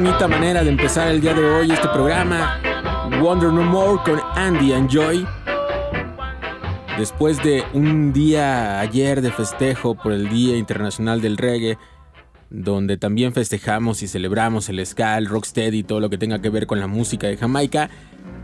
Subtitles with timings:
[0.00, 2.58] Manera de empezar el día de hoy este programa.
[3.20, 5.26] Wonder No More con Andy and Joy.
[6.98, 11.76] Después de un día ayer de festejo por el Día Internacional del Reggae,
[12.48, 16.48] donde también festejamos y celebramos el ska, el rocksteady y todo lo que tenga que
[16.48, 17.90] ver con la música de Jamaica,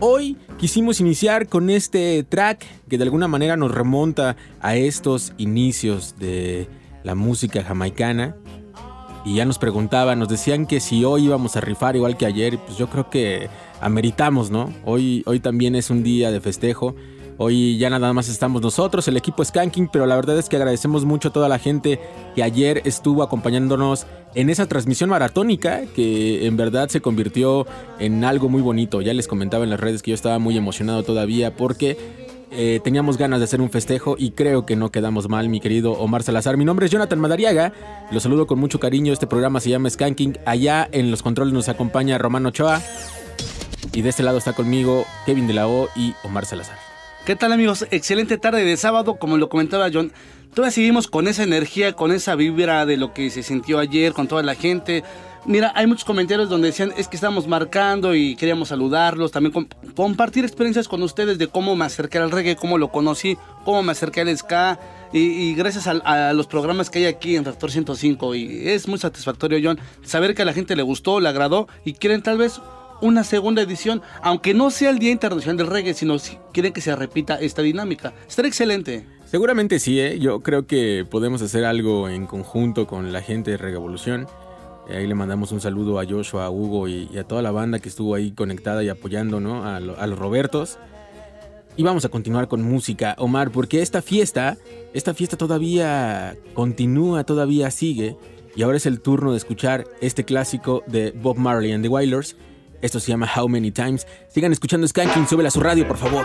[0.00, 6.16] hoy quisimos iniciar con este track que de alguna manera nos remonta a estos inicios
[6.19, 6.69] de
[7.03, 8.34] la música jamaicana
[9.26, 12.59] y ya nos preguntaban, nos decían que si hoy íbamos a rifar igual que ayer,
[12.59, 13.48] pues yo creo que
[13.81, 14.72] ameritamos, ¿no?
[14.84, 16.94] Hoy, hoy también es un día de festejo.
[17.36, 21.04] Hoy ya nada más estamos nosotros, el equipo Skanking, pero la verdad es que agradecemos
[21.04, 21.98] mucho a toda la gente
[22.36, 27.66] que ayer estuvo acompañándonos en esa transmisión maratónica que en verdad se convirtió
[27.98, 29.00] en algo muy bonito.
[29.00, 33.19] Ya les comentaba en las redes que yo estaba muy emocionado todavía porque eh, teníamos
[33.19, 36.57] ganas de hacer un festejo y creo que no quedamos mal, mi querido Omar Salazar.
[36.57, 37.73] Mi nombre es Jonathan Madariaga,
[38.11, 39.12] los saludo con mucho cariño.
[39.12, 40.39] Este programa se llama Skanking.
[40.47, 42.81] Allá en los controles nos acompaña Romano Ochoa.
[43.93, 46.79] Y de este lado está conmigo Kevin de la O y Omar Salazar.
[47.25, 47.87] ¿Qué tal amigos?
[47.91, 50.13] Excelente tarde de sábado, como lo comentaba John.
[50.55, 54.28] Todavía seguimos con esa energía, con esa vibra de lo que se sintió ayer, con
[54.28, 55.03] toda la gente.
[55.44, 60.44] Mira, hay muchos comentarios donde decían, es que estamos marcando y queríamos saludarlos, también compartir
[60.44, 64.22] experiencias con ustedes de cómo me acerqué al reggae, cómo lo conocí, cómo me acerqué
[64.22, 64.80] al ska
[65.12, 69.58] y, gracias a, los programas que hay aquí en Reactor 105 y es muy satisfactorio,
[69.62, 72.60] John, saber que a la gente le gustó, le agradó y quieren tal vez
[73.00, 76.80] una segunda edición, aunque no sea el Día Internacional del Reggae, sino si quieren que
[76.80, 78.14] se repita esta dinámica.
[78.28, 79.06] Estará excelente.
[79.26, 80.18] Seguramente sí, ¿eh?
[80.18, 84.26] yo creo que podemos hacer algo en conjunto con la gente de Revolución.
[84.88, 87.88] Ahí le mandamos un saludo a Joshua, a Hugo y, a toda la banda que
[87.88, 89.64] estuvo ahí conectada y apoyando ¿no?
[89.64, 90.78] a, a, los Robertos.
[91.77, 94.56] Y vamos a continuar con música, Omar, porque esta fiesta,
[94.94, 98.16] esta fiesta todavía continúa, todavía sigue.
[98.54, 102.36] Y ahora es el turno de escuchar este clásico de Bob Marley and the Wailers.
[102.80, 104.06] Esto se llama How Many Times.
[104.28, 106.24] Sigan escuchando Skanking, súbela a su radio, por favor.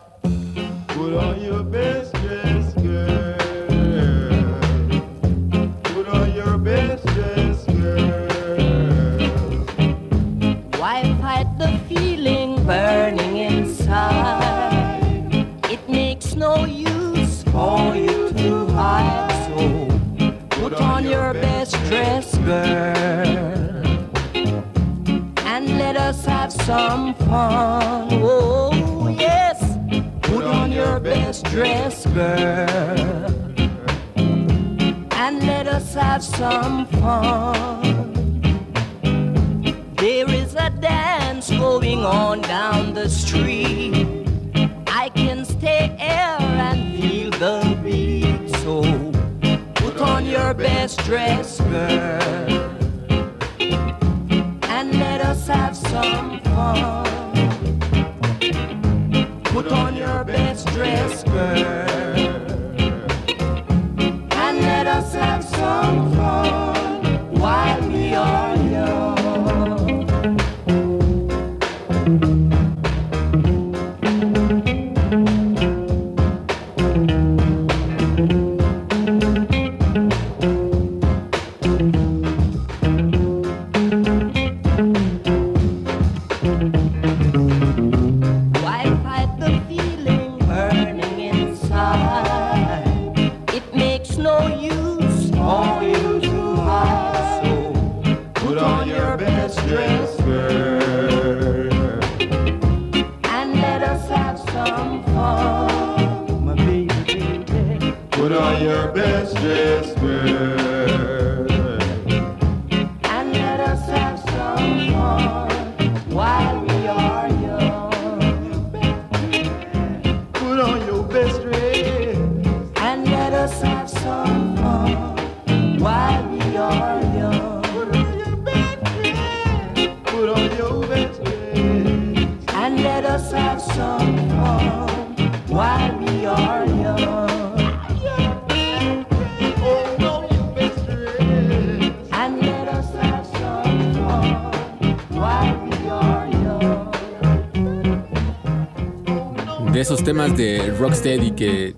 [150.11, 151.73] Temas de Rocksteady que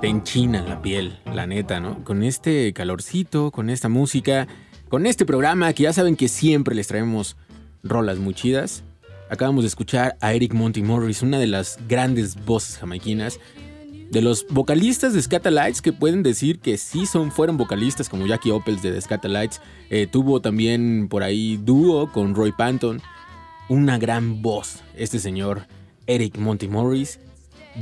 [0.00, 2.02] te enchinan la piel, la neta, ¿no?
[2.02, 4.48] Con este calorcito, con esta música,
[4.88, 7.36] con este programa que ya saben que siempre les traemos
[7.82, 8.84] rolas muy chidas.
[9.28, 13.38] Acabamos de escuchar a Eric Monty Morris, una de las grandes voces jamaiquinas.
[14.10, 18.50] De los vocalistas de Scatalites que pueden decir que sí son, fueron vocalistas como Jackie
[18.50, 19.60] Opels de The Scatalites.
[19.90, 23.02] Eh, tuvo también por ahí dúo con Roy Panton.
[23.68, 25.66] Una gran voz, este señor
[26.08, 27.20] Eric Monty Morris.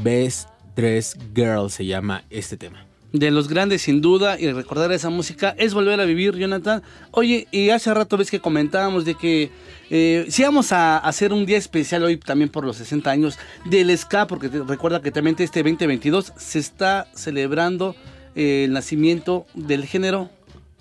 [0.03, 2.85] Best Dress Girl se llama este tema.
[3.13, 6.83] De los grandes sin duda y recordar esa música es volver a vivir, Jonathan.
[7.13, 9.51] Oye, y hace rato ves que comentábamos de que
[9.89, 13.97] eh, si vamos a hacer un día especial hoy también por los 60 años del
[13.97, 17.97] ska, porque recuerda que también este 2022 se está celebrando
[18.35, 20.29] eh, el nacimiento del género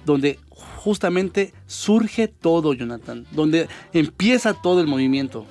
[0.06, 5.46] donde justamente surge todo, Jonathan, donde empieza todo el movimiento.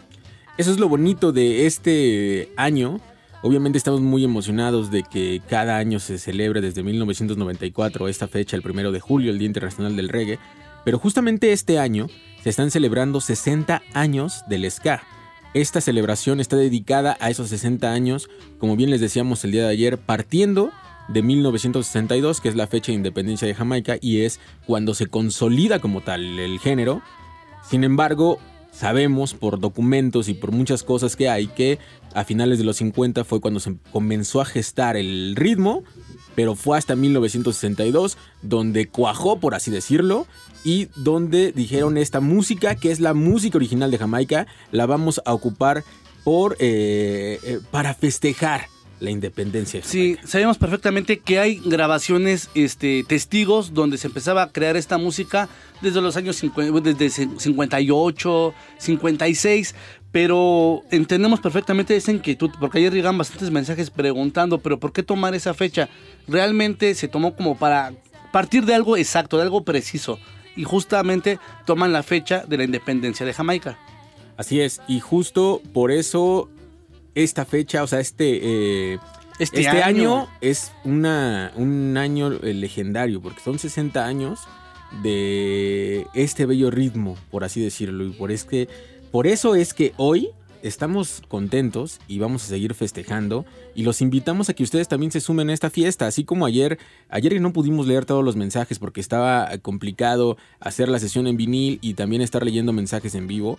[0.57, 3.01] Eso es lo bonito de este año.
[3.43, 8.63] Obviamente estamos muy emocionados de que cada año se celebre desde 1994 esta fecha, el
[8.63, 10.39] primero de julio, el Día Internacional del Reggae.
[10.85, 12.07] Pero justamente este año
[12.45, 15.03] se están celebrando 60 años del ska.
[15.55, 19.71] Esta celebración está dedicada a esos 60 años, como bien les decíamos el día de
[19.71, 20.71] ayer, partiendo
[21.09, 25.81] de 1962, que es la fecha de independencia de Jamaica, y es cuando se consolida
[25.81, 27.03] como tal el género.
[27.69, 28.39] Sin embargo,
[28.75, 31.79] sabemos por documentos y por muchas cosas que hay que
[32.15, 35.85] a finales de los 50 fue cuando se comenzó a gestar el ritmo,
[36.35, 40.27] pero fue hasta 1962 donde cuajó, por así decirlo,
[40.65, 45.35] y donde dijeron esta música, que es la música original de Jamaica, la vamos a
[45.35, 45.85] ocupar
[46.25, 48.69] por, eh, eh, para festejar
[49.05, 49.81] la independencia.
[49.81, 54.99] de Sí, sabemos perfectamente que hay grabaciones, este, testigos donde se empezaba a crear esta
[54.99, 55.49] música
[55.81, 59.75] desde los años 50, desde 58, 56,
[60.11, 65.35] pero entendemos perfectamente esa inquietud, porque ayer llegan bastantes mensajes preguntando, pero ¿por qué tomar
[65.35, 65.89] esa fecha?
[66.29, 67.93] Realmente se tomó como para
[68.33, 70.19] partir de algo exacto, de algo preciso,
[70.57, 73.79] y justamente toman la fecha de la independencia de Jamaica.
[74.37, 76.49] Así es, y justo por eso
[77.15, 78.99] esta fecha, o sea, este, eh,
[79.39, 80.29] Este, este, año, año.
[80.41, 84.41] es una, un año eh, legendario, porque son 60 años
[85.03, 88.07] de este bello ritmo, por así decirlo.
[88.07, 88.69] Y por, es que,
[89.11, 90.31] por eso es que hoy
[90.63, 93.45] estamos contentos y vamos a seguir festejando
[93.75, 96.79] y los invitamos a que ustedes también se sumen a esta fiesta, así como ayer,
[97.11, 101.79] ayer no pudimos leer todos los mensajes porque estaba complicado hacer la sesión en vinil
[101.83, 103.59] y también estar leyendo mensajes en vivo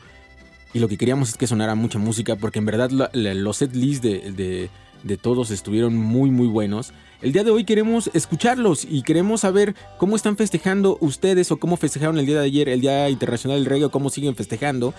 [0.76, 4.02] y lo que queríamos es que sonara mucha música porque en verdad los set lists
[4.04, 4.70] de, de-
[5.04, 6.92] de todos estuvieron muy muy buenos.
[7.22, 11.78] El día de hoy queremos escucharlos y queremos saber cómo están festejando ustedes o cómo
[11.78, 14.94] festejaron el día de ayer, el Día Internacional del Reggae o cómo siguen festejando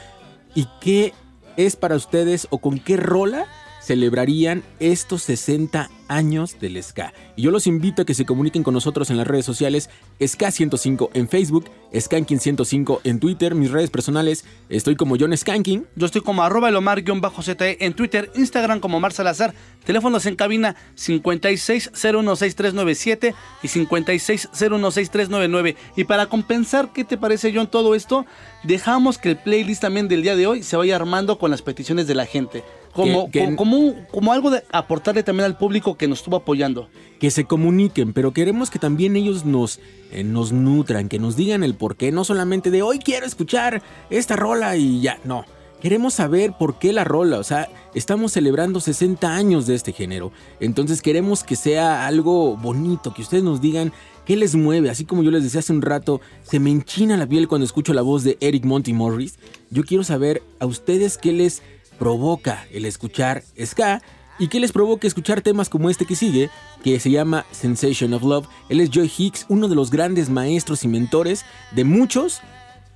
[0.55, 1.13] y qué
[1.57, 3.47] es para ustedes o con qué rola
[3.87, 7.15] celebrarían estos 60 años del ska.
[7.37, 11.11] Y yo los invito a que se comuniquen con nosotros en las redes sociales Ska105
[11.15, 15.87] en Facebook, Skanking105 en Twitter, mis redes personales, estoy como John Skanking.
[15.95, 23.35] Yo estoy como arroba elomar-ze en Twitter, Instagram como Mar Salazar, teléfonos en cabina 56016397
[23.63, 25.77] y 56016399.
[25.97, 28.27] Y para compensar, ¿qué te parece John todo esto?
[28.65, 32.09] Dejamos que el playlist también del día de hoy se vaya armando con las peticiones
[32.09, 32.65] de la gente.
[32.97, 36.19] Como, Que- que- co- como, un- como algo de aportarle también al público que nos
[36.19, 36.89] estuvo apoyando.
[37.21, 39.81] que se comuniquen, pero queremos que también ellos nos,
[40.13, 43.83] eh, nos nutran, que nos digan el por qué, no solamente de hoy quiero escuchar
[44.11, 45.45] esta rola y ya, no.
[45.81, 50.31] Queremos saber por qué la rola, o sea, estamos celebrando 60 años de este género,
[50.61, 53.93] entonces queremos que sea algo bonito, que ustedes nos digan
[54.27, 57.27] qué les mueve, así como yo les decía hace un rato, se me enchina la
[57.27, 59.39] piel cuando escucho la voz de Eric Monty Morris,
[59.71, 61.63] yo quiero saber a ustedes qué les
[61.99, 64.03] provoca el escuchar ska
[64.39, 66.51] y qué les provoca escuchar temas como este que sigue,
[66.85, 68.47] que se llama Sensation of Love.
[68.69, 72.41] Él es Joy Hicks, uno de los grandes maestros y mentores de muchos.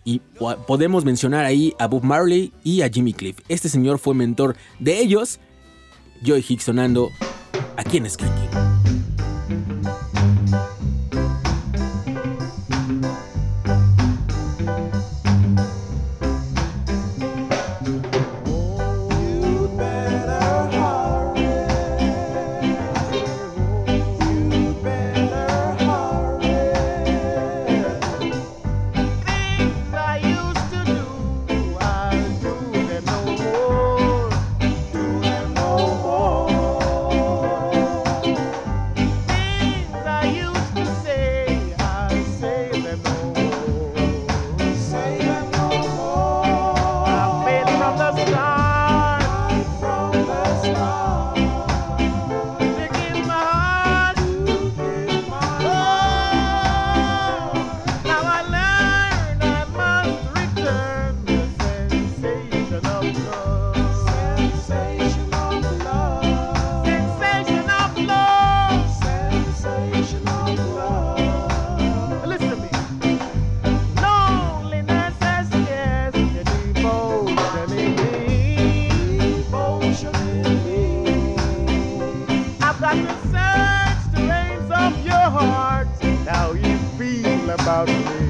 [0.04, 3.38] Y po- podemos mencionar ahí a Bob Marley y a Jimmy Cliff.
[3.48, 5.40] Este señor fue mentor de ellos.
[6.22, 7.10] Joy Hicks sonando
[7.76, 8.48] aquí en Skanking.
[87.80, 88.29] out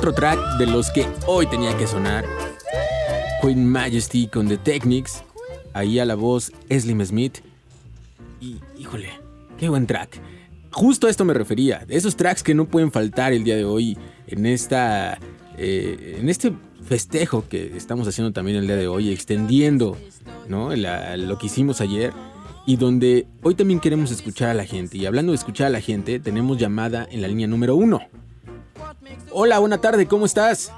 [0.00, 2.24] Otro track de los que hoy tenía que sonar.
[3.42, 5.22] Queen Majesty con The Technics.
[5.74, 7.40] Ahí a la voz Slim Smith.
[8.40, 9.10] Y híjole,
[9.58, 10.18] qué buen track.
[10.72, 11.84] Justo a esto me refería.
[11.86, 15.18] Esos tracks que no pueden faltar el día de hoy en esta.
[15.58, 19.98] eh, en este festejo que estamos haciendo también el día de hoy, extendiendo
[20.48, 20.74] ¿no?
[20.74, 22.14] Lo que hicimos ayer.
[22.66, 24.96] Y donde hoy también queremos escuchar a la gente.
[24.96, 28.00] Y hablando de escuchar a la gente, tenemos llamada en la línea número uno.
[29.32, 30.72] Hola, buena tarde, ¿cómo estás?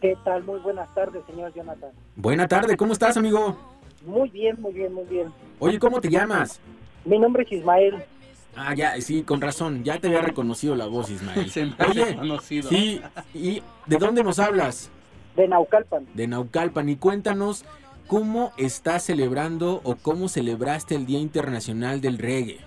[0.00, 0.44] ¿Qué tal?
[0.44, 1.90] Muy buenas tardes, señor Jonathan.
[2.16, 3.56] Buena tarde, ¿cómo estás, amigo?
[4.04, 5.32] Muy bien, muy bien, muy bien.
[5.58, 6.60] Oye, ¿cómo te llamas?
[7.04, 8.02] Mi nombre es Ismael.
[8.54, 11.50] Ah, ya, sí, con razón, ya te había reconocido la voz, Ismael.
[11.50, 13.00] Se me hace Oye, sí,
[13.34, 14.90] ¿y de dónde nos hablas?
[15.34, 16.06] De Naucalpan.
[16.14, 16.88] De Naucalpan.
[16.88, 17.64] Y cuéntanos
[18.06, 22.58] cómo estás celebrando o cómo celebraste el Día Internacional del Reggae.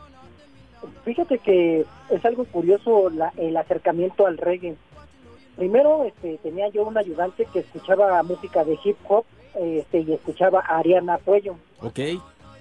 [1.06, 4.76] Fíjate que es algo curioso la- el acercamiento al reggae.
[5.60, 10.62] Primero este, tenía yo un ayudante que escuchaba música de hip hop este, y escuchaba
[10.62, 11.58] a Ariana Puello.
[11.82, 12.00] ¿Ok?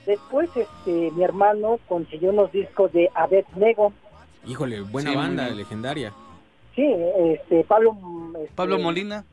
[0.04, 3.92] Después este, mi hermano consiguió unos discos de Abed Nego.
[4.44, 6.12] Híjole, buena Sí, banda, legendaria.
[6.74, 7.96] Sí, este, Pablo...
[8.42, 9.24] este, Pablo Molina.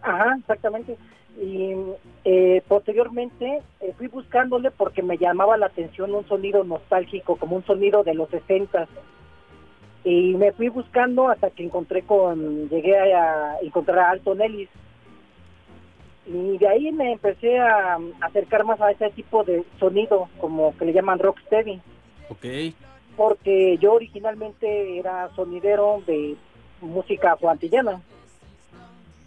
[0.00, 0.96] Ajá, exactamente.
[1.38, 1.74] Y
[2.24, 7.66] eh, posteriormente eh, fui buscándole porque me llamaba la atención un sonido nostálgico, como un
[7.66, 8.88] sonido de los 60.
[10.04, 14.68] Y me fui buscando hasta que encontré con, llegué a, encontrar a Alton Ellis.
[16.26, 20.84] Y de ahí me empecé a, acercar más a ese tipo de sonido, como que
[20.86, 21.80] le llaman rocksteady,
[22.28, 22.74] Ok.
[23.16, 26.36] porque yo originalmente era sonidero de
[26.80, 28.00] música afroantillana.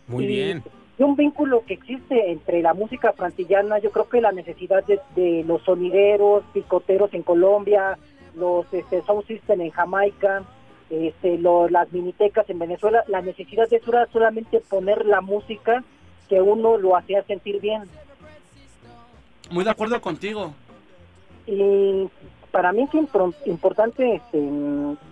[0.07, 0.63] Muy Y- bien.
[0.97, 4.99] Y un vínculo que existe entre la música frantillana, yo creo que la necesidad de,
[5.15, 7.97] de los sonideros, picoteros en Colombia,
[8.35, 10.43] los este, sound system en Jamaica,
[10.89, 15.83] este, lo- las minitecas en Venezuela, la necesidad de eso era solamente poner la música
[16.29, 17.83] que uno lo hacía sentir bien.
[19.51, 20.53] Muy de acuerdo contigo.
[21.47, 22.07] Y
[22.51, 24.39] para mí es importante, este,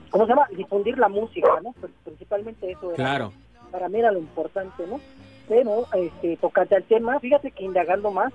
[0.09, 0.47] ¿cómo se llama?
[0.55, 1.73] Difundir la música, ¿no?
[2.03, 2.87] Principalmente eso.
[2.93, 3.33] era- Claro.
[3.71, 4.99] para mí era lo importante, ¿no?
[5.47, 8.31] Pero, este, tocante al tema, fíjate que indagando más,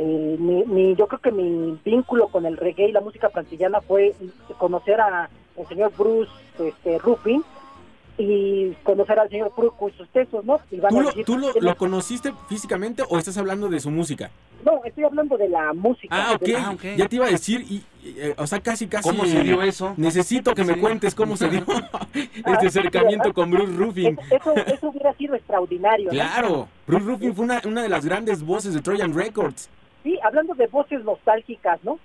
[0.00, 3.80] eh, mi, mi- yo creo que mi vínculo con el reggae y la música plantillana
[3.80, 4.14] fue
[4.58, 7.42] conocer a el señor Bruce este, Rufin
[8.20, 10.58] y conocer al señor Pruco y sus tesos, ¿no?
[10.72, 13.78] Y van ¿Tú a lo, decir- tú lo, lo conociste físicamente o estás hablando de
[13.78, 14.30] su música?
[14.64, 16.08] No, estoy hablando de la música.
[16.30, 16.40] Ah, ok.
[16.40, 16.82] de la- Ah, ok.
[16.96, 19.08] Ya te iba a decir, y, y, eh, o sea, casi, casi.
[19.08, 19.94] ¿Cómo se dio eso?
[19.96, 20.80] Necesito que me Sí.
[20.80, 21.62] cuentes cómo se dio
[22.14, 24.18] este acercamiento con Bruce Ruffin.
[24.32, 26.06] Eso, eso hubiera sido extraordinario.
[26.06, 26.10] ¿no?
[26.10, 29.68] Claro, Bruce Ruffin fue una, una de las grandes voces de Trojan Records.
[30.02, 31.98] Sí, hablando de voces nostálgicas, ¿no?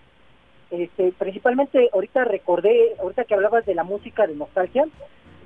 [0.72, 4.86] Este, principalmente ahorita recordé, ahorita que hablabas de la música de nostalgia,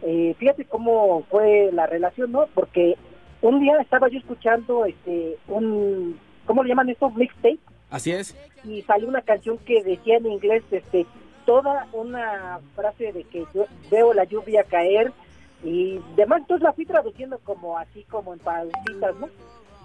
[0.01, 2.47] eh, fíjate cómo fue la relación, ¿no?
[2.53, 2.95] Porque
[3.41, 7.09] un día estaba yo escuchando este un, ¿cómo le llaman esto?
[7.09, 8.35] Mixtape, Así es.
[8.63, 11.05] y salió una canción que decía en inglés, este,
[11.45, 15.11] toda una frase de que yo veo la lluvia caer
[15.63, 19.27] y demás, entonces la fui traduciendo como así, como en pausitas, ¿no?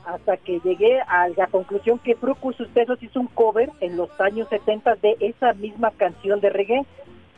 [0.04, 4.48] Hasta que llegué a la conclusión que Frucus Sucesos hizo un cover en los años
[4.48, 6.84] 70 de esa misma canción de reggae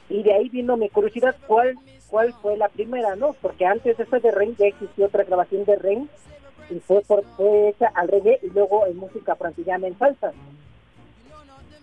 [0.08, 1.76] y de ahí vino mi curiosidad cuál
[2.08, 3.34] cuál fue la primera, ¿no?
[3.42, 6.08] Porque antes de esa de Rain ya existió otra grabación de Rain
[6.70, 10.32] y fue, por, fue hecha al reggae y luego en música francillana en salsa.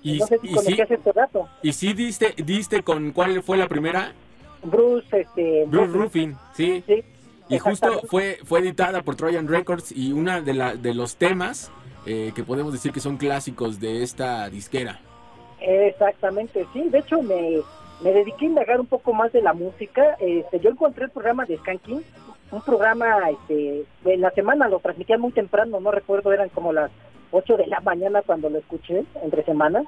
[0.01, 0.99] Y, no sé si y sí, este
[1.61, 4.13] y sí diste, diste con cuál fue la primera,
[4.63, 5.65] Bruce, este...
[5.67, 6.83] Bruce Ruffin, sí.
[6.87, 7.03] Sí,
[7.51, 11.71] Y justo fue, fue editada por Trojan Records y una de, la, de los temas
[12.05, 14.99] eh, que podemos decir que son clásicos de esta disquera.
[15.59, 16.89] Exactamente, sí.
[16.89, 17.59] De hecho, me,
[18.03, 20.15] me dediqué a indagar un poco más de la música.
[20.19, 22.03] Este, yo encontré el programa de Skanking,
[22.51, 26.91] un programa, este, en la semana lo transmitían muy temprano, no recuerdo, eran como las
[27.31, 29.85] 8 de la mañana cuando lo escuché, entre semanas.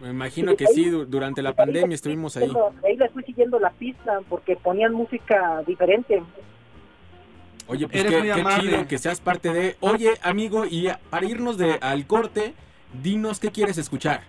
[0.00, 2.52] Me imagino que sí, du- durante la pandemia estuvimos ahí.
[2.84, 6.22] Ahí les fui siguiendo la pista porque ponían música diferente.
[7.66, 9.76] Oye, pues Eres qué, chido que seas parte de...
[9.80, 12.54] Oye, amigo, y para irnos de, al corte,
[13.02, 14.22] dinos qué quieres escuchar.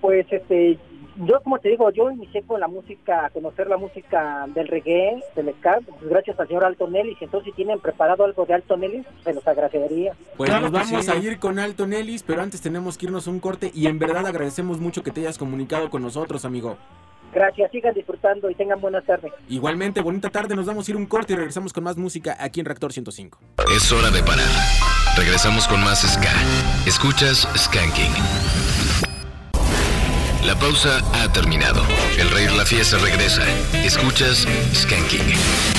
[0.00, 0.78] Pues este,
[1.18, 5.54] yo como te digo, yo inicié con la música, conocer la música del reggae, del
[5.54, 7.16] ska, pues, gracias al señor Alton Ellis.
[7.20, 10.12] Entonces, si tienen preparado algo de Alton Ellis, se los agradecería.
[10.36, 11.10] Pues Claro nos vamos sí.
[11.10, 13.98] a ir con Alton Ellis, pero antes tenemos que irnos a un corte y en
[13.98, 16.76] verdad agradecemos mucho que te hayas comunicado con nosotros, amigo.
[17.32, 19.32] Gracias, sigan disfrutando y tengan buenas tardes.
[19.48, 22.36] Igualmente, bonita tarde, nos vamos a ir a un corte y regresamos con más música
[22.40, 23.38] aquí en Reactor 105.
[23.76, 24.48] Es hora de parar.
[25.16, 26.32] Regresamos con más Ska.
[26.86, 28.12] Escuchas Skanking.
[30.46, 31.82] La pausa ha terminado.
[32.18, 33.42] El rey de la fiesta regresa.
[33.84, 35.75] Escuchas Skanking.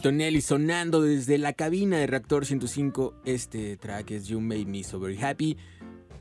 [0.00, 3.16] Altonelli sonando desde la cabina de Reactor 105.
[3.26, 5.58] Este track es You Made Me So Very Happy.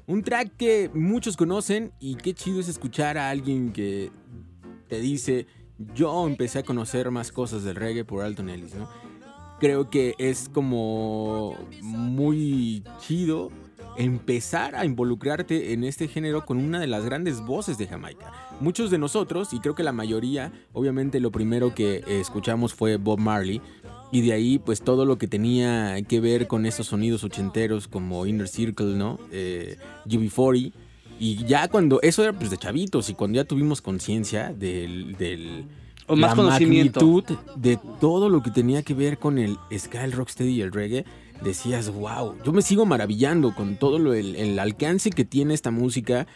[0.06, 4.12] Un track que muchos conocen y qué chido es escuchar a alguien que
[4.90, 5.48] te dice,
[5.96, 8.90] yo empecé a conocer más cosas del reggae por Alton Ellis, ¿no?
[9.62, 13.50] Creo que es como muy chido
[14.00, 18.32] empezar a involucrarte en este género con una de las grandes voces de Jamaica.
[18.62, 23.20] Muchos de nosotros, y creo que la mayoría, obviamente lo primero que escuchamos fue Bob
[23.20, 23.62] Marley,
[24.12, 28.26] y de ahí pues todo lo que tenía que ver con esos sonidos ochenteros como
[28.26, 29.20] Inner Circle, ¿no?
[29.32, 29.76] Eh,
[30.08, 30.72] UB40.
[31.20, 35.18] Y ya cuando, eso era pues de chavitos, y cuando ya tuvimos conciencia del...
[35.18, 35.66] del
[36.08, 37.02] O más la conocimiento.
[37.02, 40.72] magnitud de todo lo que tenía que ver con el ska, el rocksteady y el
[40.72, 41.04] reggae,
[41.44, 46.28] decías, wow, yo me sigo maravillando con todo lo, el, alcance que tiene esta música.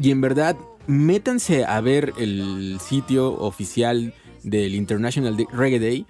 [0.00, 6.06] Y en verdad, métanse a ver el sitio oficial del International Reggae Day.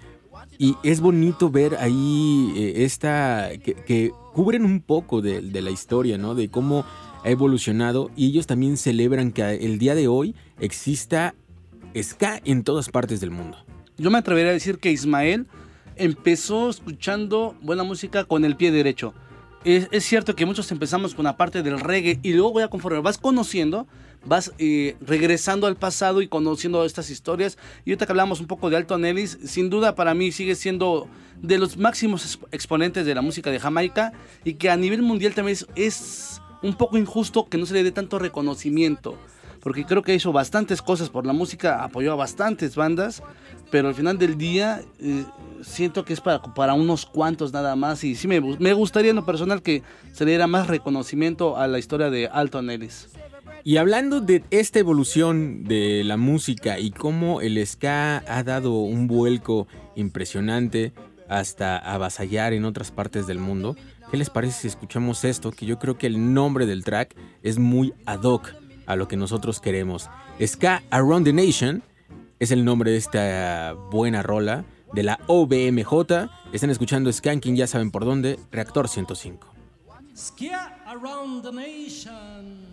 [0.57, 3.49] Y es bonito ver ahí eh, esta.
[3.63, 6.35] Que, que cubren un poco de, de la historia, ¿no?
[6.35, 6.85] De cómo
[7.23, 8.11] ha evolucionado.
[8.15, 11.33] Y ellos también celebran que el día de hoy exista
[11.95, 13.57] ska en todas partes del mundo.
[13.97, 15.47] Yo me atrevería a decir que Ismael
[15.99, 19.13] empezó escuchando buena música con el pie derecho.
[19.63, 23.01] Es, es cierto que muchos empezamos con la parte del reggae y luego ya conforme
[23.01, 23.87] vas conociendo,
[24.25, 27.57] vas eh, regresando al pasado y conociendo estas historias.
[27.85, 31.07] Y ahorita que hablamos un poco de Alton Ellis, sin duda para mí sigue siendo
[31.41, 34.13] de los máximos exp- exponentes de la música de Jamaica
[34.45, 37.83] y que a nivel mundial también es, es un poco injusto que no se le
[37.83, 39.17] dé tanto reconocimiento.
[39.61, 43.21] Porque creo que hizo bastantes cosas por la música, apoyó a bastantes bandas,
[43.69, 45.25] pero al final del día eh,
[45.61, 48.03] siento que es para, para unos cuantos nada más.
[48.03, 51.67] Y sí me, me gustaría en lo personal que se le diera más reconocimiento a
[51.67, 53.09] la historia de Alton Ellis.
[53.63, 59.07] Y hablando de esta evolución de la música y cómo el ska ha dado un
[59.07, 60.93] vuelco impresionante
[61.27, 63.75] hasta avasallar en otras partes del mundo,
[64.09, 65.51] ¿qué les parece si escuchamos esto?
[65.51, 68.49] Que yo creo que el nombre del track es muy ad hoc
[68.85, 70.09] a lo que nosotros queremos.
[70.43, 71.83] Ska Around the Nation
[72.39, 76.29] es el nombre de esta buena rola de la OBMJ.
[76.53, 79.47] Están escuchando Skanking, ya saben por dónde, Reactor 105.
[80.15, 82.67] Skia around the nation.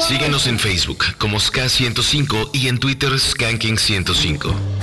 [0.00, 4.75] Síguenos en Facebook como Ska105 y en Twitter Skanking105.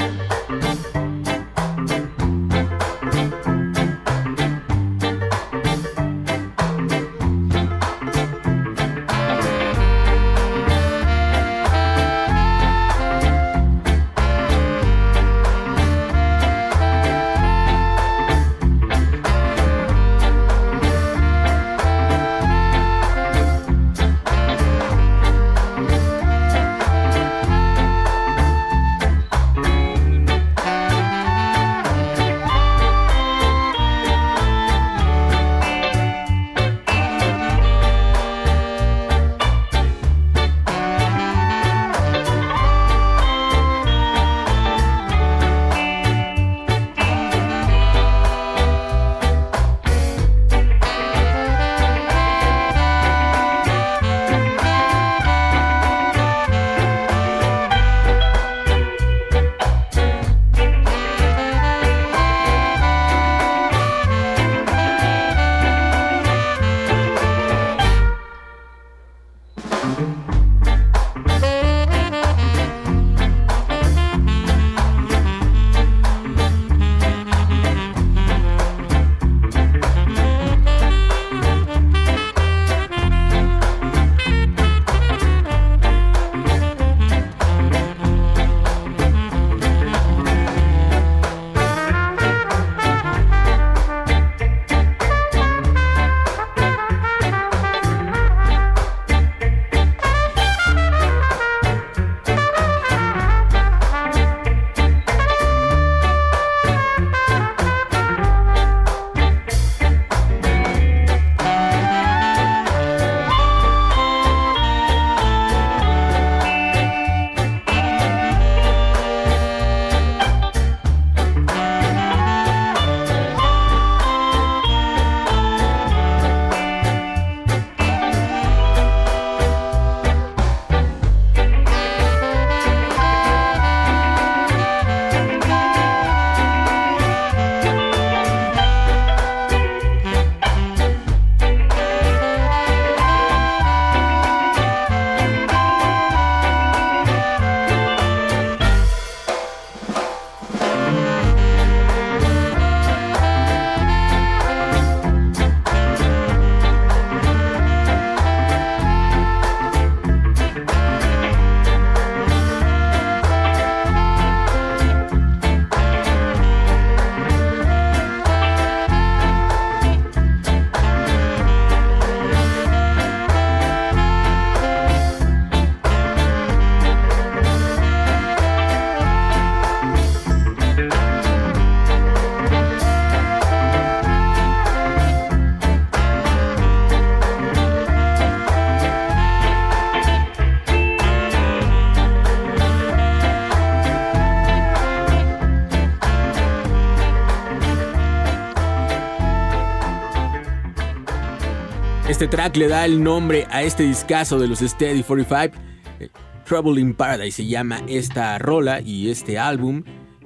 [202.23, 205.57] Este track le da el nombre a este discazo de los Steady 45.
[205.99, 206.07] eh,
[206.45, 209.83] Trouble in Paradise se llama esta rola y este álbum.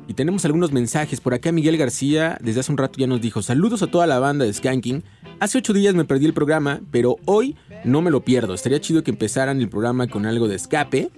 [0.07, 1.19] Y tenemos algunos mensajes.
[1.21, 4.19] Por acá Miguel García desde hace un rato ya nos dijo, saludos a toda la
[4.19, 5.03] banda de Skanking.
[5.39, 8.53] Hace ocho días me perdí el programa, pero hoy no me lo pierdo.
[8.53, 11.09] Estaría chido que empezaran el programa con algo de escape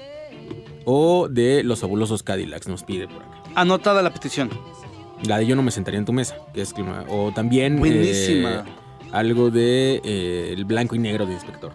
[0.85, 3.43] o de los fabulosos Cadillacs, nos pide por acá.
[3.53, 4.49] Anotada la petición.
[5.27, 7.79] La de Yo no me sentaría en tu mesa, que es clima- O también eh,
[7.79, 8.63] Buenísima.
[9.11, 11.71] Algo de eh, El blanco y negro de Inspector.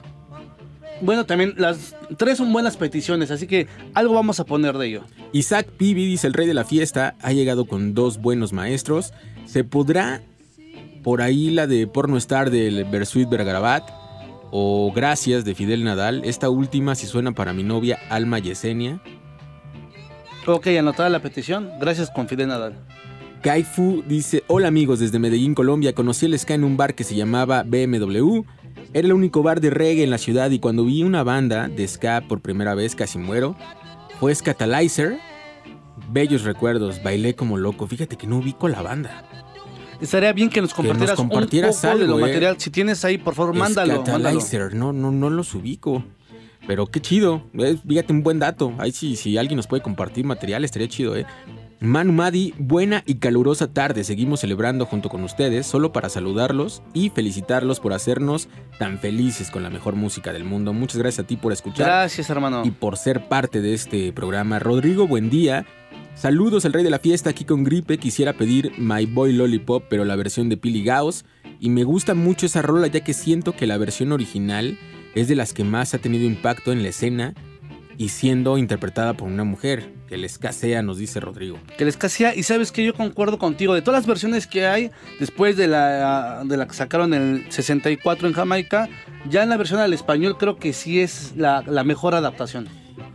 [1.01, 5.05] Bueno, también las tres son buenas peticiones, así que algo vamos a poner de ello.
[5.33, 9.13] Isaac Pibi dice: El rey de la fiesta ha llegado con dos buenos maestros.
[9.45, 10.23] ¿Se podrá
[11.03, 13.83] por ahí la de Porno Star del Bersuit Bergarabat?
[14.51, 16.23] O Gracias de Fidel Nadal.
[16.25, 19.01] Esta última, si suena para mi novia Alma Yesenia.
[20.47, 21.71] Ok, anotada la petición.
[21.81, 22.75] Gracias, con Fidel Nadal.
[23.45, 27.15] Kaifu dice, hola amigos, desde Medellín, Colombia, conocí el ska en un bar que se
[27.15, 28.41] llamaba BMW.
[28.95, 31.87] Era el único bar de reggae en la ciudad y cuando vi una banda de
[31.87, 33.55] ska por primera vez casi muero.
[34.19, 35.19] Fue Scatalizer.
[36.11, 37.87] Bellos recuerdos, bailé como loco.
[37.87, 39.29] Fíjate que no ubico la banda.
[40.01, 42.31] Estaría bien que nos compartieras, compartieras un poco de algo, lo eh.
[42.31, 42.57] material.
[42.59, 43.97] Si tienes ahí, por favor, mándalo.
[43.97, 44.41] mándalo.
[44.41, 46.03] Scatalizer, no, no, no los ubico.
[46.67, 47.43] Pero qué chido.
[47.59, 48.73] eh, Fíjate un buen dato.
[48.79, 51.27] Ahí sí, si alguien nos puede compartir material, estaría chido, ¿eh?
[51.85, 54.05] Manu Madi, buena y calurosa tarde.
[54.05, 59.63] Seguimos celebrando junto con ustedes, solo para saludarlos y felicitarlos por hacernos tan felices con
[59.63, 60.73] la mejor música del mundo.
[60.73, 62.63] Muchas gracias a ti por escuchar Gracias, hermano.
[62.65, 64.59] y por ser parte de este programa.
[64.59, 65.67] Rodrigo, buen día.
[66.15, 67.99] Saludos al rey de la fiesta aquí con gripe.
[67.99, 71.27] Quisiera pedir My Boy Lollipop, pero la versión de Pili Gaos.
[71.61, 74.79] Y me gusta mucho esa rola ya que siento que la versión original
[75.15, 77.35] es de las que más ha tenido impacto en la escena
[77.99, 79.93] y siendo interpretada por una mujer.
[80.15, 81.59] Que les casea, nos dice Rodrigo.
[81.77, 84.93] que les casía y sabes que yo concuerdo contigo de todas las versiones que hay
[85.19, 88.89] después de la de la que sacaron en el 64 en Jamaica
[89.29, 92.69] ya en la versión al español creo que sí es la, la mejor adaptación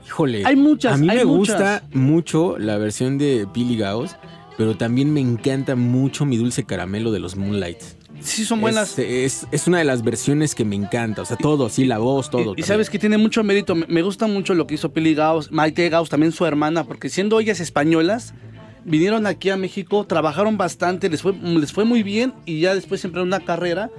[0.05, 0.43] Híjole.
[0.45, 1.55] Hay muchas, A mí hay me muchas.
[1.55, 4.17] gusta mucho la versión de Pili Gaos,
[4.57, 7.95] pero también me encanta mucho mi dulce caramelo de los Moonlights.
[8.22, 11.22] Sí son buenas Es, es- es una de las versiones que me encanta.
[11.22, 12.53] O sea, todo, sí, la voz, todo.
[12.57, 15.89] y, sabes que tiene mucho mérito me, gusta mucho lo que hizo Pili Gauss Maite
[15.89, 18.34] Gauss también su hermana porque siendo ellas españolas
[18.86, 23.03] vinieron aquí a México trabajaron bastante les fue les fue muy bien y ya después
[23.03, 23.89] empezaron una carrera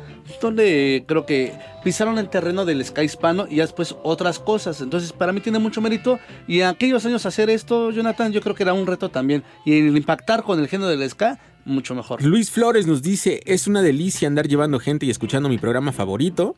[0.41, 1.53] donde creo que
[1.85, 4.81] pisaron el terreno del ska hispano y ya después otras cosas.
[4.81, 6.19] Entonces, para mí tiene mucho mérito.
[6.47, 9.43] Y en aquellos años hacer esto, Jonathan, yo creo que era un reto también.
[9.65, 11.39] Y el impactar con el género del ska,
[11.71, 12.23] mucho mejor.
[12.23, 16.57] Luis Flores nos dice, es una delicia andar llevando gente y escuchando mi programa favorito.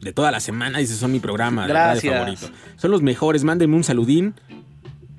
[0.00, 2.12] De toda la semana, dice, son mi programa Gracias.
[2.12, 2.48] favorito.
[2.76, 4.34] Son los mejores, mándenme un saludín.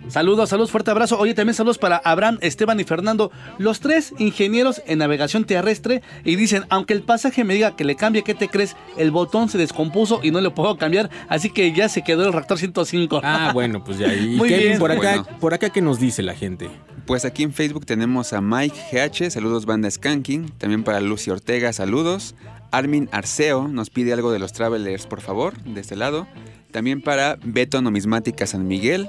[0.07, 1.17] Saludos, saludos, fuerte abrazo.
[1.17, 6.03] Oye, también saludos para Abraham, Esteban y Fernando, los tres ingenieros en navegación terrestre.
[6.23, 8.75] Y dicen, aunque el pasaje me diga que le cambie, ¿qué te crees?
[8.97, 12.33] El botón se descompuso y no le puedo cambiar, así que ya se quedó el
[12.33, 13.21] reactor 105.
[13.23, 14.13] Ah, bueno, pues ya.
[14.13, 14.79] Y Muy Kevin, bien.
[14.79, 15.39] por acá, Bueno.
[15.39, 16.69] por acá, ¿qué nos dice la gente?
[17.05, 21.71] Pues aquí en Facebook tenemos a Mike GH, saludos banda Skanking, también para Lucy Ortega,
[21.71, 22.33] saludos.
[22.71, 26.27] Armin Arceo nos pide algo de los Travelers, por favor, de este lado.
[26.71, 29.07] También para Beto Numismática San Miguel,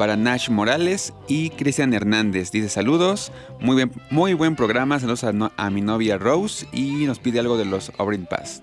[0.00, 2.50] para Nash Morales y Cristian Hernández.
[2.50, 3.30] Dice saludos,
[3.60, 7.38] muy, bien, muy buen programa, saludos a, no- a mi novia Rose y nos pide
[7.38, 8.62] algo de los Obrin Pass.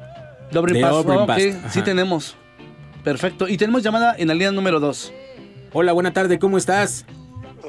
[1.22, 1.40] Ok, Past,
[1.74, 2.36] sí tenemos.
[3.06, 3.48] Perfecto.
[3.48, 5.14] Y tenemos llamada en la línea número 2.
[5.74, 7.06] Hola, buena tarde, ¿cómo estás?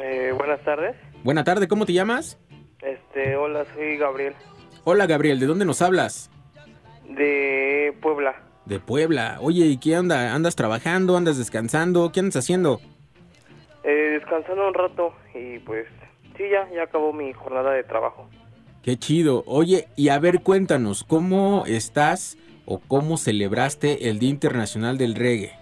[0.02, 0.96] Eh, buenas tardes.
[1.24, 2.38] Buena tarde, ¿cómo te llamas?
[2.82, 4.34] Este, hola, soy Gabriel
[4.84, 6.30] Hola, Gabriel, ¿de dónde nos hablas?
[7.08, 8.34] de Puebla.
[8.66, 9.38] De Puebla.
[9.40, 10.34] Oye, ¿y qué onda?
[10.34, 11.16] ¿Andas trabajando?
[11.16, 12.10] ¿Andas descansando?
[12.12, 12.80] ¿Qué andas haciendo?
[13.84, 15.86] Eh, descansando un rato y pues
[16.36, 18.28] sí, ya, ya acabó mi jornada de trabajo.
[18.82, 19.44] Qué chido.
[19.46, 22.36] Oye, y a ver, cuéntanos, ¿cómo estás
[22.66, 25.52] o cómo celebraste el Día Internacional del Reggae?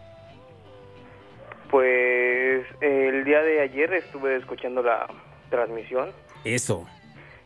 [1.75, 5.09] Pues el día de ayer estuve escuchando la
[5.51, 6.11] transmisión
[6.45, 6.87] Eso.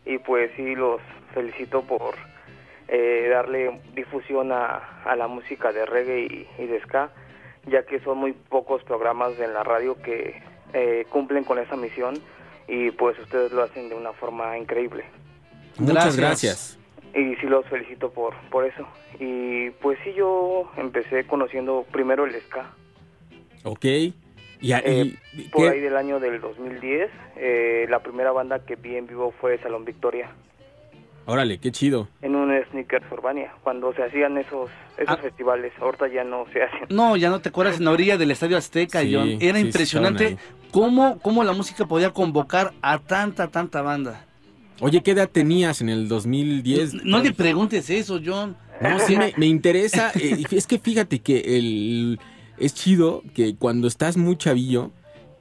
[0.05, 1.01] y pues sí los
[1.33, 2.13] felicito por
[2.89, 7.09] eh, darle difusión a, a la música de reggae y, y de ska,
[7.65, 10.39] ya que son muy pocos programas en la radio que
[10.73, 12.13] eh, cumplen con esa misión
[12.67, 15.05] y pues ustedes lo hacen de una forma increíble.
[15.79, 16.17] Muchas Gracias.
[16.17, 16.79] gracias.
[17.15, 18.87] Y sí los felicito por, por eso.
[19.19, 22.75] Y pues sí, yo empecé conociendo primero el ska.
[23.63, 23.85] Ok.
[24.61, 25.69] Y, Eh, y- por ¿qué?
[25.69, 29.85] ahí del año del 2010, eh, la primera banda que vi en vivo fue Salón
[29.85, 30.31] Victoria,
[31.25, 32.07] Órale, qué chido.
[32.23, 35.21] en un Sneakers Urbania, cuando se hacían esos esos Ah.
[35.21, 35.71] festivales.
[35.79, 36.87] Ahorita ya no se hacen.
[36.89, 39.37] No, ya no te acuerdas en la orilla del Estadio Azteca, Sí, John.
[39.39, 40.37] Era sí, impresionante
[40.71, 44.25] cómo, cómo la música podía convocar a tanta, tanta banda.
[44.81, 47.05] Oye, ¿qué edad tenías en el 2010?
[47.05, 48.57] No le preguntes eso, John.
[48.81, 50.11] No, sí, me, me interesa.
[50.19, 52.19] eh, es que fíjate que el,
[52.59, 54.91] es chido que cuando estás muy chavillo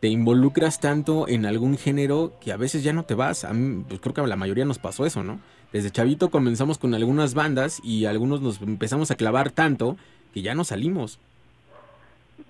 [0.01, 3.45] te involucras tanto en algún género que a veces ya no te vas.
[3.45, 5.41] A mí, pues creo que a la mayoría nos pasó eso, ¿no?
[5.73, 9.97] Desde chavito comenzamos con algunas bandas y algunos nos empezamos a clavar tanto
[10.33, 11.19] que ya no salimos.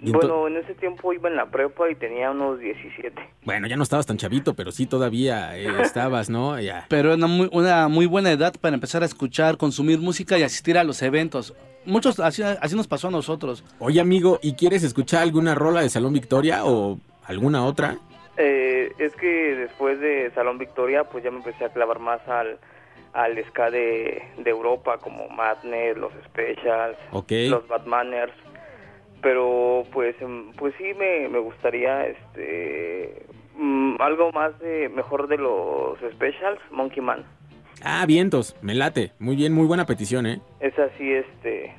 [0.01, 3.21] Y Bueno, en ese tiempo iba en la prepa y tenía unos 17.
[3.45, 6.61] Bueno, ya no estabas tan chavito, pero sí todavía eh, estabas, ¿no?
[6.61, 6.87] Ya.
[6.89, 10.79] Pero una muy, una muy buena edad para empezar a escuchar, consumir música y asistir
[10.79, 11.55] a los eventos.
[11.89, 13.65] Muchos, así, así nos pasó a nosotros.
[13.79, 17.97] Oye, amigo, ¿y quieres escuchar alguna rola de Salón Victoria o alguna otra?
[18.37, 22.59] Eh, es que después de Salón Victoria, pues ya me empecé a clavar más al,
[23.15, 27.33] al ska de, de Europa, como Madness, los Specials, Ok.
[27.49, 28.33] los Batmaners.
[29.23, 33.27] Pero pues em, pues sí me, me gustaría este
[33.57, 37.25] mm, algo más de mejor de los Specials, Monkey Man.
[37.83, 39.13] Ah, vientos, me late.
[39.19, 40.41] Muy bien, muy buena petición, ¿eh?
[40.61, 41.75] Es así, este.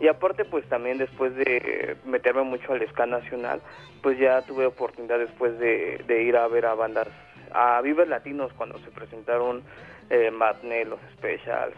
[0.00, 3.60] Y aparte, pues también después de meterme mucho al ska nacional,
[4.02, 7.08] pues ya tuve oportunidad después de, ir a ver a bandas,
[7.52, 9.62] a Vives Latinos cuando se presentaron
[10.10, 11.74] eh, Matne, los Specials.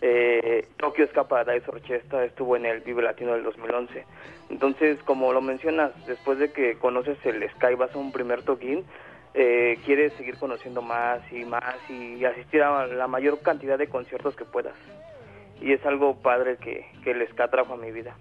[0.00, 4.04] Eh, Tokyo Ska Paradise Orchestra estuvo en el Vive Latino del 2011.
[4.50, 8.42] Entonces, como lo mencionas, después de que conoces el ska y vas a un primer
[8.42, 8.84] toquín,
[9.34, 14.36] eh, quieres seguir conociendo más y más y asistir a la mayor cantidad de conciertos
[14.36, 14.74] que puedas.
[15.60, 18.16] Y es algo padre que, que el ska trajo a mi vida.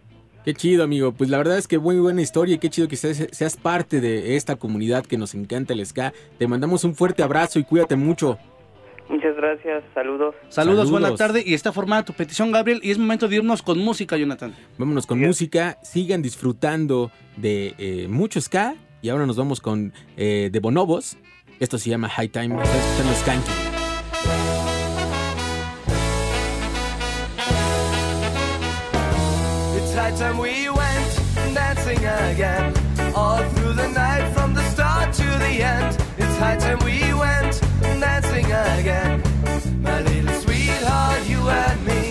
[0.46, 1.12] Qué chido, amigo.
[1.12, 4.00] Pues la verdad es que muy buena historia y qué chido que seas, seas parte
[4.02, 6.14] de esta comunidad que nos encanta el ska.
[6.40, 8.40] Te mandamos un fuerte abrazo y cuídate mucho.
[9.10, 10.34] Muchas gracias, saludos.
[10.48, 10.92] Saludos, Saludos.
[10.92, 11.44] buena tarde.
[11.46, 12.80] Y está formada tu petición, Gabriel.
[12.82, 14.56] Y es momento de irnos con música, Jonathan.
[14.78, 20.50] Vámonos con música, sigan disfrutando de eh, mucho ska y ahora nos vamos con eh,
[20.52, 21.18] de Bonobos.
[21.60, 22.58] Esto se llama High Time.
[29.76, 32.74] It's high time we went dancing again.
[33.16, 35.98] All through the night from the start to the end.
[36.18, 37.62] It's high time we went
[38.00, 39.22] dancing again.
[39.82, 42.11] My little sweetheart, you and me.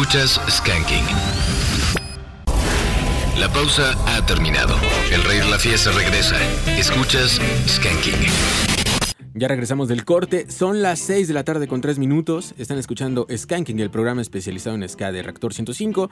[0.00, 1.04] Escuchas Skanking.
[3.38, 4.74] La pausa ha terminado.
[5.12, 6.36] El rey de la fiesta regresa.
[6.78, 7.38] Escuchas
[7.68, 8.14] Skanking.
[9.34, 12.54] Ya regresamos del corte, son las 6 de la tarde con 3 minutos.
[12.56, 16.10] Están escuchando Skanking, el programa especializado en ska de Reactor 105.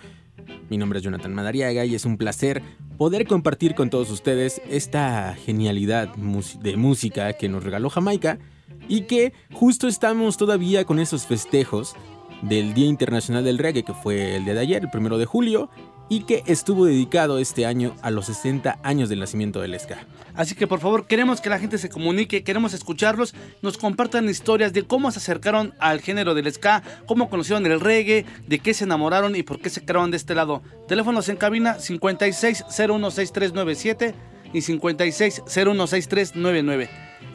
[0.69, 2.63] Mi nombre es Jonathan Madariaga y es un placer
[2.99, 8.39] poder compartir con todos ustedes esta genialidad de música que nos regaló Jamaica
[8.87, 11.97] y que justo estamos todavía con esos festejos
[12.43, 15.71] del Día Internacional del Reggae, que fue el día de ayer, el primero de julio,
[16.09, 20.07] y que estuvo dedicado este año a los 60 años del nacimiento del ska.
[20.35, 24.73] Así que por favor, queremos que la gente se comunique, queremos escucharlos, nos compartan historias
[24.73, 28.85] de cómo se acercaron al género del ska, cómo conocieron el reggae, de qué se
[28.85, 30.63] enamoraron y por qué se quedaron de este lado.
[30.87, 34.15] Teléfonos en cabina 56016397
[34.53, 36.89] y 56016399.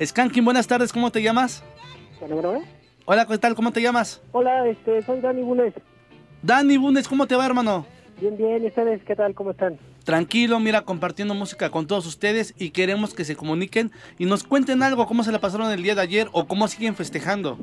[0.03, 1.63] Skanking, buenas tardes, ¿cómo te llamas?
[2.19, 2.82] Bueno, bueno.
[3.05, 3.53] Hola, ¿qué tal?
[3.53, 4.21] ¿Cómo te llamas?
[4.31, 5.73] Hola, este, soy Dani Bunes.
[6.41, 7.85] Dani Bunes, ¿cómo te va, hermano?
[8.21, 9.33] Bien, bien, ¿y ustedes qué tal?
[9.33, 9.77] ¿Cómo están?
[10.05, 14.83] Tranquilo, mira, compartiendo música con todos ustedes y queremos que se comuniquen y nos cuenten
[14.83, 17.57] algo, cómo se la pasaron el día de ayer o cómo siguen festejando.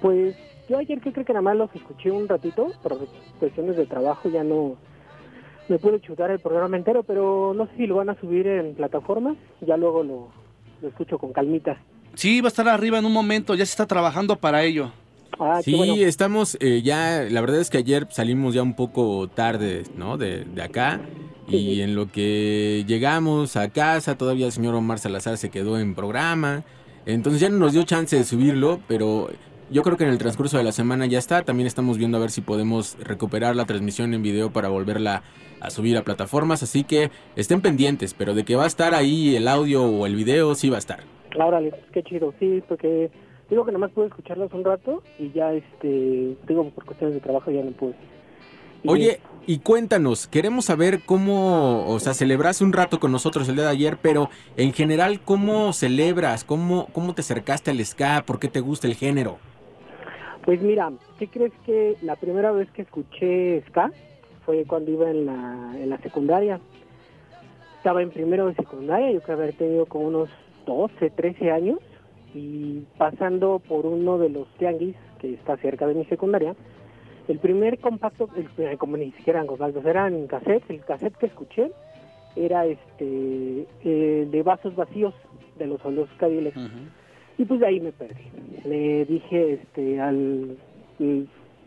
[0.00, 0.36] Pues
[0.68, 3.08] yo ayer que creo que nada más los escuché un ratito, por
[3.40, 4.76] cuestiones de trabajo ya no
[5.68, 8.76] me pude chutar el programa entero, pero no sé si lo van a subir en
[8.76, 10.28] plataformas, ya luego lo,
[10.80, 11.76] lo escucho con calmita.
[12.16, 14.90] Sí, va a estar arriba en un momento, ya se está trabajando para ello.
[15.38, 19.84] Ah, Sí, estamos eh, ya, la verdad es que ayer salimos ya un poco tarde,
[19.96, 20.16] ¿no?
[20.16, 21.00] De, de acá.
[21.48, 25.94] Y en lo que llegamos a casa, todavía el señor Omar Salazar se quedó en
[25.94, 26.64] programa.
[27.04, 29.28] Entonces ya no nos dio chance de subirlo, pero
[29.70, 31.42] yo creo que en el transcurso de la semana ya está.
[31.44, 35.22] También estamos viendo a ver si podemos recuperar la transmisión en video para volverla
[35.60, 36.62] a subir a plataformas.
[36.64, 40.16] Así que estén pendientes, pero de que va a estar ahí el audio o el
[40.16, 41.15] video, sí va a estar.
[41.38, 43.10] Órale, qué chido, sí, porque
[43.50, 47.20] digo que nada más pude escucharlos un rato y ya, este, digo, por cuestiones de
[47.20, 47.94] trabajo ya no pude.
[48.82, 53.56] Y, Oye, y cuéntanos, queremos saber cómo, o sea, celebraste un rato con nosotros el
[53.56, 56.44] día de ayer, pero en general, ¿cómo celebras?
[56.44, 58.24] ¿Cómo, cómo te acercaste al ska?
[58.26, 59.38] ¿Por qué te gusta el género?
[60.44, 63.90] Pues mira, ¿qué crees que la primera vez que escuché ska
[64.44, 66.60] fue cuando iba en la, en la secundaria?
[67.78, 70.28] Estaba en primero de secundaria, yo creo haber tenido como unos
[70.66, 71.78] 12, 13 años
[72.34, 76.54] y pasando por uno de los tianguis que está cerca de mi secundaria,
[77.28, 81.72] el primer compacto, el, como ni siquiera eran compactos, eran cassettes, el cassette que escuché
[82.36, 85.14] era este eh, de vasos vacíos
[85.58, 86.60] de los Solos Cadillacs.
[87.38, 88.22] Y pues de ahí me perdí.
[88.64, 90.56] Le dije este al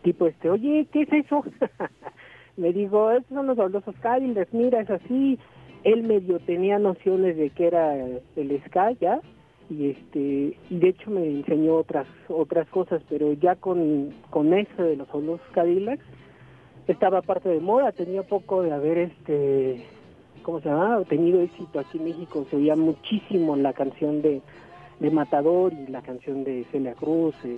[0.04, 1.43] tipo este, oye, ¿qué es eso?
[2.58, 5.38] me digo, esos son los olorosos Cadillacs, mira, es así.
[5.84, 9.21] Él medio tenía nociones de que era el ska ya,
[9.69, 14.84] y este y de hecho me enseñó otras otras cosas, pero ya con, con eso
[14.84, 16.03] de los olorosos Cadillacs
[16.88, 19.86] estaba parte de moda, tenía poco de haber este
[20.41, 21.03] ¿cómo se llama?
[21.07, 24.41] tenido éxito aquí en México, se oía muchísimo la canción de
[24.99, 27.36] de Matador y la canción de Celia Cruz.
[27.45, 27.57] eh.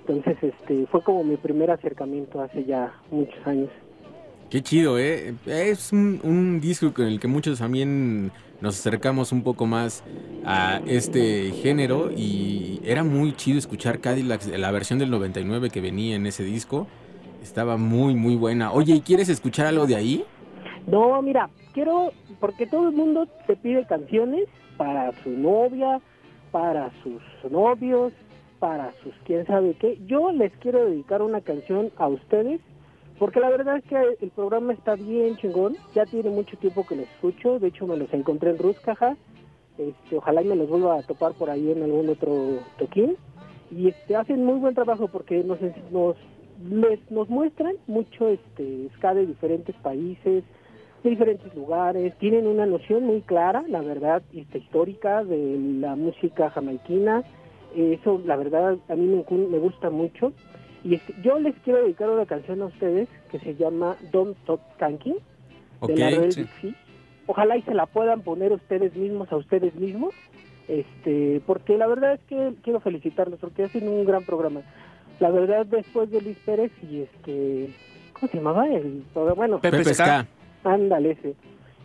[0.00, 3.70] Entonces, este, fue como mi primer acercamiento hace ya muchos años.
[4.52, 5.32] Qué chido, ¿eh?
[5.46, 8.30] Es un, disco con el que muchos también
[8.60, 10.04] nos acercamos un poco más
[10.44, 16.16] a este género y era muy chido escuchar Cadillac, la versión del 99 que venía
[16.16, 16.86] en ese disco.
[17.42, 18.72] Estaba muy, muy buena.
[18.72, 20.22] Oye, ¿y quieres escuchar algo de ahí?
[20.86, 25.98] No, mira, quiero, porque todo el mundo te pide canciones para su novia,
[26.50, 28.12] para sus novios,
[28.58, 29.98] para sus quién sabe qué.
[30.06, 32.60] Yo les quiero dedicar una canción a ustedes,
[33.22, 35.76] porque la verdad es que el programa está bien chingón.
[35.94, 39.16] Ya tiene mucho tiempo que los escucho, de hecho me los encontré en Ruscaja.
[39.78, 43.16] Este, ojalá y me los vuelva a topar por ahí en algún otro toquín.
[43.70, 45.60] Y este, hacen muy buen trabajo porque nos,
[45.92, 46.16] nos,
[46.68, 50.42] les- nos muestran mucho este, ska de diferentes países,
[51.04, 56.50] de diferentes lugares, tienen una noción muy clara, la verdad, este, histórica de la música
[56.50, 57.22] jamaiquina.
[57.76, 60.32] Eso, la verdad, a mí me gusta mucho.
[60.84, 64.60] Y este, yo les quiero dedicar una canción a ustedes que se llama Don't Stop
[64.74, 65.16] Skanking,
[65.86, 66.46] de la Rebel sí.
[66.62, 66.74] Big.
[67.26, 70.12] Ojalá y se la puedan poner ustedes mismos a ustedes mismos,
[70.66, 74.62] este, porque la verdad es que quiero felicitarlos porque hacen un gran programa.
[75.20, 77.72] La verdad, después de Luis Pérez y este,
[78.12, 78.66] ¿cómo se llamaba?
[78.68, 79.36] El, programa?
[79.36, 79.94] bueno, Pepe Ska.
[79.94, 80.26] Ska.
[80.64, 81.34] Ándale, ese.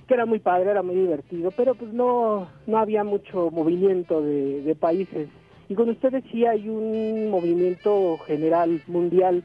[0.08, 4.62] Que era muy padre, era muy divertido, pero pues no, no había mucho movimiento de,
[4.62, 5.30] de países.
[5.70, 9.44] Y con ustedes sí hay un movimiento general, mundial,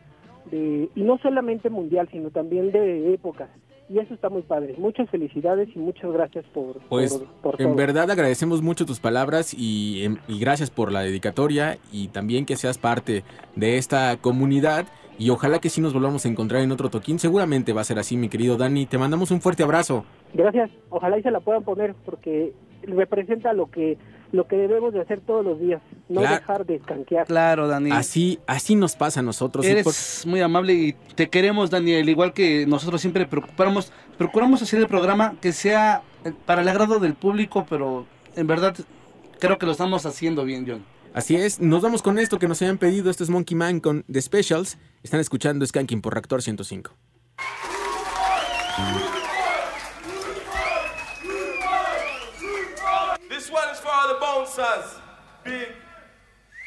[0.51, 3.49] de, y no solamente mundial, sino también de épocas.
[3.89, 4.75] y eso está muy padre.
[4.79, 7.77] Muchas felicidades y muchas gracias por, Pues por, por en todo.
[7.77, 12.57] verdad agradecemos mucho tus palabras y, em, y gracias por la dedicatoria y también que
[12.57, 13.23] seas parte
[13.55, 14.87] de esta comunidad
[15.19, 17.19] y ojalá que sí nos volvamos a encontrar en otro toquín.
[17.19, 18.87] Seguramente va a ser así, mi querido Dani.
[18.87, 20.05] Te mandamos un fuerte abrazo.
[20.33, 22.55] Gracias, ojalá y se la puedan poner porque
[22.85, 23.99] representa lo que
[24.33, 26.37] lo que debemos de hacer todos los días, no Claro.
[26.37, 27.27] dejar de escanquear.
[27.27, 27.91] Claro, Dani.
[27.93, 29.65] Así, así nos pasa a nosotros.
[29.67, 34.81] Eres por- muy amable y te queremos, Daniel, igual que nosotros siempre preocupamos, procuramos hacer
[34.81, 38.07] el programa que sea eh, para el agrado del público, pero
[38.37, 38.75] en verdad
[39.39, 40.85] creo que lo estamos haciendo bien, John.
[41.15, 43.11] Así es, nos vamos con esto que nos habían pedido.
[43.11, 44.79] Esto es Monkey Man con The Specials.
[45.03, 46.91] Están escuchando Skanking por Reactor 105.
[54.33, 54.99] Bouncers.
[55.45, 55.69] Big,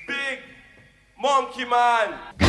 [0.07, 0.39] big
[1.19, 2.44] monkey man.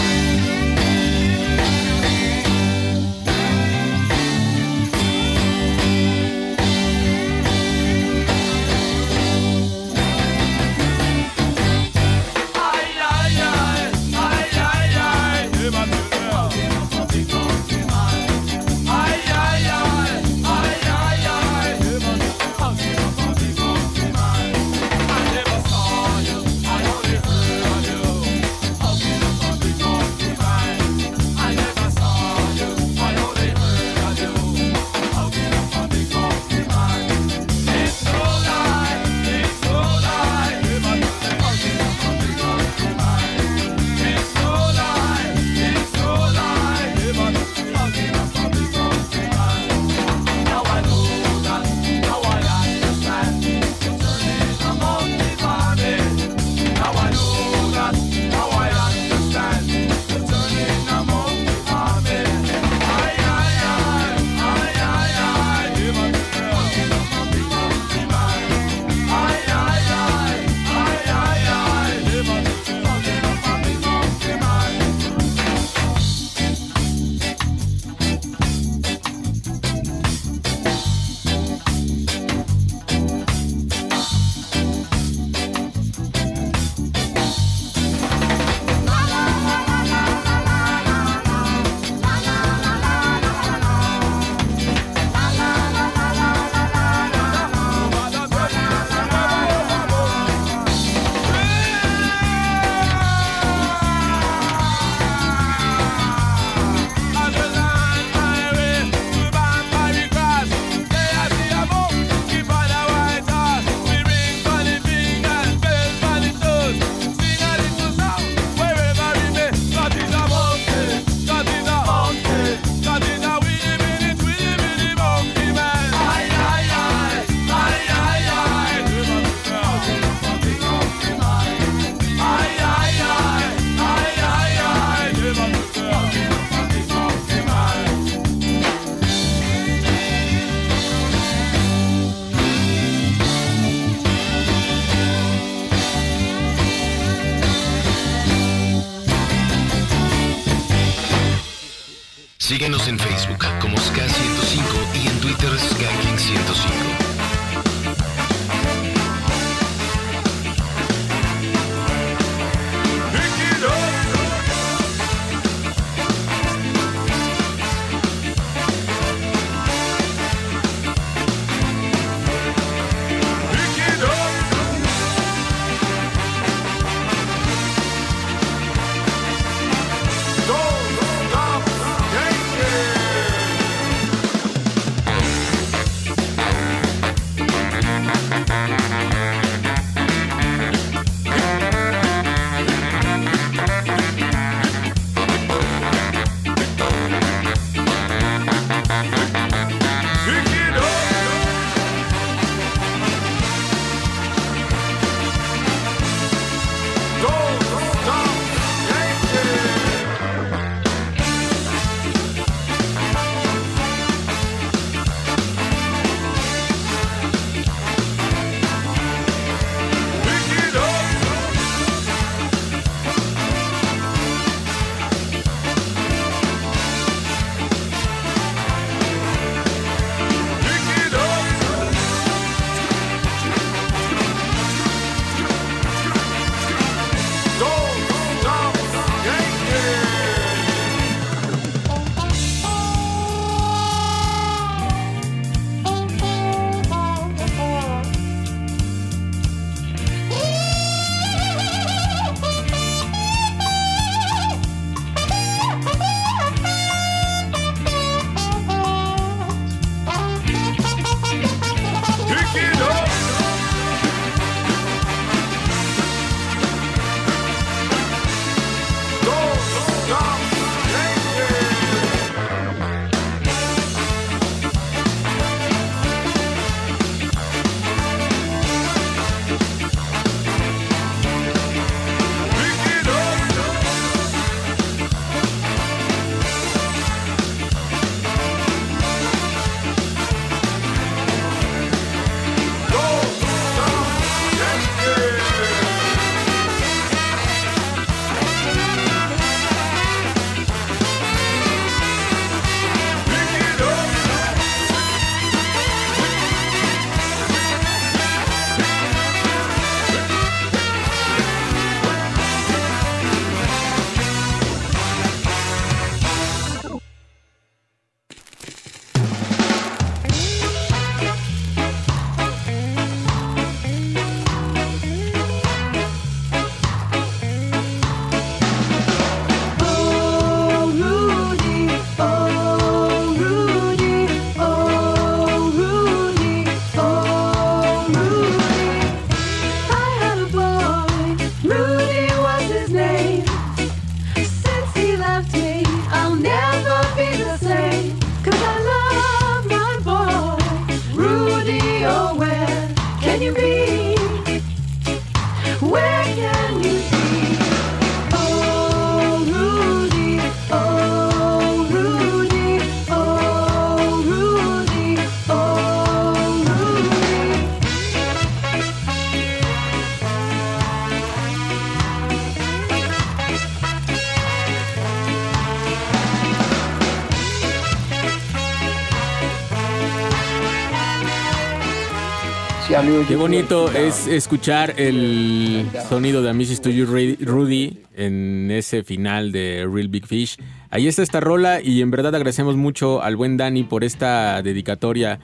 [383.28, 386.80] Qué bonito es escuchar el sonido de Mrs.
[386.80, 390.57] to You Ru- Rudy en ese final de Real Big Fish.
[390.90, 395.38] Ahí está esta rola y en verdad agradecemos mucho al buen Dani por esta dedicatoria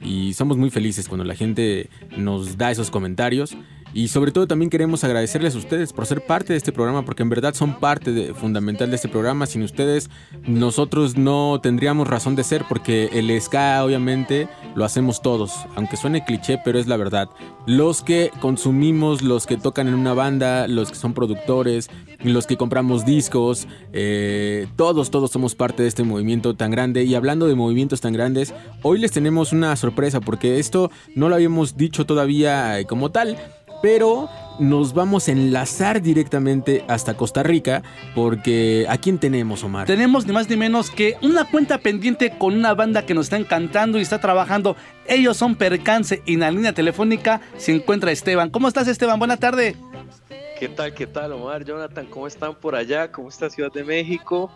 [0.00, 3.56] y somos muy felices cuando la gente nos da esos comentarios.
[3.98, 7.24] Y sobre todo también queremos agradecerles a ustedes por ser parte de este programa, porque
[7.24, 9.44] en verdad son parte fundamental de este programa.
[9.44, 10.08] Sin ustedes,
[10.46, 14.46] nosotros no tendríamos razón de ser, porque el ska obviamente
[14.76, 17.28] lo hacemos todos, aunque suene cliché, pero es la verdad.
[17.66, 21.90] Los que consumimos, los que tocan en una banda, los que son productores,
[22.22, 27.02] los que compramos discos, eh, todos, todos somos parte de este movimiento tan grande.
[27.02, 31.34] Y hablando de movimientos tan grandes, hoy les tenemos una sorpresa, porque esto no lo
[31.34, 33.36] habíamos dicho todavía como tal.
[33.82, 37.82] Pero nos vamos a enlazar directamente hasta Costa Rica
[38.14, 39.86] porque ¿a quién tenemos, Omar?
[39.86, 43.36] Tenemos ni más ni menos que una cuenta pendiente con una banda que nos está
[43.36, 44.76] encantando y está trabajando.
[45.06, 48.50] Ellos son Percance y en la línea telefónica se encuentra Esteban.
[48.50, 49.18] ¿Cómo estás, Esteban?
[49.18, 49.76] Buena tarde.
[50.58, 52.06] ¿Qué tal, qué tal, Omar, Jonathan?
[52.06, 53.12] ¿Cómo están por allá?
[53.12, 54.50] ¿Cómo está Ciudad de México?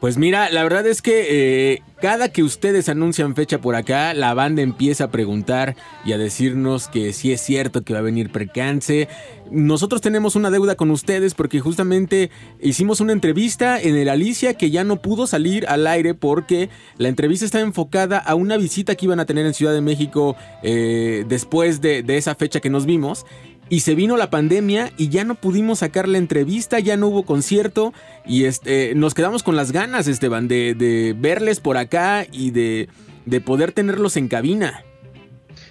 [0.00, 4.32] Pues mira, la verdad es que eh, cada que ustedes anuncian fecha por acá, la
[4.32, 5.74] banda empieza a preguntar
[6.04, 9.08] y a decirnos que sí es cierto que va a venir percance.
[9.50, 12.30] Nosotros tenemos una deuda con ustedes porque justamente
[12.60, 17.08] hicimos una entrevista en el Alicia que ya no pudo salir al aire porque la
[17.08, 21.24] entrevista está enfocada a una visita que iban a tener en Ciudad de México eh,
[21.26, 23.26] después de, de esa fecha que nos vimos.
[23.70, 27.24] Y se vino la pandemia y ya no pudimos sacar la entrevista, ya no hubo
[27.24, 27.92] concierto
[28.24, 32.88] y este, nos quedamos con las ganas, Esteban, de, de verles por acá y de,
[33.26, 34.84] de poder tenerlos en cabina.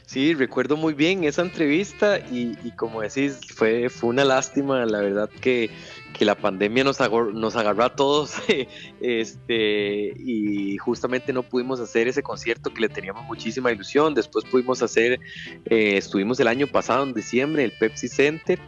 [0.05, 5.01] Sí, recuerdo muy bien esa entrevista y, y como decís, fue, fue una lástima, la
[5.01, 5.69] verdad que,
[6.17, 8.35] que la pandemia nos, agarró, nos agarró a todos
[9.01, 14.13] este, y justamente no pudimos hacer ese concierto que le teníamos muchísima ilusión.
[14.13, 15.19] Después pudimos hacer,
[15.65, 18.59] eh, estuvimos el año pasado en diciembre, el Pepsi Center,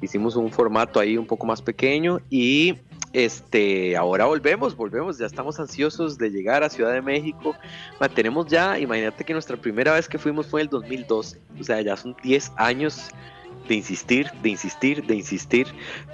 [0.00, 2.76] hicimos un formato ahí un poco más pequeño y
[3.12, 7.54] este, ahora volvemos, volvemos, ya estamos ansiosos de llegar a Ciudad de México.
[8.14, 11.80] Tenemos ya, imagínate que nuestra primera vez que fuimos fue en el 2012, o sea,
[11.80, 13.10] ya son 10 años
[13.68, 15.66] de insistir, de insistir, de insistir,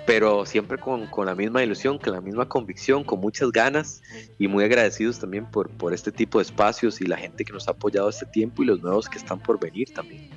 [0.06, 4.02] pero siempre con, con la misma ilusión, con la misma convicción, con muchas ganas
[4.38, 7.68] y muy agradecidos también por, por este tipo de espacios y la gente que nos
[7.68, 10.30] ha apoyado este tiempo y los nuevos que están por venir también.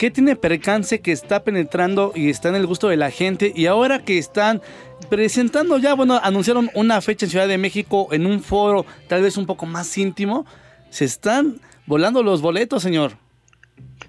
[0.00, 3.52] ¿Qué tiene Percance que está penetrando y está en el gusto de la gente?
[3.54, 4.62] Y ahora que están
[5.10, 9.36] presentando ya, bueno, anunciaron una fecha en Ciudad de México en un foro tal vez
[9.36, 10.46] un poco más íntimo,
[10.88, 13.12] se están volando los boletos, señor.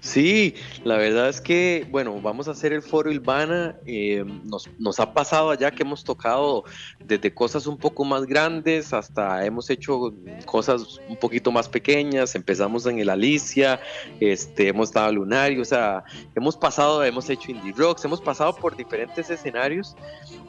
[0.04, 3.76] Sí, la verdad es que, bueno, vamos a hacer el foro Ilvana.
[3.86, 6.64] eh, nos, nos ha pasado allá que hemos tocado
[6.98, 10.12] desde cosas un poco más grandes hasta hemos hecho
[10.44, 12.34] cosas un poquito más pequeñas.
[12.34, 13.78] Empezamos en el Alicia,
[14.18, 16.02] este, hemos estado Lunario, o sea,
[16.34, 19.94] hemos pasado, hemos hecho indie rocks, hemos pasado por diferentes escenarios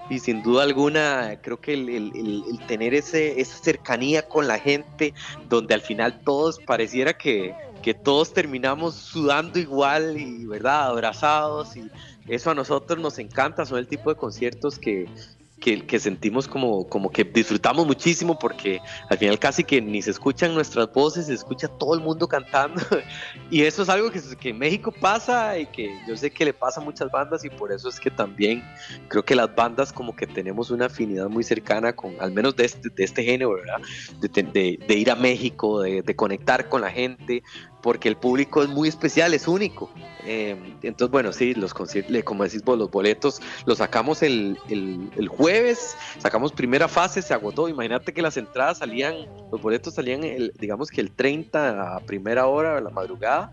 [0.10, 5.14] y sin duda alguna creo que el- el tener ese, esa cercanía con la gente
[5.48, 7.54] donde al final todos pareciera que,
[7.84, 11.84] que todos terminamos sudando igual y verdad abrazados y
[12.28, 15.08] eso a nosotros nos encanta son el tipo de conciertos que,
[15.60, 20.54] que, sentimos como, como que disfrutamos muchísimo porque al final casi que ni se escuchan
[20.54, 22.82] nuestras voces, se escucha todo el mundo cantando
[23.50, 26.54] y eso es algo que, que en México pasa y que yo sé que le
[26.54, 28.62] pasa a muchas bandas y por eso es que también
[29.08, 32.66] creo que las bandas como que tenemos una afinidad muy cercana con, al menos de
[32.66, 33.82] este, de este género, ¿verdad?
[34.20, 37.42] De, de- de ir a México, de conectar con la gente,
[37.84, 39.92] porque el público es muy especial, es único.
[40.26, 44.58] Eh, entonces, bueno, sí, los como decís vos, los boletos los sacamos el
[45.30, 47.68] jueves, sacamos primera fase, se agotó.
[47.68, 52.48] Imagínate que las entradas salían, los boletos salían, el, digamos que el 30 a primera
[52.48, 53.52] hora, a la madrugada.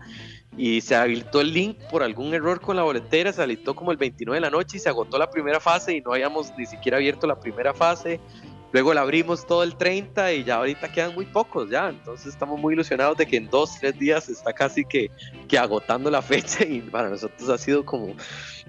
[0.57, 3.97] Y se habilitó el link por algún error con la boletera, se habilitó como el
[3.97, 6.97] 29 de la noche y se agotó la primera fase y no habíamos ni siquiera
[6.97, 8.21] abierto la primera fase.
[8.71, 11.89] Luego la abrimos todo el 30 y ya ahorita quedan muy pocos ya.
[11.89, 15.11] Entonces estamos muy ilusionados de que en dos, tres días está casi que,
[15.47, 18.15] que agotando la fecha y para nosotros ha sido como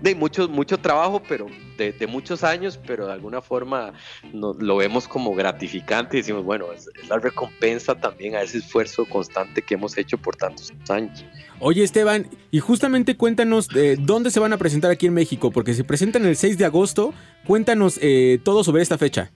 [0.01, 1.47] de mucho, mucho trabajo, pero
[1.77, 3.93] de, muchos años, pero de alguna forma
[4.33, 8.59] nos, lo vemos como gratificante y decimos, bueno, es, es la recompensa también a ese
[8.59, 11.25] esfuerzo constante que hemos hecho por tantos años.
[11.61, 15.75] Oye Esteban, y justamente cuéntanos eh, dónde se van a presentar aquí en México, porque
[15.75, 17.15] se presentan el 6 de agosto,
[17.47, 19.31] cuéntanos eh, todo sobre esta fecha.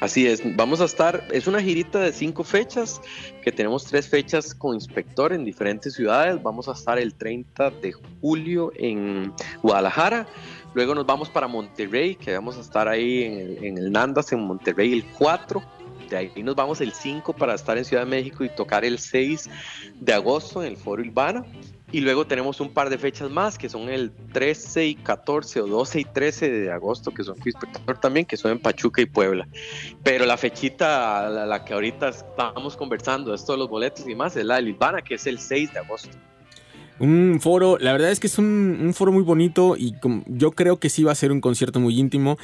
[0.00, 3.00] Así es, vamos a estar, es una girita de cinco fechas,
[3.42, 7.92] que tenemos tres fechas con inspector en diferentes ciudades, vamos a estar el 30 de
[8.20, 10.26] julio en Guadalajara,
[10.74, 14.92] luego nos vamos para Monterrey, que vamos a estar ahí en el, Nandas en Monterrey
[14.92, 15.62] el 4,
[16.10, 18.98] de ahí nos vamos el 5 para estar en Ciudad de México y tocar el
[18.98, 19.48] 6
[20.00, 21.44] de agosto en el Foro Ilvana.
[21.94, 25.66] Y luego tenemos un par de fechas más, que son el 13 y 14 o
[25.68, 29.46] 12 y 13 de agosto, que son Espectador también, que son en Pachuca y Puebla.
[30.02, 34.34] Pero la fechita, la, la que ahorita estamos conversando, esto de los boletos y más,
[34.34, 36.08] es la de Lisbana, que es el 6 de agosto.
[36.98, 39.94] Un foro, la verdad es que es un, foro muy bonito y
[40.26, 42.38] yo creo que sí va a ser un concierto muy íntimo.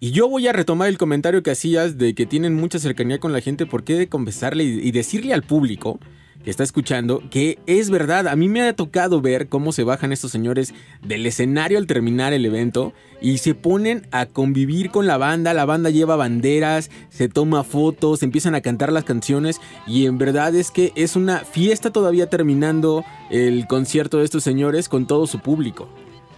[0.00, 3.32] Y yo voy a retomar el comentario que hacías de que tienen mucha cercanía con
[3.32, 5.98] la gente, ¿por qué de confesarle y decirle al público
[6.44, 8.28] que está escuchando que es verdad?
[8.28, 12.32] A mí me ha tocado ver cómo se bajan estos señores del escenario al terminar
[12.32, 17.28] el evento y se ponen a convivir con la banda, la banda lleva banderas, se
[17.28, 21.90] toma fotos, empiezan a cantar las canciones y en verdad es que es una fiesta
[21.90, 25.88] todavía terminando el concierto de estos señores con todo su público.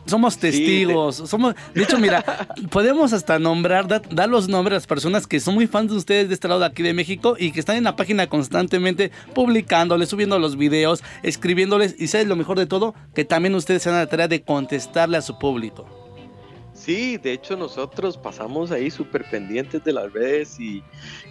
[0.07, 2.23] Somos testigos, somos, de hecho, mira,
[2.71, 5.97] podemos hasta nombrar, da- dar los nombres a las personas que son muy fans de
[5.97, 9.11] ustedes de este lado de aquí de México y que están en la página constantemente
[9.35, 13.91] publicándoles, subiendo los videos, escribiéndoles y sabes lo mejor de todo, que también ustedes se
[13.91, 15.87] dan la tarea de contestarle a su público.
[16.75, 20.83] Sí, de hecho nosotros pasamos ahí súper pendientes de las redes y,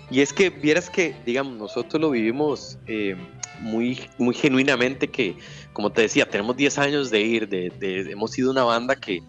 [0.09, 3.15] y es que vieras que, digamos, nosotros lo vivimos eh,
[3.59, 5.35] muy, muy genuinamente que,
[5.73, 9.21] como te decía, tenemos 10 años de ir, de, hemos sido una banda que,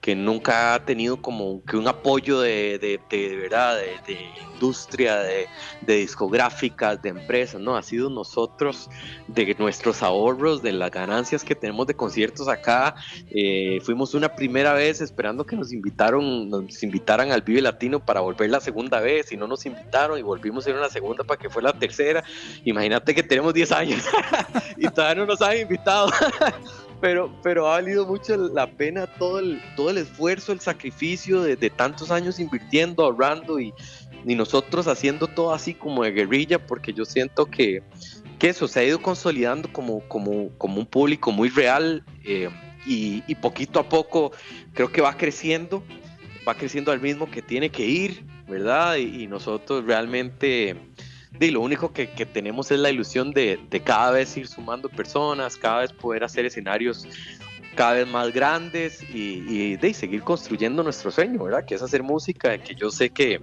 [0.00, 4.18] que nunca ha tenido como que un apoyo de, de, verdad, de,
[4.52, 5.46] industria, de,
[5.80, 7.76] de discográficas, de empresas, ¿no?
[7.76, 8.90] Ha sido nosotros,
[9.28, 12.94] de nuestros ahorros, de las ganancias que tenemos de conciertos acá.
[13.30, 18.20] Eh, fuimos una primera vez esperando que nos invitaron, nos invitaran al Vive Latino para
[18.20, 21.40] volver la segunda vez y no nos invitaron y volvimos a ir una segunda para
[21.40, 22.24] que fue la tercera.
[22.64, 24.04] Imagínate que tenemos 10 años
[24.76, 25.91] y todavía no nos han invitado.
[27.00, 31.56] pero, pero ha valido mucho la pena todo el, todo el esfuerzo, el sacrificio de,
[31.70, 33.74] tantos años invirtiendo, ahorrando y,
[34.24, 37.82] y nosotros haciendo todo así como de guerrilla, porque yo siento que,
[38.38, 42.48] que eso se ha ido consolidando como, como, como un público muy real eh,
[42.86, 44.32] y, y poquito a poco
[44.74, 45.82] creo que va creciendo,
[46.46, 48.96] va creciendo al mismo que tiene que ir, ¿verdad?
[48.96, 50.76] Y nosotros realmente
[51.40, 55.56] lo único que, que tenemos es la ilusión de, de cada vez ir sumando personas,
[55.56, 57.06] cada vez poder hacer escenarios
[57.74, 61.64] cada vez más grandes y, de seguir construyendo nuestro sueño, ¿verdad?
[61.64, 63.40] Que es hacer música, que yo sé que,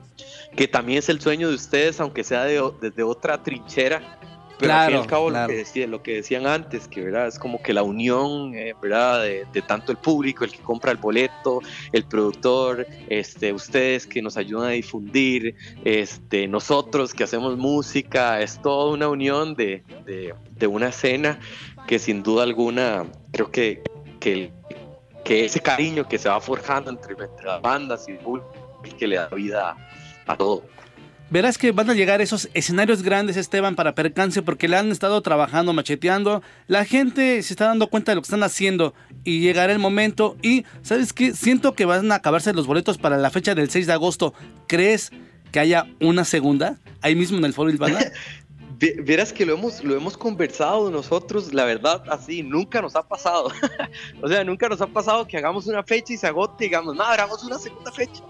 [0.56, 4.20] que también es el sueño de ustedes, aunque sea de desde otra trinchera.
[4.60, 5.48] Pero al fin y al cabo claro.
[5.48, 7.27] lo, que decía, lo que decían antes, que ¿verdad?
[7.27, 9.23] es como que la unión eh, ¿verdad?
[9.23, 11.61] De, de tanto el público, el que compra el boleto,
[11.94, 15.56] el productor, este, ustedes que nos ayudan a difundir,
[15.86, 21.40] este, nosotros que hacemos música, es toda una unión de, de, de una escena
[21.88, 23.81] que sin duda alguna creo que,
[24.19, 24.52] que, el-
[25.23, 28.52] que ese cariño que se va forjando entre, entre las bandas y el público
[28.98, 29.76] que le da vida
[30.26, 30.64] a todo.
[31.32, 35.22] Verás que van a llegar esos escenarios grandes, Esteban, para percance, porque le han estado
[35.22, 36.42] trabajando, macheteando.
[36.68, 40.38] La gente se está dando cuenta de lo que están haciendo y llegará el momento.
[40.42, 41.36] Y, ¿sabes qué?
[41.36, 44.34] Siento que van a acabarse los boletos para la fecha del 6 de agosto.
[44.68, 45.12] ¿Crees
[45.52, 46.80] que haya una segunda?
[47.02, 48.00] Ahí mismo en el Foro Ilvana.
[48.80, 53.52] Vieras que lo hemos, lo hemos conversado nosotros, la verdad, así, nunca nos ha pasado.
[54.22, 56.96] o sea, nunca nos ha pasado que hagamos una fecha y se agote y digamos,
[56.96, 58.24] no, hagamos una segunda fecha.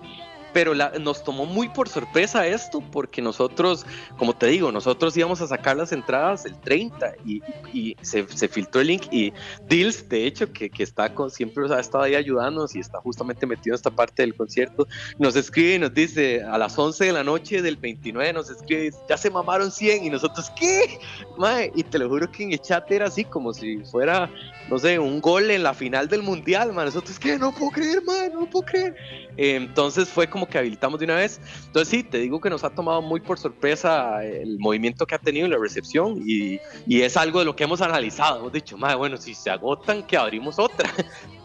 [0.52, 3.86] Pero la- nos tomó muy por sorpresa esto, porque nosotros,
[4.18, 8.48] como te digo, nosotros íbamos a sacar las entradas el 30 y, y se, se
[8.48, 9.34] filtró el link y
[9.68, 13.46] Dils, de hecho, que, que está con, siempre ha estado ahí ayudándonos y está justamente
[13.46, 17.14] metido en esta parte del concierto, nos escribe y nos dice a las 11 de
[17.14, 20.98] la noche del 29, nos escribe, ya se mamaron 100 y nosotros, ¿qué?
[21.38, 24.30] Mae, y te lo juro que en el chat era así como si fuera,
[24.68, 26.86] no sé, un gol en la final del mundial, man.
[26.86, 27.38] Nosotros, ¿qué?
[27.38, 28.96] No puedo creer, man, no puedo creer.
[29.38, 31.40] Eh, entonces fue como que habilitamos de una vez.
[31.66, 35.20] Entonces sí, te digo que nos ha tomado muy por sorpresa el movimiento que ha
[35.20, 38.40] tenido en la recepción y, y es algo de lo que hemos analizado.
[38.40, 40.90] Hemos dicho, madre, bueno, si se agotan, que abrimos otra.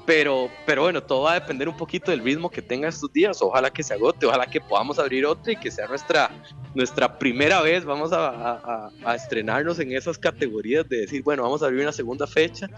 [0.06, 3.40] Pero, pero bueno, todo va a depender un poquito del ritmo que tenga estos días.
[3.40, 6.30] Ojalá que se agote, ojalá que podamos abrir otra y que sea nuestra,
[6.74, 7.84] nuestra primera vez.
[7.86, 11.92] Vamos a- a- a estrenarnos en esas categorías de decir, bueno, vamos a abrir una
[11.92, 12.68] segunda fecha.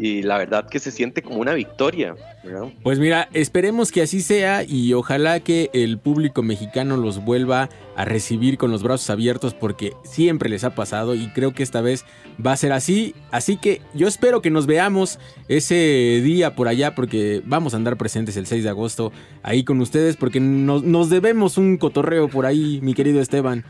[0.00, 2.72] Y la verdad que se siente como una victoria, ¿verdad?
[2.82, 8.04] Pues mira, esperemos que así sea y ojalá que el público mexicano los vuelva a
[8.04, 12.04] recibir con los brazos abiertos porque siempre les ha pasado y creo que esta vez
[12.44, 13.14] va a ser así.
[13.30, 17.96] Así que yo espero que nos veamos ese día por allá porque vamos a andar
[17.96, 19.12] presentes el 6 de agosto
[19.42, 23.64] ahí con ustedes porque nos, nos debemos un cotorreo por ahí, mi querido Esteban.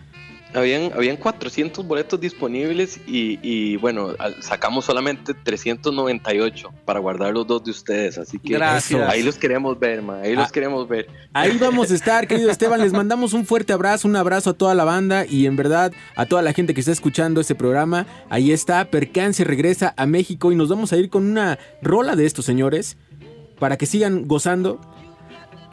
[0.55, 7.65] Habían, habían 400 boletos disponibles y, y, bueno, sacamos solamente 398 para guardar los dos
[7.65, 8.19] de ustedes.
[8.19, 9.09] Así que Gracias.
[9.09, 11.09] ahí los queremos ver, ma, ahí los ah, queremos ver.
[11.33, 12.81] Ahí vamos a estar, querido Esteban.
[12.81, 16.27] Les mandamos un fuerte abrazo, un abrazo a toda la banda y en verdad a
[16.27, 18.07] toda la gente que está escuchando este programa.
[18.31, 22.27] Ahí está, Percance regresa a México y nos vamos a ir con una rola de
[22.27, 22.97] estos señores
[23.59, 24.81] para que sigan gozando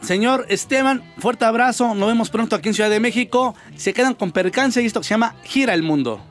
[0.02, 1.94] Señor Esteban, fuerte abrazo.
[1.94, 3.56] Nos vemos pronto aquí en Ciudad de México.
[3.76, 6.31] Se quedan con Percance y esto que se llama Gira el Mundo.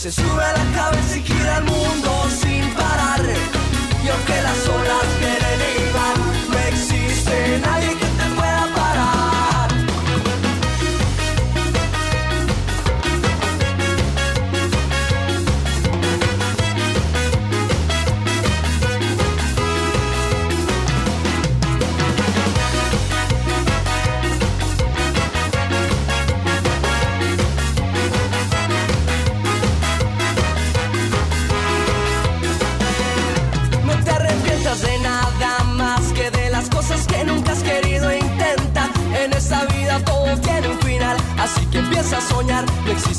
[0.00, 1.60] Se sube la cabeza y gira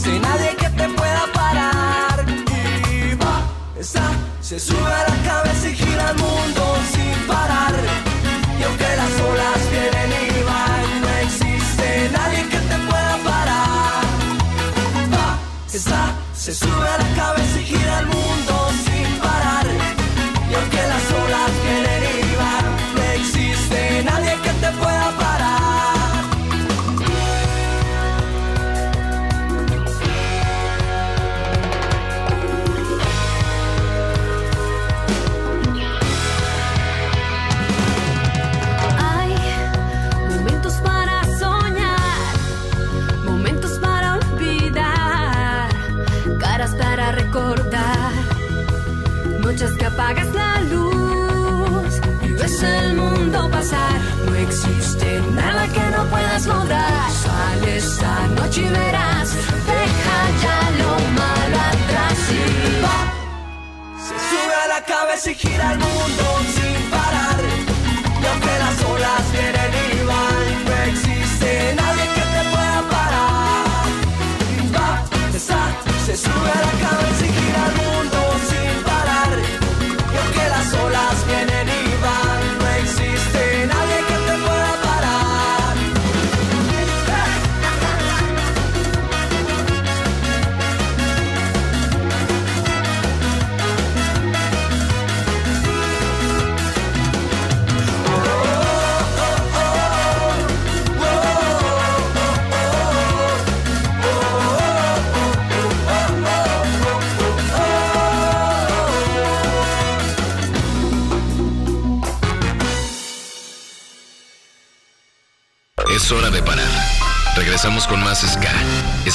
[0.04, 2.26] sin nadie que te pueda parar.
[2.92, 3.36] Y va,
[3.80, 4.06] esa
[4.42, 6.61] se sube a la cabeza y gira el mundo.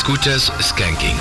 [0.07, 1.17] Escuchas Skanking.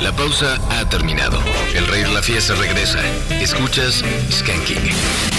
[0.00, 1.38] La pausa ha terminado.
[1.72, 2.98] El rey de la fiesta regresa.
[3.30, 5.33] Escuchas Skanking.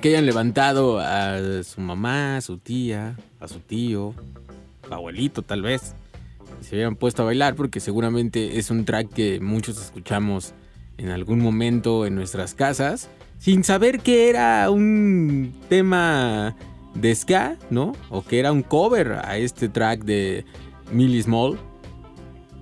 [0.00, 4.14] Que hayan levantado a su mamá, a su tía, a su tío,
[4.90, 5.94] a abuelito tal vez.
[6.60, 10.52] Y se hubieran puesto a bailar porque seguramente es un track que muchos escuchamos
[10.98, 13.08] en algún momento en nuestras casas.
[13.38, 16.56] Sin saber que era un tema
[16.94, 17.92] de ska, ¿no?
[18.10, 20.44] O que era un cover a este track de
[20.92, 21.58] Millie Small.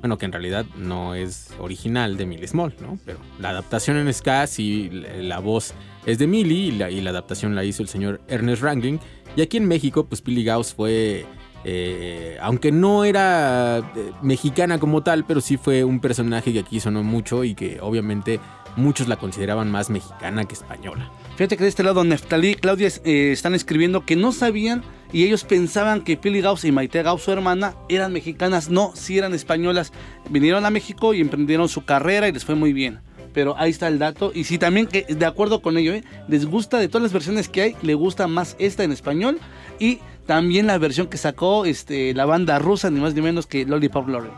[0.00, 2.98] Bueno, que en realidad no es original de Millie Small, ¿no?
[3.04, 5.74] Pero la adaptación en ska, sí, la voz
[6.06, 8.98] es de Millie y la, adaptación la hizo el señor Ernest Wrangling.
[9.36, 11.26] Y aquí en México, pues Billy Gauss fue,
[11.64, 16.80] eh, aunque no era eh, mexicana como tal, pero sí fue un personaje que aquí
[16.80, 18.40] sonó mucho y que obviamente
[18.76, 21.10] muchos la consideraban más mexicana que española.
[21.36, 25.24] Fíjate que de este lado Neftalí y Claudia eh, están escribiendo que no sabían y
[25.24, 28.70] ellos pensaban que Pili Gauss y Maite Gauss, su hermana, eran mexicanas.
[28.70, 29.92] No, sí eran españolas.
[30.30, 33.00] Vinieron a México y emprendieron su carrera y les fue muy bien.
[33.32, 34.32] Pero ahí está el dato.
[34.34, 36.04] Y sí, también, que de acuerdo con ello, ¿eh?
[36.28, 39.38] les gusta de todas las versiones que hay, le gusta más esta en español
[39.78, 43.64] y también la versión que sacó este, la banda rusa, ni más ni menos que
[43.64, 44.30] Lollipop Lore.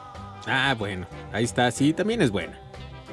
[0.46, 2.69] Ah, bueno, ahí está, sí, también es buena.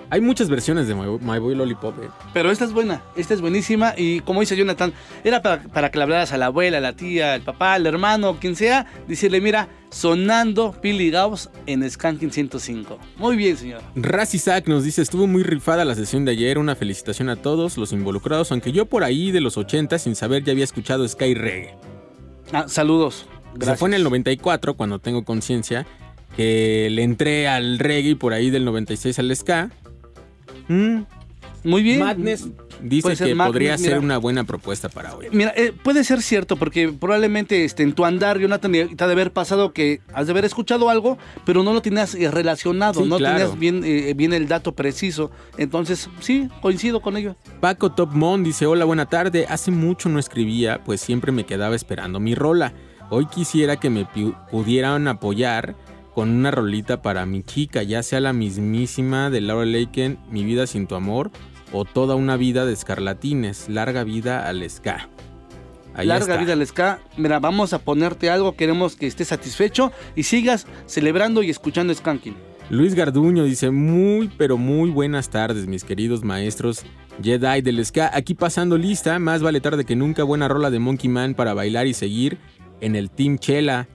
[0.10, 1.94] Hay muchas versiones de My, My Boy Lollipop.
[2.04, 2.08] eh.
[2.34, 4.94] Pero esta es buena, esta es buenísima y como dice Jonathan,
[5.24, 7.86] era para, para que le hablaras a la abuela, a la tía, al papá, al
[7.86, 12.98] hermano, quien sea, decirle, mira, sonando Billy Gauss en Skanking 105.
[13.18, 13.82] Muy bien, señor.
[13.96, 17.78] Raz Isaac nos dice, estuvo muy rifada la sesión de ayer, una felicitación a todos
[17.78, 21.34] los involucrados, aunque yo por ahí de los 80 sin saber ya había escuchado Sky
[21.34, 21.76] Reggae.
[22.54, 23.26] Ah, saludos.
[23.54, 23.80] Se Gracias.
[23.80, 25.86] fue en el 94, cuando tengo conciencia,
[26.38, 29.70] que le entré al reggae por ahí del 96 al ska.
[30.68, 31.02] Mm,
[31.64, 32.00] Muy bien.
[32.00, 32.48] Madness
[32.82, 33.90] dice que Madness, podría mira.
[33.90, 35.28] ser una buena propuesta para hoy.
[35.32, 39.14] Mira, eh, puede ser cierto, porque probablemente este, en tu andar, Jonathan, te ha de
[39.14, 43.10] haber pasado que has de haber escuchado algo, pero no lo tenías eh, relacionado, Sí,
[43.10, 43.38] no claro.
[43.38, 45.32] tenías bien, eh, bien el dato preciso.
[45.58, 47.36] Entonces, sí, coincido con ello.
[47.60, 49.46] Paco Topmon dice, hola, buena tarde.
[49.50, 52.74] Hace mucho no escribía, pues siempre me quedaba esperando mi rola.
[53.10, 54.06] Hoy quisiera que me
[54.52, 55.76] pudieran apoyar
[56.18, 60.66] con una rolita para mi chica, ya sea la mismísima de Laura Laken, Mi vida
[60.66, 61.30] sin tu amor,
[61.72, 65.10] o toda una vida de escarlatines, larga vida al ska.
[65.94, 66.38] Ahí Larga está.
[66.38, 67.00] vida al ska.
[67.18, 72.36] Mira, vamos a ponerte algo, queremos que estés satisfecho y sigas celebrando y escuchando Skanking.
[72.72, 76.82] Luis Garduño dice, muy pero muy buenas tardes, mis queridos maestros
[77.22, 78.10] Jedi del Ska.
[78.12, 81.86] Aquí pasando lista, más vale tarde que nunca, buena rola de Monkey Man para bailar
[81.86, 82.40] y seguir
[82.82, 83.88] en el Team Chela.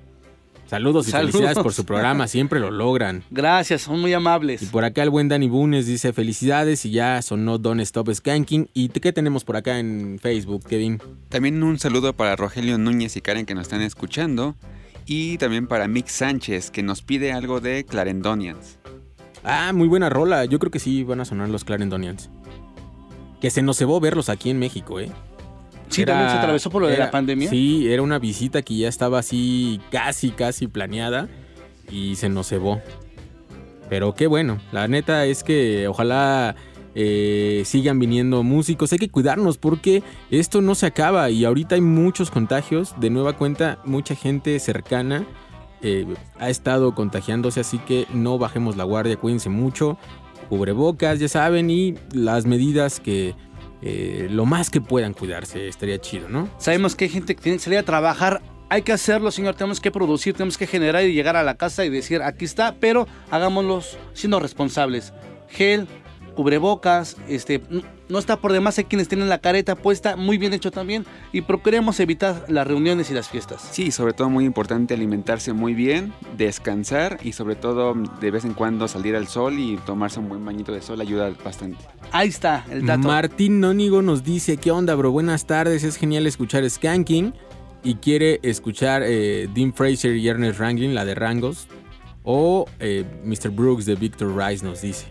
[0.72, 1.32] Saludos y Saludos.
[1.32, 3.24] felicidades por su programa, siempre lo logran.
[3.30, 4.62] Gracias, son muy amables.
[4.62, 8.70] Y por acá el buen Dani Bunes dice felicidades y ya sonó Don't Stop Skanking.
[8.72, 10.98] ¿Y qué tenemos por acá en Facebook, Kevin?
[11.28, 14.54] También un saludo para Rogelio Núñez y Karen que nos están escuchando.
[15.04, 18.78] Y también para Mick Sánchez que nos pide algo de Clarendonians.
[19.44, 20.46] Ah, muy buena rola.
[20.46, 22.30] Yo creo que sí van a sonar los Clarendonians.
[23.42, 25.12] Que se nos cebó verlos aquí en México, ¿eh?
[25.92, 27.48] Sí, también se atravesó por lo de la pandemia.
[27.50, 31.28] Sí, era una visita que ya estaba así casi, casi planeada
[31.90, 32.80] y se nos cebó.
[33.88, 36.56] Pero qué bueno, la neta es que ojalá
[36.94, 38.92] eh, sigan viniendo músicos.
[38.92, 42.94] Hay que cuidarnos porque esto no se acaba y ahorita hay muchos contagios.
[42.98, 45.26] De nueva cuenta, mucha gente cercana
[45.82, 46.06] eh,
[46.38, 49.98] ha estado contagiándose, así que no bajemos la guardia, cuídense mucho.
[50.48, 53.34] Cubrebocas, ya saben, y las medidas que
[53.82, 56.48] eh, lo más que puedan cuidarse, estaría chido, ¿no?
[56.58, 58.40] Sabemos que hay gente que tiene que salir a trabajar.
[58.68, 59.54] Hay que hacerlo, señor.
[59.54, 62.76] Tenemos que producir, tenemos que generar y llegar a la casa y decir, aquí está,
[62.78, 63.82] pero hagámoslo
[64.14, 65.12] siendo responsables.
[65.48, 65.88] Gel,
[66.32, 67.62] cubrebocas, este,
[68.08, 71.42] no está por demás hay quienes tienen la careta puesta, muy bien hecho también, y
[71.42, 73.68] procuremos evitar las reuniones y las fiestas.
[73.70, 78.54] Sí, sobre todo muy importante alimentarse muy bien, descansar y sobre todo de vez en
[78.54, 81.78] cuando salir al sol y tomarse un buen bañito de sol ayuda bastante.
[82.10, 83.08] Ahí está el dato.
[83.08, 85.10] Martín Nónigo nos dice, ¿qué onda, bro?
[85.10, 87.34] Buenas tardes, es genial escuchar Skanking
[87.84, 91.66] y quiere escuchar eh, Dean Fraser y Ernest Ranglin, la de Rangos,
[92.22, 93.50] o eh, Mr.
[93.50, 95.06] Brooks de Victor Rice nos dice.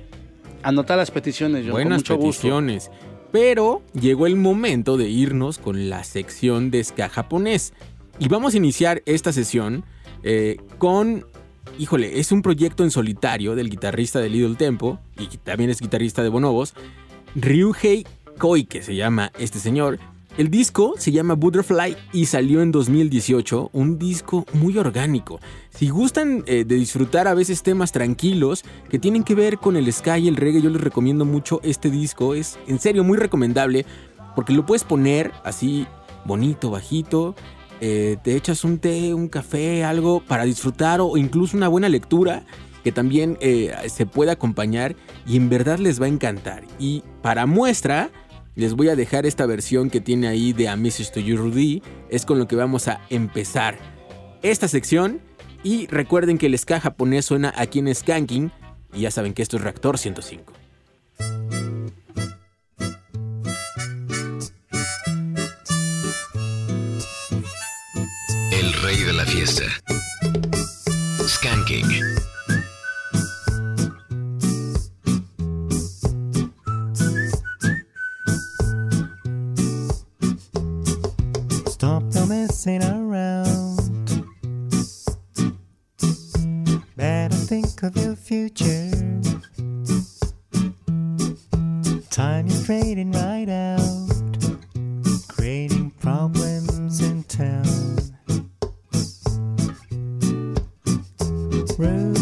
[0.64, 2.18] Anotar las peticiones, con Buenas gusto.
[2.18, 2.92] peticiones.
[3.32, 7.74] Pero llegó el momento de irnos con la sección de ska japonés.
[8.20, 9.84] Y vamos a iniciar esta sesión
[10.24, 11.26] eh, con...
[11.80, 15.80] Híjole, es un proyecto en solitario del guitarrista de Little Tempo y que también es
[15.80, 16.74] guitarrista de Bonobos,
[17.36, 18.06] Ryuhei
[18.38, 20.00] Koike se llama este señor.
[20.38, 25.41] El disco se llama Butterfly y salió en 2018, un disco muy orgánico.
[25.72, 29.91] Si gustan eh, de disfrutar a veces temas tranquilos que tienen que ver con el
[29.91, 32.34] ska y el reggae, yo les recomiendo mucho este disco.
[32.34, 33.86] Es en serio muy recomendable
[34.34, 35.86] porque lo puedes poner así
[36.24, 37.36] bonito, bajito.
[37.82, 42.45] eh, te echas un té, un café, algo para disfrutar o incluso una buena lectura
[42.84, 44.95] que también eh, se puede acompañar
[45.28, 46.64] y en verdad les va a encantar.
[46.80, 48.12] Y para muestra,
[48.56, 51.82] les voy a dejar esta versión que tiene ahí de A to You Rudy.
[52.10, 53.78] Es con lo que vamos a empezar
[54.41, 55.22] esta sección.
[55.64, 58.52] Y recuerden que el ska japonés suena aquí en Skanking.
[58.94, 60.53] Y ya saben que esto es Reactor 105.
[68.52, 69.64] El rey de la fiesta.
[71.26, 72.20] Skanking.
[82.66, 84.26] Messing around.
[86.96, 88.92] Better think of your future.
[92.12, 94.58] Time is fading right out,
[95.28, 97.98] creating problems in town.
[101.80, 102.20] Rudy,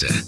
[0.00, 0.27] de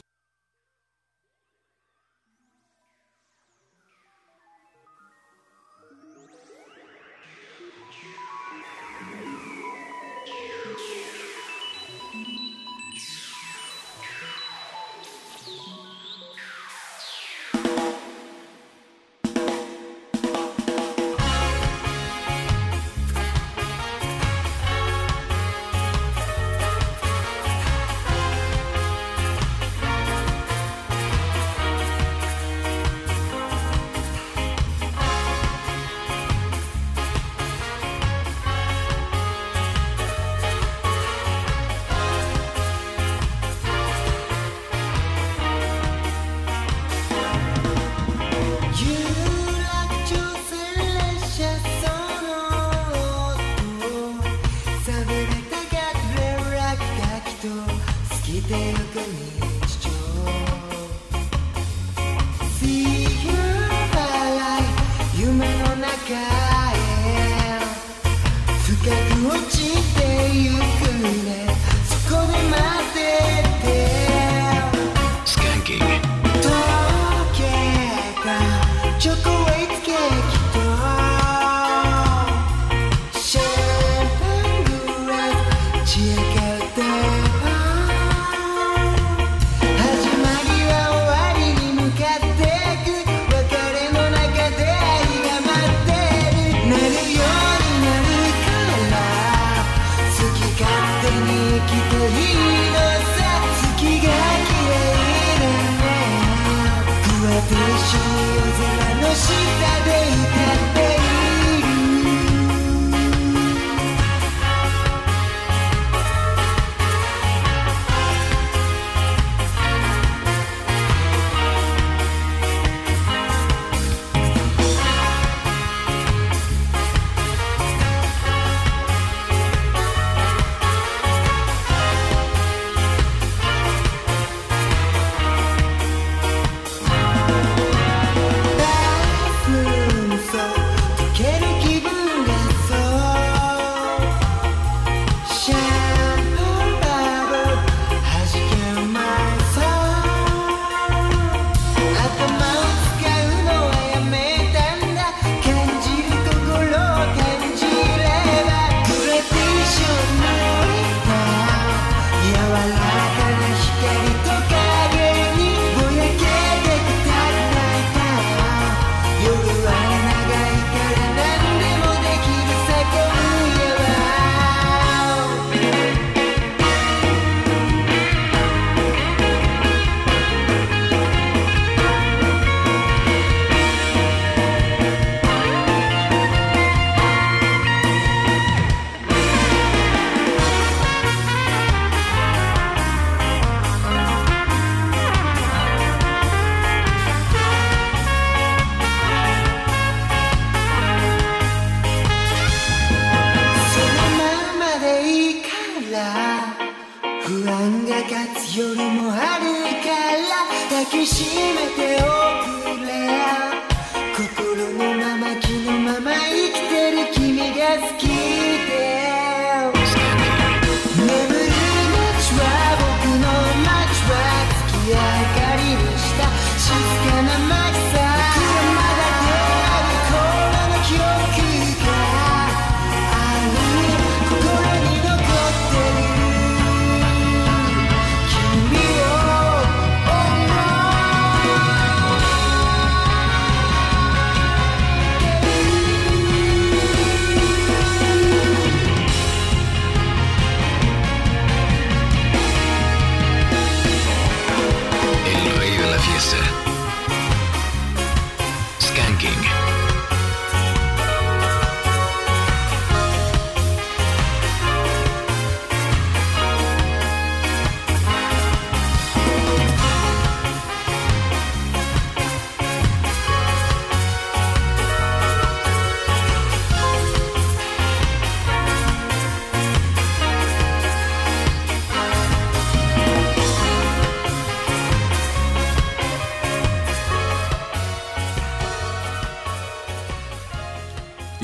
[210.83, 212.50] 抱きしめてよ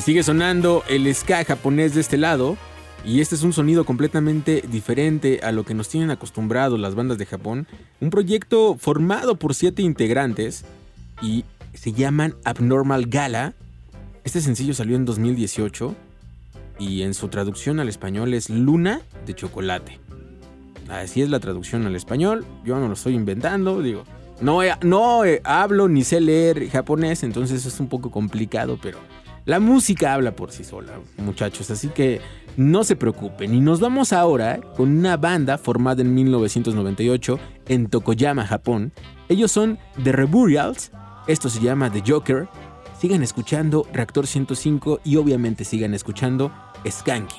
[0.07, 2.55] Sigue sonando el ska japonés de este lado.
[3.03, 7.17] Y este es un sonido completamente diferente a lo que nos tienen acostumbrados las bandas
[7.17, 7.67] de Japón.
[7.99, 10.63] Un proyecto formado por siete integrantes
[11.21, 11.43] y
[11.73, 13.53] se llaman Abnormal Gala.
[14.23, 15.93] Este sencillo salió en 2018
[16.79, 19.99] y en su traducción al español es Luna de Chocolate.
[20.87, 24.05] Así es la traducción al español, yo no lo estoy inventando, digo,
[24.39, 28.99] no, no hablo ni sé leer japonés, entonces es un poco complicado, pero
[29.47, 32.19] la música habla por sí sola, muchachos, así que
[32.57, 33.55] no se preocupen.
[33.55, 38.91] Y nos vamos ahora con una banda formada en 1998 en Tokoyama, Japón.
[39.29, 40.91] Ellos son The Reburials,
[41.27, 42.49] esto se llama The Joker.
[42.99, 46.51] Sigan escuchando Reactor 105 y obviamente sigan escuchando
[46.85, 47.37] Skanky.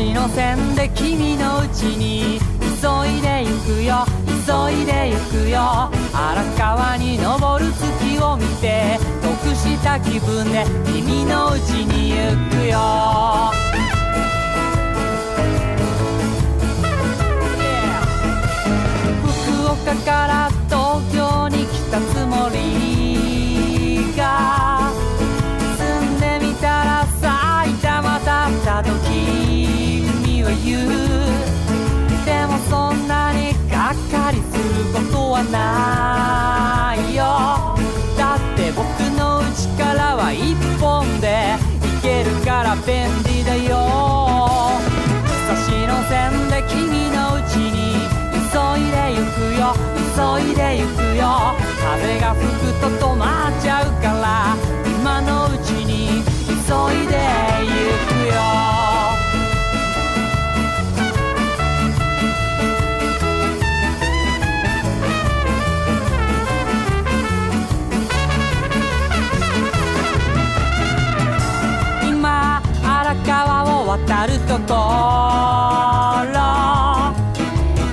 [0.00, 13.69] Jonathan 線で君のうちに急いで行くよ急いで行くよ荒川に昇る月を見て得した気分で君のうちに行くよ
[35.44, 37.74] ないよ。
[38.18, 38.84] だって僕
[39.18, 44.80] の家からは一本で行けるから便利だよ。
[45.48, 47.76] 武蔵野線で君のうちに
[48.32, 49.62] 急いで行くよ。
[50.14, 50.18] 急
[50.50, 51.22] いで行くよ。
[51.80, 57.14] 風が吹くと止まっちゃうから今のうちに急いで
[57.64, 57.72] 行
[58.06, 58.79] くよ。
[74.20, 74.74] 川を渡るとこ
[76.28, 76.40] ろ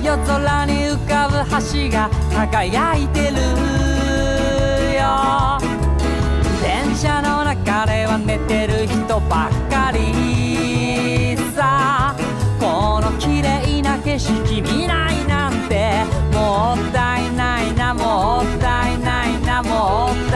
[0.04, 3.36] 夜空に浮かぶ橋が輝いてる
[4.96, 5.00] よ。
[6.62, 11.36] 電車の中では寝てる人ばっかり。
[11.54, 12.14] さ
[12.60, 20.27] この綺麗な景色見ないなんてもったいないなもったいないなもったいないな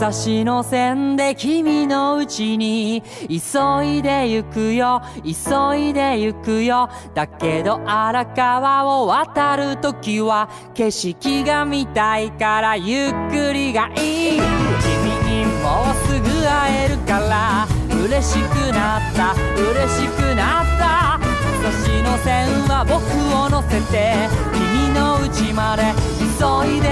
[0.00, 22.96] ー武蔵野線で君のうちに急いで行くよ急いで行くよだけど荒川を渡るときは景色が見たいからゆっくりがいい君にもうすぐ会えるから嬉しくなった嬉しくなった武蔵野線は僕
[23.36, 24.14] を乗せて
[24.54, 26.88] 君の家まで急いで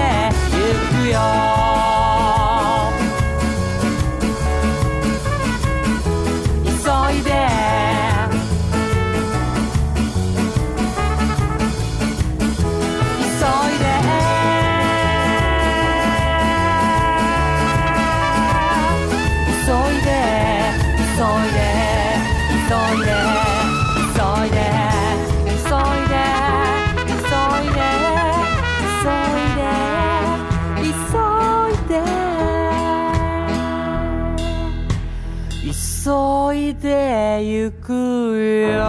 [0.53, 1.88] 行くよ。
[7.11, 7.88] いで。
[37.38, 38.82] でゆくよ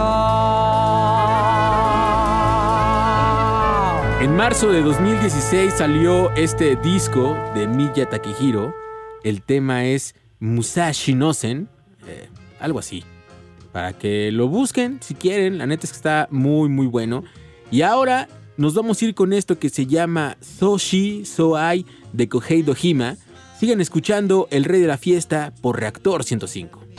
[4.20, 8.74] En marzo de 2016 salió este disco de Miya Takehiro.
[9.22, 11.68] El tema es Musashi Nosen,
[12.08, 12.28] eh,
[12.58, 13.04] algo así.
[13.70, 17.22] Para que lo busquen si quieren, la neta es que está muy muy bueno.
[17.70, 22.62] Y ahora nos vamos a ir con esto que se llama Soshi Soai de Kohei
[22.62, 23.16] Dojima.
[23.60, 26.89] Sigan escuchando El Rey de la Fiesta por Reactor 105.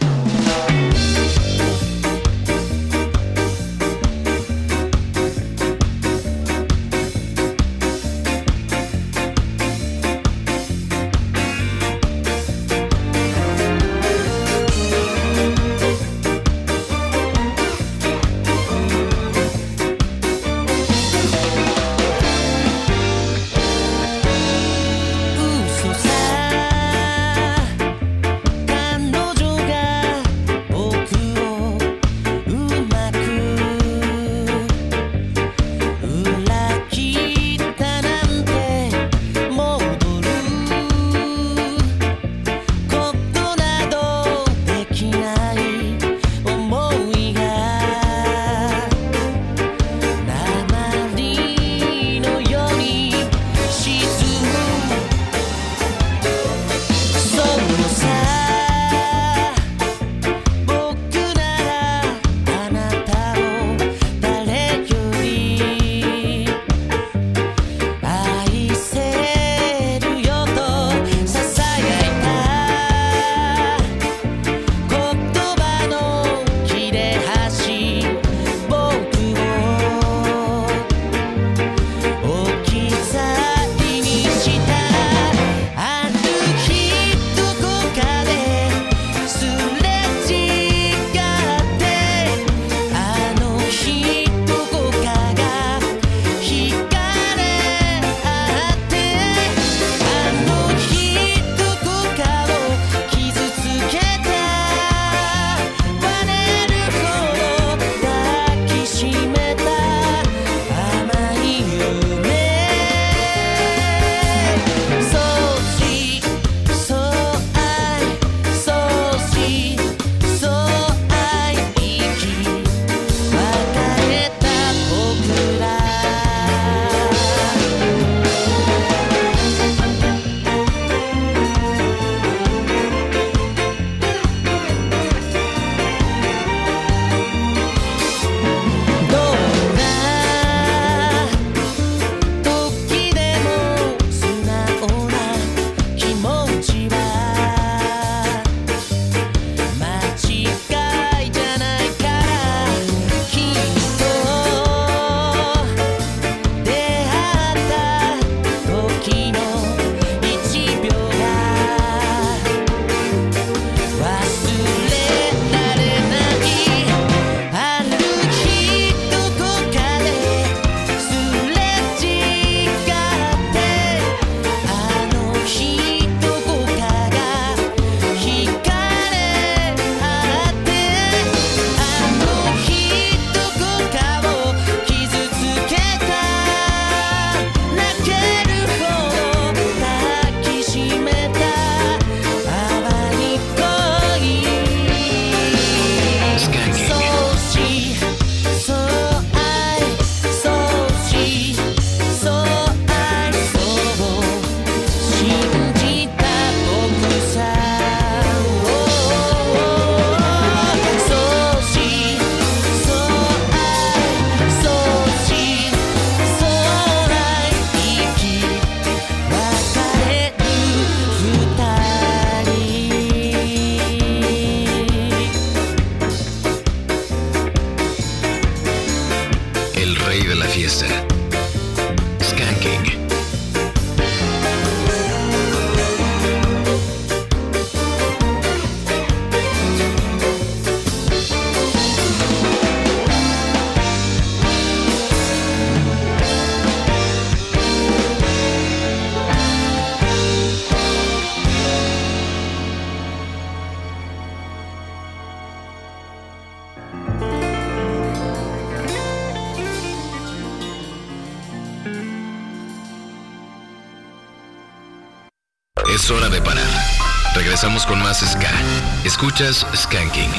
[269.23, 270.33] Escuchas Skanking.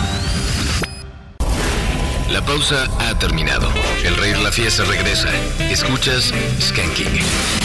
[2.30, 3.70] La pausa ha terminado.
[4.04, 5.30] El rey de la fiesta regresa.
[5.72, 7.63] Escuchas Skanking.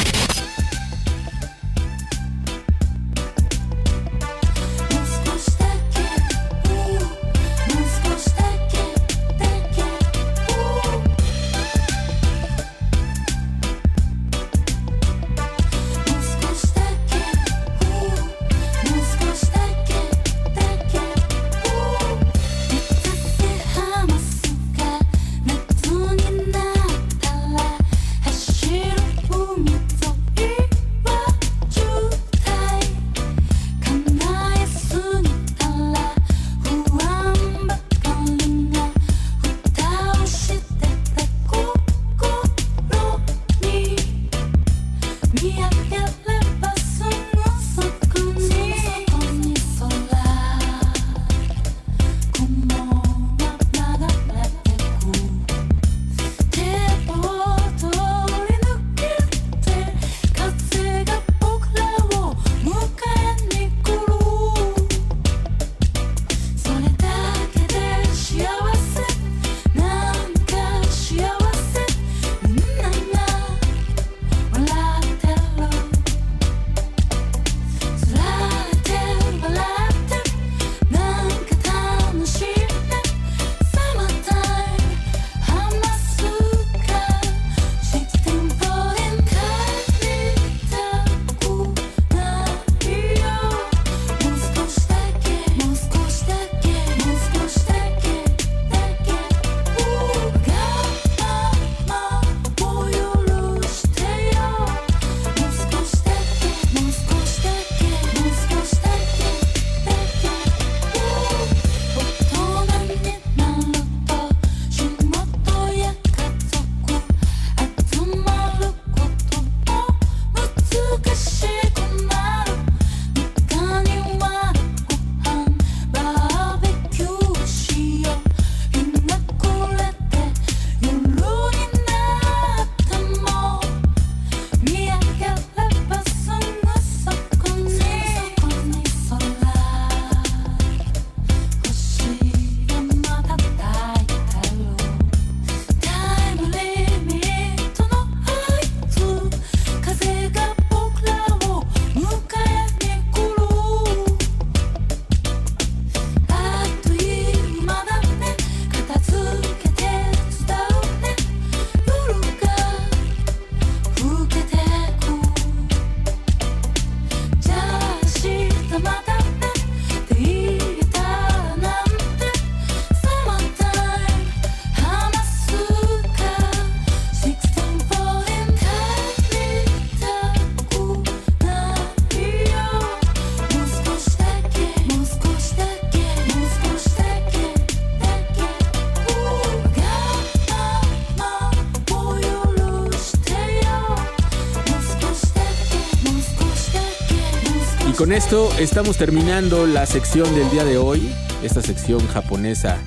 [198.09, 201.11] Con esto estamos terminando la sección del día de hoy,
[201.43, 202.83] esta sección japonesa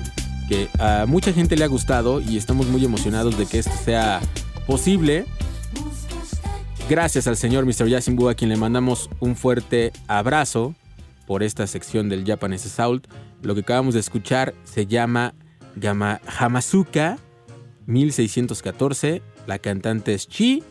[0.48, 4.20] que a mucha gente le ha gustado y estamos muy emocionados de que esto sea
[4.66, 5.24] posible.
[6.90, 7.86] Gracias al señor Mr.
[7.86, 10.74] Yasimbu a quien le mandamos un fuerte abrazo
[11.28, 13.06] por esta sección del Japanese Assault.
[13.42, 15.36] Lo que acabamos de escuchar se llama
[15.76, 17.16] Gama Hamazuka
[17.86, 19.22] 1614.
[19.46, 20.64] La cantante es Chi.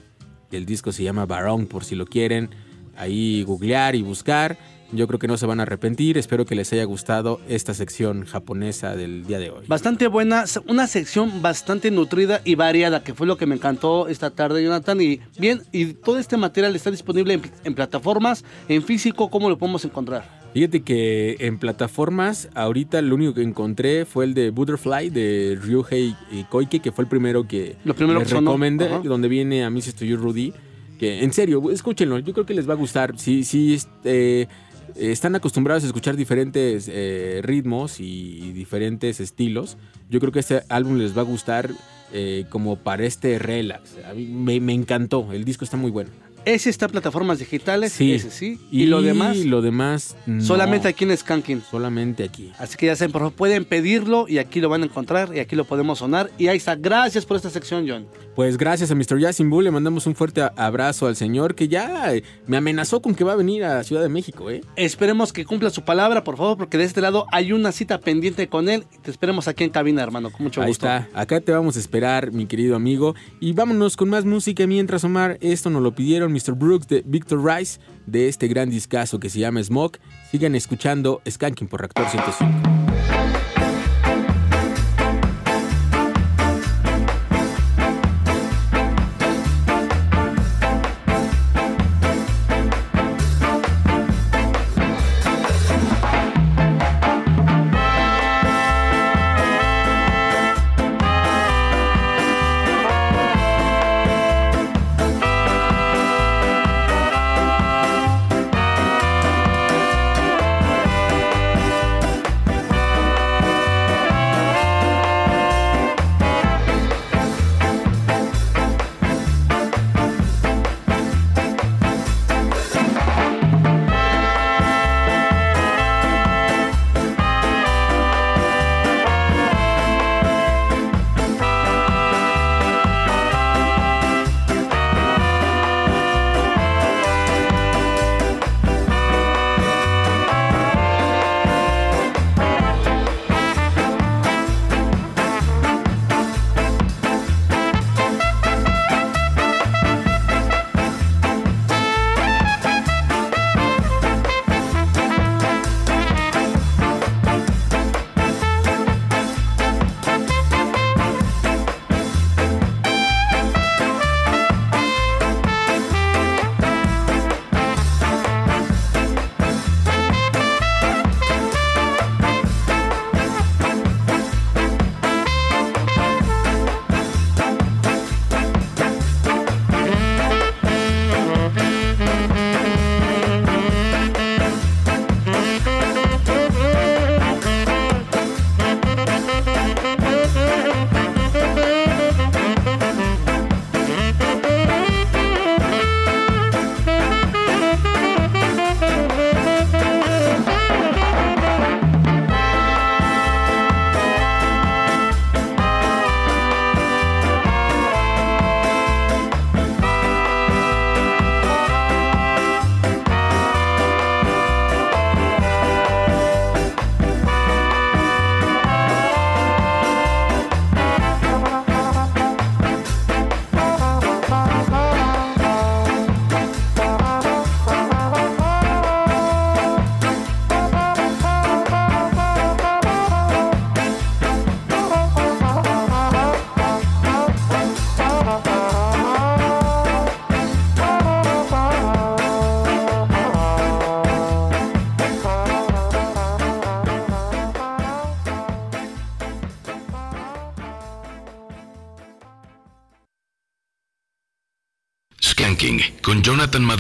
[0.52, 2.49] El disco se llama Barong por si lo quieren
[2.96, 4.58] ahí googlear y buscar.
[4.94, 6.18] Yo creo que no se van a arrepentir.
[6.18, 9.66] Espero que les haya gustado esta sección japonesa del día de hoy.
[9.68, 14.32] Bastante buena, una sección bastante nutrida y variada, que fue lo que me encantó esta
[14.32, 15.00] tarde, Jonathan.
[15.00, 19.58] Y bien, y todo este material está disponible en, en plataformas, en físico, ¿cómo lo
[19.58, 20.42] podemos encontrar?
[20.54, 26.14] Fíjate que en plataformas, ahorita lo único que encontré fue el de Butterfly de Ryuhei
[26.50, 29.82] Koike, que fue el primero que Lo primero les que recomendé, donde viene a mí
[29.82, 30.54] si estoy Rudy.
[31.02, 33.18] En serio, escúchenlo, yo creo que les va a gustar.
[33.18, 34.48] Si, si este,
[34.95, 39.78] están acostumbrados a escuchar diferentes eh, ritmos y, diferentes estilos,
[40.10, 41.69] yo creo que este álbum les va a gustar
[42.14, 43.98] eh, como para este relax.
[44.06, 46.11] A mí me encantó, el disco está muy bueno.
[46.46, 48.14] Ese está en plataformas digitales, Sí.
[48.14, 48.60] ese sí.
[48.72, 50.42] Y, lo demás, lo demás no.
[50.44, 51.62] solamente aquí en Skanking.
[51.70, 52.52] Solamente aquí.
[52.58, 55.40] Así que ya saben, por favor, pueden pedirlo y aquí lo van a encontrar y
[55.40, 56.32] aquí lo podemos sonar.
[56.38, 56.76] Y ahí está.
[56.76, 58.08] Gracias por esta sección, John.
[58.36, 59.20] Pues gracias a Mr.
[59.20, 63.14] Yasin Bull le mandamos un fuerte abrazo al señor que ya eh, me amenazó con
[63.14, 64.62] que va a venir a Ciudad de México, ¿eh?
[64.78, 68.48] Esperemos que cumpla su palabra, por favor, porque de este lado hay una cita pendiente
[68.48, 68.86] con él.
[69.04, 70.88] Te esperemos aquí en cabina, hermano, con mucho Ahí gusto.
[70.88, 73.16] está, acá te vamos a esperar, mi querido amigo.
[73.42, 76.56] Y vámonos con más música mientras Omar, esto nos lo pidieron Mr.
[76.56, 79.99] Brooks de Victor Rice, de este gran discazo que se llama Smoke.
[80.32, 83.51] Sigan escuchando Skanking por Reactor 105.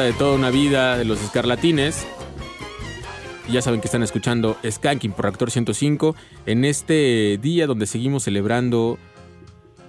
[0.00, 2.06] De toda una vida de los escarlatines.
[3.50, 6.16] Ya saben que están escuchando Skanking por Reactor 105
[6.46, 8.98] en este día donde seguimos celebrando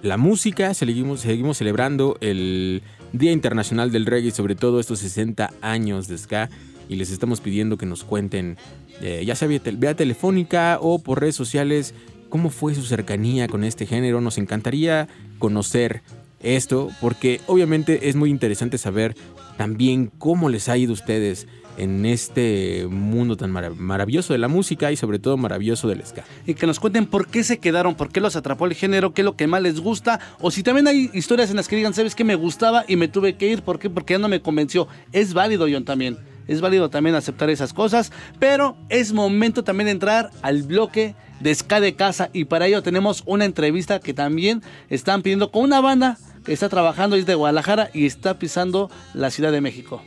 [0.01, 6.09] la música, seguimos, seguimos celebrando el Día Internacional del Reggae sobre todo estos 60 años
[6.09, 6.49] de ska
[6.89, 8.57] y les estamos pidiendo que nos cuenten,
[9.01, 11.95] eh, ya sea vía, vía telefónica o por redes sociales,
[12.27, 14.19] cómo fue su cercanía con este género.
[14.19, 15.07] Nos encantaría
[15.39, 16.01] conocer
[16.41, 19.15] esto porque obviamente es muy interesante saber
[19.57, 24.47] también cómo les ha ido a ustedes en este mundo tan marav- maravilloso de la
[24.47, 26.23] música y sobre todo maravilloso del ska.
[26.45, 29.21] y que nos cuenten por qué se quedaron, por qué los atrapó el género, qué
[29.21, 31.95] es lo que más les gusta, o si también hay historias en las que digan,
[31.95, 33.63] ¿sabes qué me gustaba y me tuve que ir?
[33.63, 33.89] ¿Por qué?
[33.89, 34.87] Porque ya no me convenció.
[35.11, 36.17] Es válido, John, también.
[36.47, 41.55] Es válido también aceptar esas cosas, pero es momento también de entrar al bloque de
[41.55, 45.79] Ska de Casa y para ello tenemos una entrevista que también están pidiendo con una
[45.81, 50.01] banda que está trabajando es de Guadalajara y está pisando la Ciudad de México.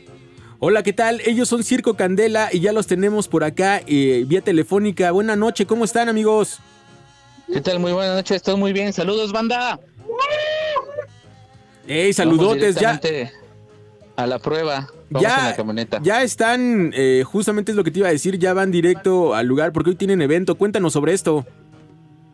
[0.59, 1.21] Hola, ¿qué tal?
[1.25, 5.11] Ellos son Circo Candela y ya los tenemos por acá eh, vía telefónica.
[5.11, 6.59] Buena noche, ¿cómo están amigos?
[7.51, 7.79] ¿Qué tal?
[7.79, 8.91] Muy buenas noches, estoy muy bien.
[8.91, 9.79] Saludos, banda.
[11.87, 12.99] Ey, saludotes, ya,
[14.15, 14.87] A la prueba.
[15.09, 15.99] Vamos en la camioneta.
[16.03, 19.45] ya están, eh, justamente es lo que te iba a decir, ya van directo al
[19.47, 20.55] lugar porque hoy tienen evento.
[20.55, 21.45] Cuéntanos sobre esto.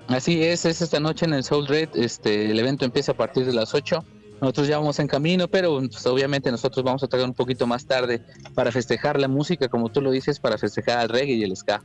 [0.08, 1.90] Así es, es esta noche en el Soul Red.
[1.96, 4.04] Este, el evento empieza a partir de las 8.
[4.42, 7.86] Nosotros ya vamos en camino, pero pues, obviamente nosotros vamos a traer un poquito más
[7.86, 8.22] tarde
[8.54, 11.82] para festejar la música, como tú lo dices, para festejar al reggae y el ska.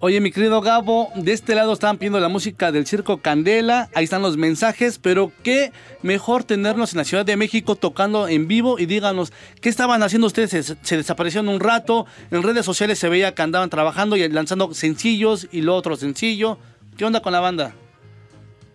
[0.00, 4.04] Oye, mi querido Gabo, de este lado estaban pidiendo la música del Circo Candela, ahí
[4.04, 5.72] están los mensajes, pero qué
[6.02, 10.26] mejor tenernos en la Ciudad de México tocando en vivo y díganos, ¿qué estaban haciendo
[10.26, 10.50] ustedes?
[10.50, 14.74] Se, se desaparecieron un rato, en redes sociales se veía que andaban trabajando y lanzando
[14.74, 16.58] sencillos y lo otro sencillo.
[16.96, 17.74] ¿Qué onda con la banda?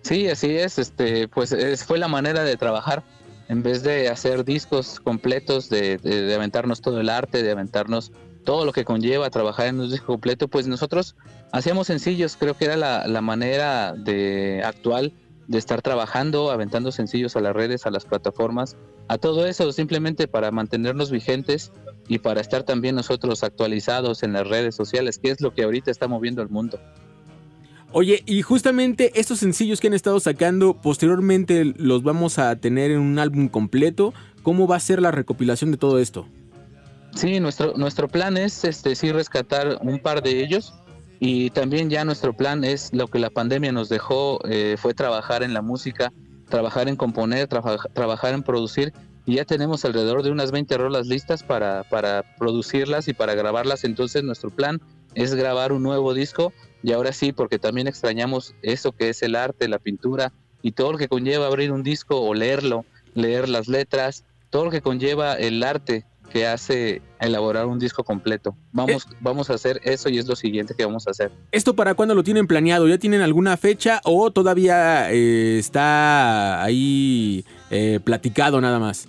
[0.01, 3.03] Sí, así es, este, pues es- fue la manera de trabajar.
[3.47, 8.11] En vez de hacer discos completos, de, de- de aventarnos todo el arte, de aventarnos
[8.43, 11.15] todo lo que conlleva trabajar en un disco completo, pues nosotros
[11.51, 15.13] hacíamos sencillos, creo que era la, la manera de actual
[15.47, 18.77] de estar trabajando, aventando sencillos a las redes, a las plataformas,
[19.07, 21.71] a todo eso, simplemente para mantenernos vigentes
[22.07, 25.89] y para estar también nosotros actualizados en las redes sociales, que es lo que ahorita
[25.89, 26.79] está moviendo el mundo.
[27.91, 32.99] Oye, y justamente estos sencillos que han estado sacando, posteriormente los vamos a tener en
[32.99, 34.13] un álbum completo.
[34.43, 36.27] ¿Cómo va a ser la recopilación de todo esto?
[37.15, 40.73] Sí, nuestro, nuestro plan es este sí rescatar un par de ellos
[41.19, 45.43] Y también ya nuestro plan es lo que la pandemia nos dejó, eh, fue trabajar
[45.43, 46.13] en la música,
[46.47, 48.93] trabajar en componer, trabaja- trabajar en producir.
[49.25, 53.83] Y ya tenemos alrededor de unas 20 rolas listas para, para producirlas y para grabarlas.
[53.83, 54.79] Entonces nuestro plan
[55.13, 56.53] es grabar un nuevo disco.
[56.84, 60.31] Y ahora sí, porque también extrañamos eso que es el arte, la pintura
[60.61, 64.72] y todo lo que conlleva abrir un disco o leerlo, leer las letras, todo lo
[64.72, 68.56] que conlleva el arte que hace elaborar un disco completo.
[68.72, 71.31] Vamos, vamos a hacer eso y es lo siguiente que vamos a hacer.
[71.51, 72.88] ¿Esto para cuándo lo tienen planeado?
[72.88, 79.07] ¿Ya tienen alguna fecha o todavía eh, está ahí eh, platicado nada más?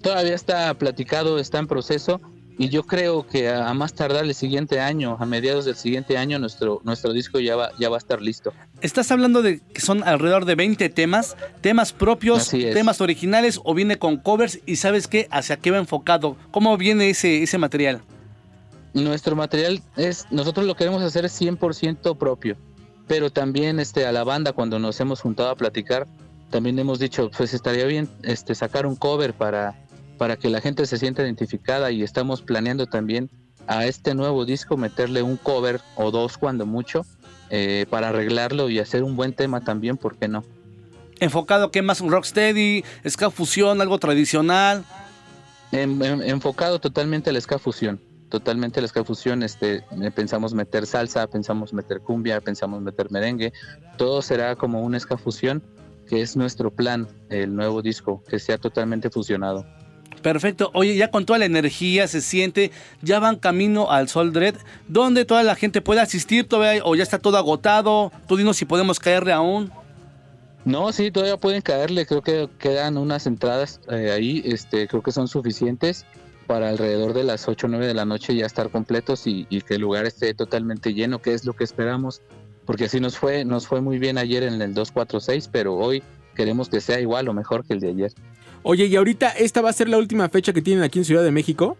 [0.00, 2.20] Todavía está platicado, está en proceso
[2.58, 6.18] y yo creo que a, a más tardar el siguiente año, a mediados del siguiente
[6.18, 8.52] año, nuestro, nuestro disco ya va, ya va a estar listo.
[8.80, 13.98] Estás hablando de que son alrededor de 20 temas, temas propios, temas originales o viene
[13.98, 16.36] con covers y sabes qué, hacia qué va enfocado.
[16.50, 18.02] ¿Cómo viene ese, ese material?
[18.92, 22.56] Nuestro material es, nosotros lo queremos hacer 100% propio,
[23.06, 26.08] pero también este, a la banda cuando nos hemos juntado a platicar,
[26.50, 29.76] también hemos dicho, pues estaría bien este, sacar un cover para,
[30.18, 33.30] para que la gente se sienta identificada y estamos planeando también
[33.66, 37.06] a este nuevo disco meterle un cover o dos cuando mucho
[37.50, 40.44] eh, para arreglarlo y hacer un buen tema también, ¿por qué no?
[41.20, 44.84] Enfocado que más un rocksteady, ska fusión, algo tradicional.
[45.72, 48.00] En- en- enfocado totalmente al ska fusión,
[48.30, 53.52] totalmente al ska fusión, este, eh, pensamos meter salsa, pensamos meter cumbia, pensamos meter merengue,
[53.96, 55.62] todo será como un ska fusión,
[56.06, 59.66] que es nuestro plan, el nuevo disco, que sea totalmente fusionado.
[60.22, 60.70] Perfecto.
[60.74, 62.70] Oye, ya con toda la energía se siente,
[63.02, 64.56] ya van camino al Sol Dread,
[64.88, 68.12] donde toda la gente puede asistir todavía o ya está todo agotado.
[68.26, 69.72] Tú dinos si podemos caerle aún.
[70.64, 75.12] No, sí, todavía pueden caerle, creo que quedan unas entradas eh, ahí, este, creo que
[75.12, 76.04] son suficientes
[76.46, 79.62] para alrededor de las 8 o 9 de la noche ya estar completos y, y
[79.62, 82.22] que el lugar esté totalmente lleno, que es lo que esperamos,
[82.66, 86.02] porque así nos fue, nos fue muy bien ayer en el 246, pero hoy
[86.34, 88.12] queremos que sea igual o mejor que el de ayer.
[88.62, 91.22] Oye, y ahorita esta va a ser la última fecha que tienen aquí en Ciudad
[91.22, 91.76] de México.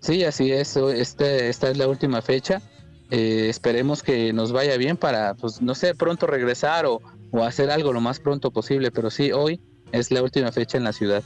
[0.00, 2.60] Sí, así es, este, esta es la última fecha,
[3.10, 7.00] Eh, esperemos que nos vaya bien para, pues, no sé, pronto regresar o,
[7.30, 9.60] o hacer algo lo más pronto posible, pero sí, hoy
[9.92, 11.22] es la última fecha en la ciudad.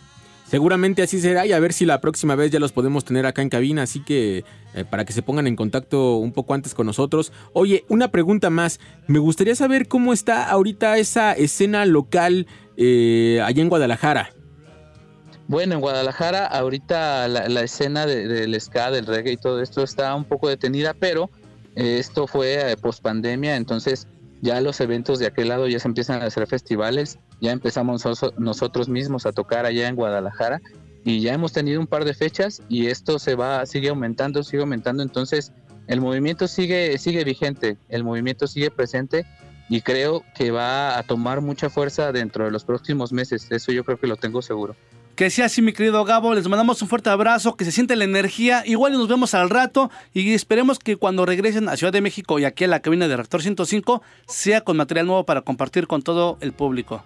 [0.47, 3.41] Seguramente así será y a ver si la próxima vez ya los podemos tener acá
[3.41, 6.87] en cabina, así que eh, para que se pongan en contacto un poco antes con
[6.87, 7.33] nosotros.
[7.55, 12.47] Oye, una pregunta más, me gustaría saber cómo está ahorita esa escena local
[12.77, 14.35] eh, allá en Guadalajara.
[15.51, 20.15] Bueno, en Guadalajara ahorita la, escena de- del ska, del reggae y todo esto está
[20.15, 21.29] un poco detenida, pero
[21.75, 24.07] eh, esto fue post pandemia, entonces
[24.43, 28.33] ya los eventos de aquel lado ya se empiezan a hacer festivales, ya empezamos noso-
[28.39, 30.61] nosotros mismos a tocar allá en Guadalajara
[31.05, 34.63] y ya hemos tenido un par de fechas y esto se va, sigue aumentando, sigue
[34.63, 35.51] aumentando, entonces
[35.89, 39.27] el movimiento sigue, sigue vigente, el movimiento sigue presente
[39.69, 43.83] y creo que va a tomar mucha fuerza dentro de los próximos meses, eso yo
[43.83, 44.77] creo que lo tengo seguro.
[45.21, 46.33] Que sea así, mi querido Gabo.
[46.33, 48.63] Les mandamos un fuerte abrazo, que se siente la energía.
[48.65, 52.47] Igual nos vemos al rato y esperemos que cuando regresen a Ciudad de México y
[52.47, 56.39] aquí a la cabina de Reactor 105 sea con material nuevo para compartir con todo
[56.41, 57.05] el público.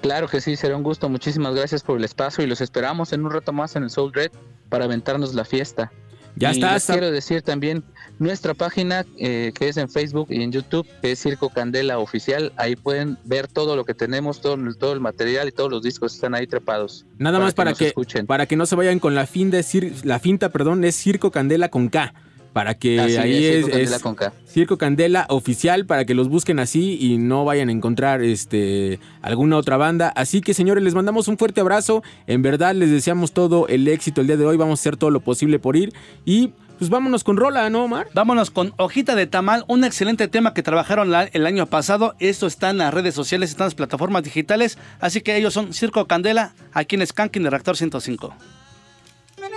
[0.00, 1.10] Claro que sí, será un gusto.
[1.10, 4.14] Muchísimas gracias por el espacio y los esperamos en un rato más en el Soul
[4.14, 4.30] Red
[4.70, 5.92] para aventarnos la fiesta.
[6.34, 7.84] Ya y está, les está- quiero decir también
[8.18, 12.52] nuestra página eh, que es en Facebook y en YouTube, que es Circo Candela Oficial.
[12.56, 15.82] Ahí pueden ver todo lo que tenemos, todo, el- todo el material y todos los
[15.82, 17.06] discos están ahí trepados.
[17.18, 18.26] Nada más para que, escuchen.
[18.26, 21.30] para que no se vayan con la fin de cir- la finta, perdón, es Circo
[21.30, 22.12] Candela con K.
[22.52, 24.32] Para que Así ahí es, es, Circo Candela es con K.
[24.48, 29.58] Circo Candela oficial para que los busquen así y no vayan a encontrar este alguna
[29.58, 30.08] otra banda.
[30.08, 32.02] Así que señores, les mandamos un fuerte abrazo.
[32.26, 34.56] En verdad les deseamos todo el éxito el día de hoy.
[34.56, 35.92] Vamos a hacer todo lo posible por ir
[36.24, 38.08] y pues vámonos con rola, ¿no, Omar?
[38.14, 42.14] Vámonos con Hojita de Tamal, un excelente tema que trabajaron la- el año pasado.
[42.20, 44.78] Esto está en las redes sociales, está en las plataformas digitales.
[45.00, 48.34] Así que ellos son Circo Candela, aquí en Skanking de Reactor 105.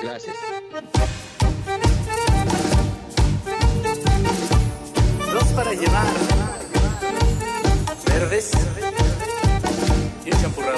[0.02, 0.36] Gracias.
[5.34, 6.06] Dos para llevar.
[8.06, 8.52] Verdes.
[10.26, 10.78] Y champurrado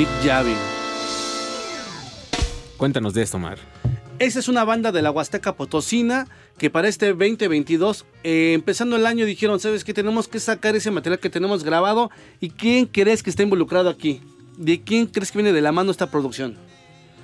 [0.00, 0.54] Big Javi.
[2.78, 3.58] Cuéntanos de esto, Mar.
[4.18, 9.04] Esa es una banda de la Huasteca Potosina que para este 2022, eh, empezando el
[9.04, 9.92] año, dijeron, ¿sabes qué?
[9.92, 12.10] Tenemos que sacar ese material que tenemos grabado.
[12.40, 14.22] ¿Y quién crees que está involucrado aquí?
[14.56, 16.56] ¿De quién crees que viene de la mano esta producción?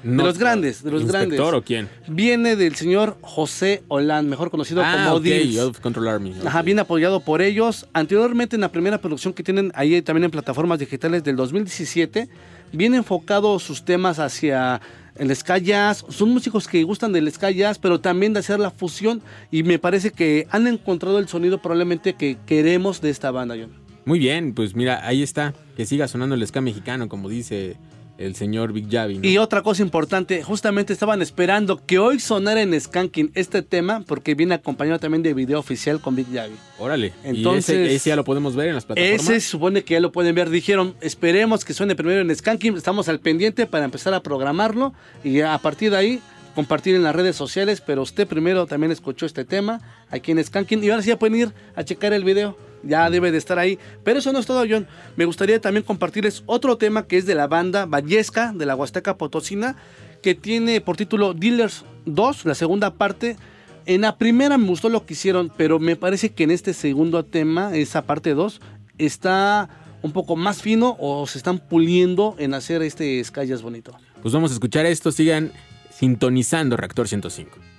[0.02, 1.38] No, de los grandes, de los grandes.
[1.38, 1.88] ¿Inspector o quién?
[2.06, 5.80] Viene del señor José Olan, mejor conocido Ah, como ok, Dils.
[5.80, 6.34] Control Army.
[6.44, 7.88] Ajá, bien apoyado por ellos.
[7.94, 12.28] Anteriormente, en la primera producción que tienen ahí también en plataformas digitales del 2017,
[12.72, 14.80] bien enfocado sus temas hacia
[15.16, 16.05] el ska jazz.
[16.09, 19.22] Son músicos que gustan del ska jazz, pero también de hacer la fusión.
[19.51, 23.70] Y me parece que han encontrado el sonido probablemente que queremos de esta banda, John.
[24.05, 25.55] Muy bien, pues mira, ahí está.
[25.76, 27.76] Que siga sonando el ska mexicano, como dice
[28.18, 29.18] el señor Big Javi.
[29.18, 29.28] ¿no?
[29.28, 34.34] Y otra cosa importante, justamente estaban esperando que hoy sonara en Skanking este tema, porque
[34.34, 36.55] viene acompañado también de video oficial con Big Javi.
[36.78, 37.12] Órale.
[37.24, 39.20] Entonces- ¿Y ese, ese ya lo podemos ver en las plataformas?
[39.22, 40.51] Ese se supone que ya lo pueden ver.
[40.51, 42.76] Dijeron, esperemos que suene primero en Skanking.
[42.76, 46.20] Estamos al pendiente para empezar a programarlo y a partir de ahí
[46.55, 47.82] compartir en las redes sociales.
[47.86, 49.80] Pero usted primero también escuchó este tema
[50.10, 52.56] aquí en Skanking y ahora sí ya pueden ir a checar el video.
[52.86, 53.78] Ya debe de estar ahí.
[54.04, 54.86] Pero eso no es todo, John.
[55.16, 59.16] Me gustaría también compartirles otro tema que es de la banda Vallesca de la Huasteca
[59.16, 59.76] Potosina
[60.22, 63.36] que tiene por título Dealers 2, la segunda parte.
[63.84, 67.24] En la primera me gustó lo que hicieron, pero me parece que en este segundo
[67.24, 68.60] tema, esa parte 2,
[68.98, 69.68] está
[70.02, 73.96] un poco más fino o se están puliendo en hacer este Skyas bonito.
[74.22, 75.12] Pues vamos a escuchar esto.
[75.12, 75.52] Sigan
[75.90, 77.75] sintonizando Reactor 105.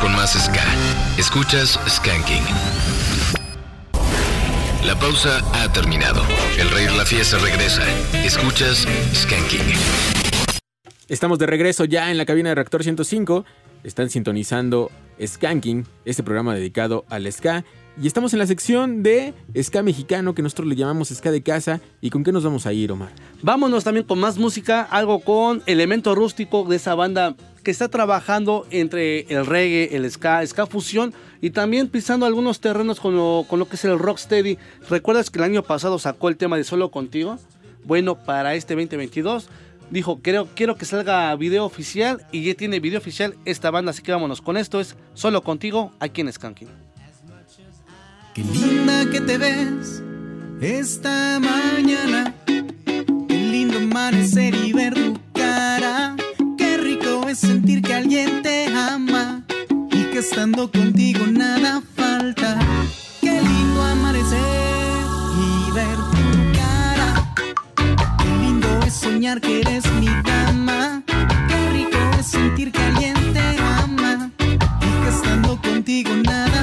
[0.00, 0.64] Con más Ska.
[1.18, 2.42] Escuchas Skanking.
[4.84, 6.22] La pausa ha terminado.
[6.58, 7.82] El rey de la fiesta regresa.
[8.24, 9.60] Escuchas Skanking.
[11.08, 13.44] Estamos de regreso ya en la cabina de Reactor 105.
[13.84, 14.90] Están sintonizando
[15.24, 17.64] Skanking, este programa dedicado al ska.
[18.00, 21.80] Y estamos en la sección de ska mexicano que nosotros le llamamos ska de casa.
[22.00, 23.12] ¿Y con qué nos vamos a ir, Omar?
[23.44, 28.66] Vámonos también con más música, algo con elemento rústico de esa banda que está trabajando
[28.70, 33.58] entre el reggae, el ska, ska fusión y también pisando algunos terrenos con lo, con
[33.58, 34.56] lo que es el rocksteady.
[34.88, 37.38] ¿Recuerdas que el año pasado sacó el tema de Solo Contigo?
[37.84, 39.50] Bueno, para este 2022
[39.90, 44.00] dijo, quiero, quiero que salga video oficial y ya tiene video oficial esta banda, así
[44.00, 46.68] que vámonos con esto, es Solo Contigo aquí en Skanking.
[48.32, 50.02] Qué linda que te ves
[50.62, 52.34] esta mañana.
[53.54, 56.16] Qué lindo amanecer y ver tu cara.
[56.58, 59.44] Qué rico es sentir que alguien te ama
[59.92, 62.58] y que estando contigo nada falta.
[63.20, 64.40] Qué lindo amanecer
[65.38, 67.32] y ver tu cara.
[67.76, 71.04] Qué lindo es soñar que eres mi dama.
[71.06, 74.58] Qué rico es sentir que alguien te ama y
[75.04, 76.53] que estando contigo nada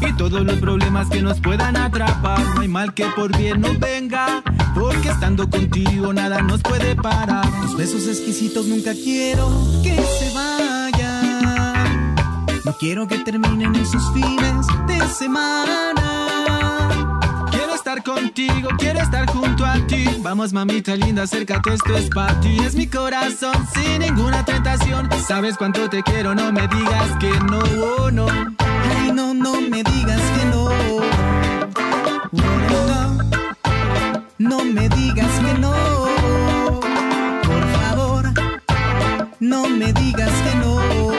[0.00, 2.40] y todos los problemas que nos puedan atrapar.
[2.54, 4.42] No hay mal que por bien no venga,
[4.74, 7.46] porque estando contigo nada nos puede parar.
[7.62, 9.48] Tus besos exquisitos nunca quiero
[9.82, 12.14] que se vayan.
[12.64, 15.93] No quiero que terminen esos fines de semana.
[17.94, 20.04] Estar contigo, quiero estar junto a ti.
[20.18, 22.56] Vamos, mamita linda, acércate, esto es para ti.
[22.58, 25.08] Es mi corazón sin ninguna tentación.
[25.28, 28.26] Sabes cuánto te quiero, no me digas que no, oh, no.
[28.58, 30.44] Ay, no, no me digas que.
[30.46, 30.70] No,
[34.38, 35.72] no me digas que no.
[37.42, 38.32] Por favor,
[39.38, 41.13] no me digas que no.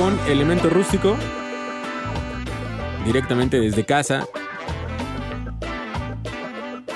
[0.00, 1.14] Con elemento rústico.
[3.04, 4.26] Directamente desde casa.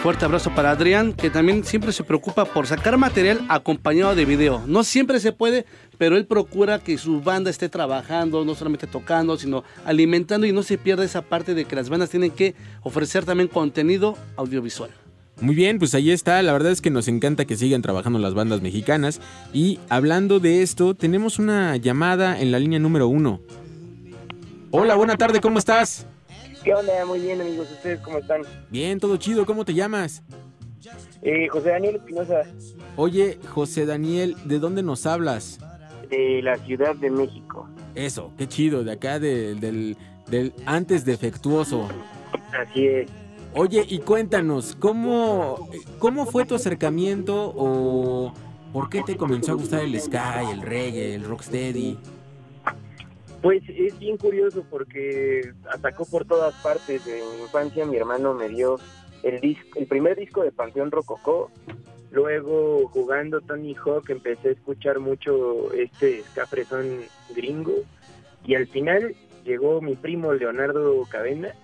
[0.02, 4.62] Fuerte abrazo para Adrián, que también siempre se preocupa por sacar material acompañado de video.
[4.66, 5.66] No siempre se puede,
[5.98, 10.62] pero él procura que su banda esté trabajando, no solamente tocando, sino alimentando y no
[10.62, 14.88] se pierda esa parte de que las bandas tienen que ofrecer también contenido audiovisual.
[15.44, 16.40] Muy bien, pues ahí está.
[16.42, 19.20] La verdad es que nos encanta que sigan trabajando las bandas mexicanas.
[19.52, 23.40] Y hablando de esto, tenemos una llamada en la línea número uno.
[24.70, 26.06] Hola, buena tarde, ¿cómo estás?
[26.62, 26.92] ¿Qué onda?
[27.06, 27.68] Muy bien, amigos.
[27.70, 28.40] ¿Ustedes cómo están?
[28.70, 29.44] Bien, todo chido.
[29.44, 30.22] ¿Cómo te llamas?
[31.20, 32.42] Eh, José Daniel Espinosa,
[32.96, 35.58] Oye, José Daniel, ¿de dónde nos hablas?
[36.08, 37.68] de la Ciudad de México.
[37.94, 39.96] Eso, qué chido, de acá de- del,
[40.30, 41.88] del antes defectuoso.
[42.52, 43.10] Así es.
[43.56, 45.68] Oye, y cuéntanos, ¿cómo,
[45.98, 48.34] ¿cómo fue tu acercamiento o
[48.72, 51.96] por qué te comenzó a gustar el sky, el reggae, el rocksteady?
[53.42, 57.06] Pues es bien curioso porque atacó por todas partes.
[57.06, 58.80] En mi infancia mi hermano me dio
[59.22, 61.50] el, dis- el primer disco de Panteón Rococó.
[62.10, 67.02] Luego jugando Tony Hawk empecé a escuchar mucho este ska fresón
[67.36, 67.74] gringo.
[68.44, 71.54] Y al final llegó mi primo Leonardo Cadena,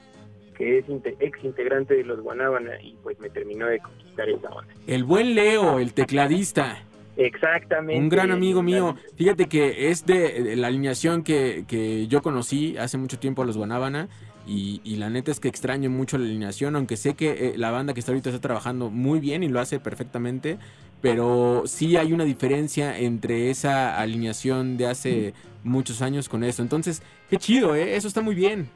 [0.61, 0.85] que es
[1.21, 4.69] ex integrante de los Guanábana y pues me terminó de conquistar esa onda.
[4.87, 6.85] El buen Leo, el tecladista.
[7.17, 7.99] Exactamente.
[7.99, 8.95] Un gran amigo mío.
[9.17, 13.47] Fíjate que es de, de la alineación que, que yo conocí hace mucho tiempo a
[13.47, 14.11] los Guanábana.
[14.47, 17.71] Y, y la neta es que extraño mucho la alineación, aunque sé que eh, la
[17.71, 20.59] banda que está ahorita está trabajando muy bien y lo hace perfectamente.
[21.01, 25.33] Pero sí hay una diferencia entre esa alineación de hace
[25.65, 26.61] muchos años con eso.
[26.61, 27.97] Entonces, qué chido, ¿eh?
[27.97, 28.69] Eso está muy bien.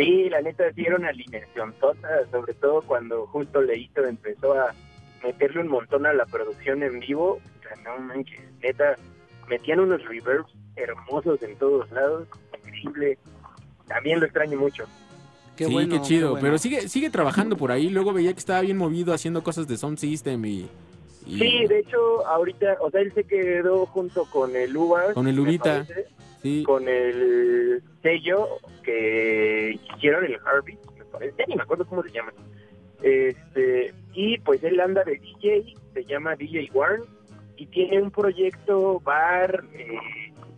[0.00, 4.74] Sí, la neta sí era una alineación tota, sobre todo cuando justo Leito empezó a
[5.22, 7.32] meterle un montón a la producción en vivo.
[7.32, 8.96] O sea, no manches, neta,
[9.48, 12.26] metían unos reverbs hermosos en todos lados,
[12.64, 13.18] increíble.
[13.86, 14.84] También lo extraño mucho.
[15.56, 16.28] Qué sí, bueno, qué chido.
[16.28, 16.44] qué bueno.
[16.46, 17.90] Pero sigue, sigue trabajando por ahí.
[17.90, 20.66] Luego veía que estaba bien movido haciendo cosas de sound system y...
[21.26, 25.12] y- Sí, de hecho, ahorita, o sea, él se quedó junto con el Uvas.
[25.12, 26.06] Con el parece,
[26.64, 28.48] Con el sello
[28.82, 32.32] que hicieron el Harvey, me parece, ni me acuerdo cómo se llama.
[33.02, 37.02] Este, y pues él anda de DJ, se llama DJ Warren,
[37.56, 39.98] y tiene un proyecto bar eh,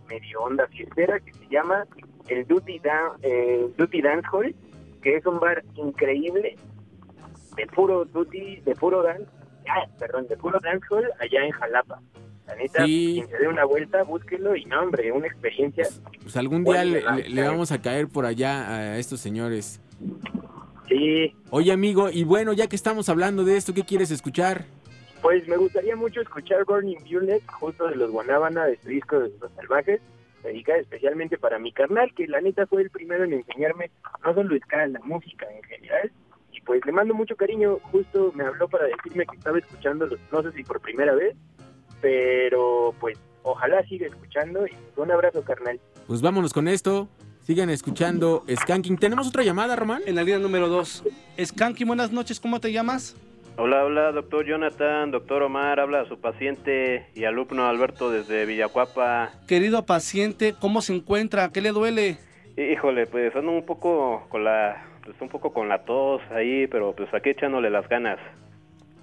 [0.09, 1.85] medio onda fiestera que se llama
[2.28, 4.55] el Duty, Dan- eh, Duty Dance Hall,
[5.02, 6.57] que es un bar increíble
[7.57, 9.27] de puro duty, de puro dance,
[9.69, 12.01] ah, perdón, de puro dancehall allá en Jalapa.
[12.46, 13.12] La neta, Sí.
[13.14, 15.86] quien se dé una vuelta, búsquelo y no, hombre, una experiencia.
[16.22, 19.80] Pues algún día le, le- le vamos a caer por allá a estos señores.
[20.88, 24.64] Sí, Oye, amigo, y bueno, ya que estamos hablando de esto, ¿qué quieres escuchar?
[25.22, 29.30] pues me gustaría mucho escuchar Burning Violet, justo de los Guanábana, de su disco de
[29.40, 30.00] Los Salvajes,
[30.42, 33.88] dedicada especialmente para mi carnal, que la neta fue el primero en enseñarme
[34.24, 36.10] no solo ska, la música en general.
[36.52, 40.42] Y pues le mando mucho cariño, justo me habló para decirme que estaba escuchándolos, no
[40.42, 41.36] sé si por primera vez,
[42.02, 45.81] pero pues ojalá siga escuchando y un abrazo carnal.
[46.06, 47.08] Pues vámonos con esto.
[47.40, 48.98] Sigan escuchando Skanking.
[48.98, 50.02] ¿Tenemos otra llamada, Román?
[50.06, 51.05] En la línea número 2.
[51.42, 53.16] Skanky, buenas noches, ¿cómo te llamas?
[53.56, 59.31] Hola, hola, doctor Jonathan, doctor Omar, habla a su paciente y alumno Alberto desde Villacuapa.
[59.47, 61.50] Querido paciente, ¿cómo se encuentra?
[61.52, 62.16] ¿Qué le duele?
[62.56, 66.94] Híjole, pues ando un poco con la, pues un poco con la tos ahí, pero
[66.94, 68.18] pues aquí echándole las ganas.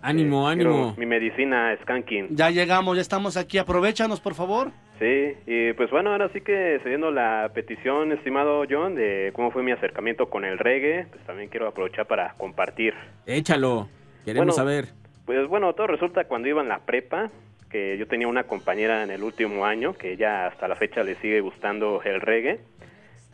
[0.01, 0.95] Ánimo, ánimo.
[0.97, 2.35] mi medicina, Skanking.
[2.35, 3.57] Ya llegamos, ya estamos aquí.
[3.57, 4.71] Aprovechanos, por favor.
[4.99, 9.63] Sí, y pues bueno, ahora sí que siguiendo la petición, estimado John, de cómo fue
[9.63, 12.93] mi acercamiento con el reggae, pues también quiero aprovechar para compartir.
[13.25, 13.87] Échalo.
[14.25, 14.85] Queremos Bueno, saber.
[15.25, 17.29] Pues bueno, todo resulta cuando iba en la prepa,
[17.69, 21.15] que yo tenía una compañera en el último año, que ella hasta la fecha le
[21.15, 22.59] sigue gustando el reggae,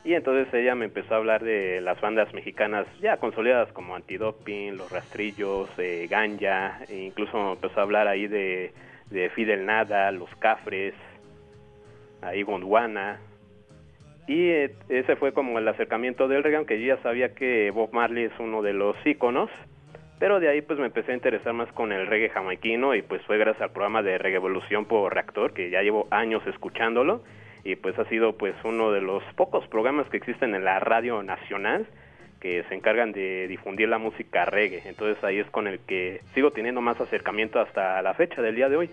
[0.06, 4.78] y entonces ella me empezó a hablar de las bandas mexicanas ya consolidadas como Antidoping,
[4.78, 8.72] Los Rastrillos, eh, Ganja, e incluso empezó a hablar ahí de,
[9.10, 10.94] de Fidel Nada, Los Cafres,
[12.22, 13.20] ahí Gondwana,
[14.28, 17.92] y eh, ese fue como el acercamiento del reggae, aunque yo ya sabía que Bob
[17.92, 19.50] Marley es uno de los íconos,
[20.20, 23.24] pero de ahí pues me empecé a interesar más con el reggae jamaiquino y pues
[23.24, 27.24] fue gracias al programa de Revolución por Reactor, que ya llevo años escuchándolo
[27.66, 31.22] y pues ha sido pues uno de los pocos programas que existen en la radio
[31.24, 31.86] nacional
[32.40, 34.84] que se encargan de difundir la música reggae.
[34.86, 38.70] Entonces ahí es con el que sigo teniendo más acercamiento hasta la fecha del día
[38.70, 38.90] de hoy.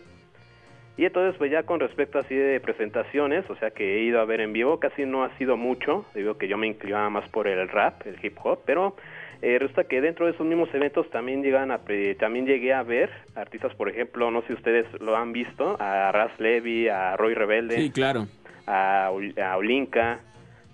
[0.97, 4.25] Y entonces, pues ya con respecto así de presentaciones, o sea que he ido a
[4.27, 7.49] ver en vivo, casi no ha sido mucho, digo que yo me inclinaba más por
[7.49, 8.95] el rap, el hip hop, pero
[9.41, 12.83] eh, resulta que dentro de esos mismos eventos también llegan a, pre- también llegué a
[12.83, 17.17] ver artistas, por ejemplo, no sé si ustedes lo han visto, a Raz Levy, a
[17.17, 18.27] Roy Rebelde, Sí, claro.
[18.67, 20.21] A, a Olinka,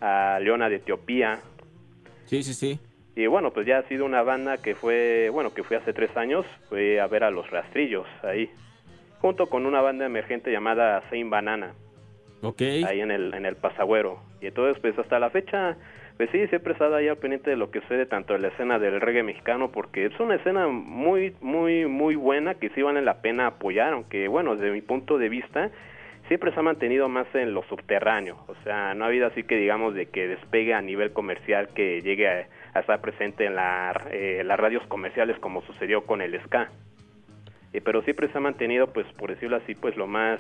[0.01, 1.41] a Leona de Etiopía,
[2.27, 2.79] Sí, sí, sí.
[3.17, 6.15] Y bueno, pues ya ha sido una banda que fue, bueno, que fui hace tres
[6.17, 8.51] años, fue a ver a los rastrillos ahí,
[9.21, 11.73] junto con una banda emergente llamada Saint Banana,
[12.43, 12.61] Ok.
[12.87, 14.21] ahí en el, en el Pasagüero.
[14.43, 15.77] Y entonces, pues hasta la fecha,
[16.19, 18.49] pues sí, siempre he estado ahí al pendiente de lo que sucede tanto en la
[18.49, 23.01] escena del reggae mexicano, porque es una escena muy, muy, muy buena que sí vale
[23.01, 25.71] la pena apoyar, aunque bueno, desde mi punto de vista,
[26.29, 29.57] siempre se ha mantenido más en lo subterráneo, o sea, no ha habido así que
[29.57, 32.47] digamos de que despegue a nivel comercial que llegue a,
[32.79, 36.71] estar presente en la, eh, las radios comerciales como sucedió con el ska.
[37.73, 40.39] Eh, pero siempre se ha mantenido, pues por decirlo así, pues lo más,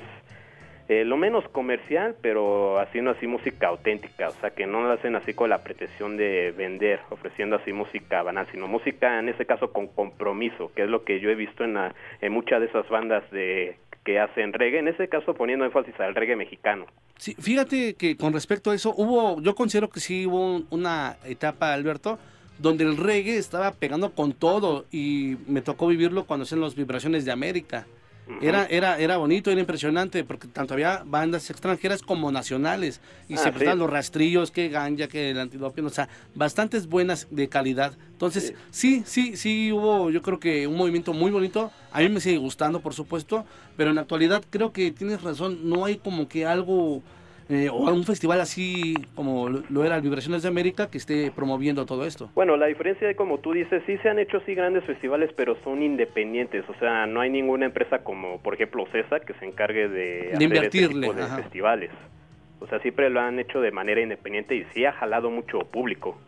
[0.88, 5.14] eh, lo menos comercial, pero haciendo así música auténtica, o sea, que no lo hacen
[5.16, 9.72] así con la pretensión de vender, ofreciendo así música banal, sino música en este caso
[9.72, 12.88] con compromiso, que es lo que yo he visto en, la- en muchas de esas
[12.88, 16.86] bandas de que hacen reggae, en este caso poniendo énfasis al reggae mexicano.
[17.18, 21.16] Sí, fíjate que con respecto a eso, hubo, yo considero que sí hubo un- una
[21.26, 22.18] etapa, Alberto,
[22.58, 27.24] donde el reggae estaba pegando con todo y me tocó vivirlo cuando hacían las vibraciones
[27.26, 27.86] de América.
[28.40, 33.00] Era, era, era bonito, era impresionante, porque tanto había bandas extranjeras como nacionales.
[33.28, 33.50] Y Ah, se sí.
[33.50, 37.94] prestaban los rastrillos, que ganja, que el antidopio, o sea, bastantes buenas de calidad.
[38.12, 41.70] Entonces, sí, sí, sí hubo, yo creo que un movimiento muy bonito.
[41.92, 43.44] A mí me sigue gustando, por supuesto,
[43.76, 47.02] pero en la actualidad creo que tienes razón, no hay como que algo,
[47.48, 51.86] eh, o un festival así como lo era el Vibraciones de América que esté promoviendo
[51.86, 52.30] todo esto.
[52.34, 55.82] Bueno, la diferencia, como tú dices, sí se han hecho sí grandes festivales, pero son
[55.82, 56.68] independientes.
[56.68, 60.42] O sea, no hay ninguna empresa como, por ejemplo, CESA que se encargue de, hacer
[60.42, 61.36] invertirle, este tipo de ajá.
[61.38, 61.90] festivales.
[62.60, 66.18] O sea, siempre lo han hecho de manera independiente y sí ha jalado mucho público.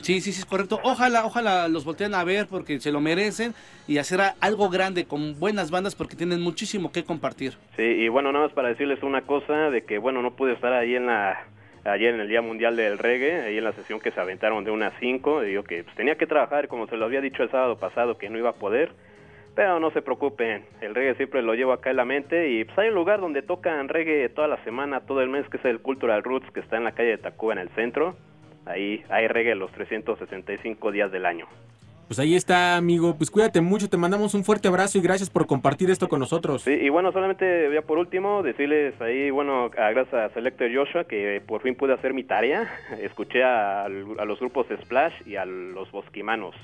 [0.00, 0.80] Sí, sí, sí, es correcto.
[0.82, 3.54] Ojalá, ojalá los volteen a ver porque se lo merecen
[3.86, 7.54] y hacer algo grande con buenas bandas porque tienen muchísimo que compartir.
[7.76, 10.72] Sí, y bueno, nada más para decirles una cosa, de que bueno, no pude estar
[10.72, 11.46] ahí en la
[11.84, 14.70] ayer en el Día Mundial del Reggae, ahí en la sesión que se aventaron de
[14.70, 17.78] unas 5, digo que pues, tenía que trabajar, como se lo había dicho el sábado
[17.78, 18.92] pasado, que no iba a poder,
[19.54, 22.78] pero no se preocupen, el reggae siempre lo llevo acá en la mente y pues
[22.78, 25.80] hay un lugar donde tocan reggae toda la semana, todo el mes, que es el
[25.80, 28.16] Cultural Roots, que está en la calle de Tacuba, en el centro,
[28.68, 31.46] ahí hay reggae los 365 días del año.
[32.06, 33.14] Pues ahí está, amigo.
[33.16, 36.62] Pues cuídate mucho, te mandamos un fuerte abrazo y gracias por compartir esto con nosotros.
[36.62, 41.04] Sí, y bueno, solamente ya por último decirles ahí, bueno, a- gracias a Selector Joshua
[41.04, 42.66] que por fin pude hacer mi tarea.
[43.02, 43.88] Escuché a, a
[44.24, 46.54] los grupos Splash y a los Bosquimanos.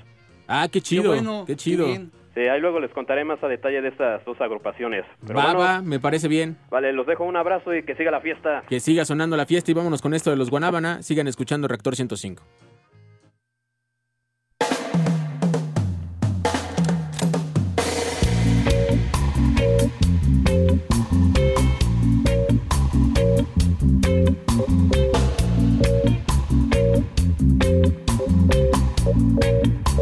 [0.47, 1.85] Ah, qué chido, qué, bueno, qué chido.
[1.87, 2.11] bien.
[2.35, 5.05] Sí, ahí luego les contaré más a detalle de estas dos agrupaciones.
[5.25, 6.57] Pero Va, bueno, va, me parece bien.
[6.69, 8.63] Vale, los dejo un abrazo y que siga la fiesta.
[8.67, 11.01] Que siga sonando la fiesta y vámonos con esto de los Guanábana.
[11.01, 12.43] Sigan escuchando Reactor 105.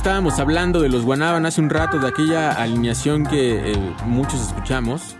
[0.00, 5.14] Estábamos hablando de los Guanaban hace un rato, de aquella alineación que eh, muchos escuchamos,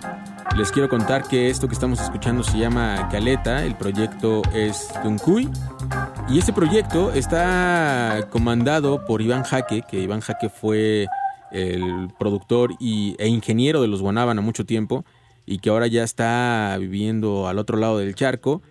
[0.57, 5.50] les quiero contar que esto que estamos escuchando se llama Caleta, el proyecto es Tuncuy.
[6.31, 11.09] Y este proyecto está comandado por Iván Jaque, que Iván Jaque fue
[11.52, 15.05] el productor y, e ingeniero de los Guanaban a mucho tiempo
[15.44, 18.62] y que ahora ya está viviendo al otro lado del charco.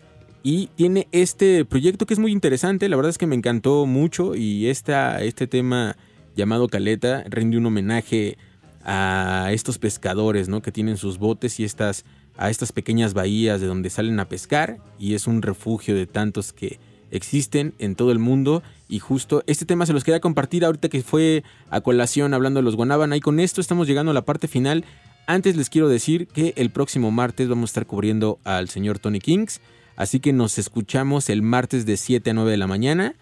[0.41, 4.35] Y tiene este proyecto que es muy interesante, la verdad es que me encantó mucho
[4.35, 5.97] y esta, este tema
[6.35, 8.37] llamado Caleta rinde un homenaje
[8.83, 10.61] a estos pescadores, ¿no?
[10.61, 12.05] Que tienen sus botes y estas,
[12.37, 16.53] a estas pequeñas bahías de donde salen a pescar y es un refugio de tantos
[16.53, 16.79] que
[17.11, 21.01] existen en todo el mundo y justo este tema se los quería compartir ahorita que
[21.01, 23.13] fue a colación hablando de los Guanaban.
[23.13, 24.85] Y con esto estamos llegando a la parte final.
[25.27, 29.19] Antes les quiero decir que el próximo martes vamos a estar cubriendo al señor Tony
[29.19, 29.61] Kings.
[29.99, 33.15] Así que nos escuchamos el martes de 7 a 9 de la mañana.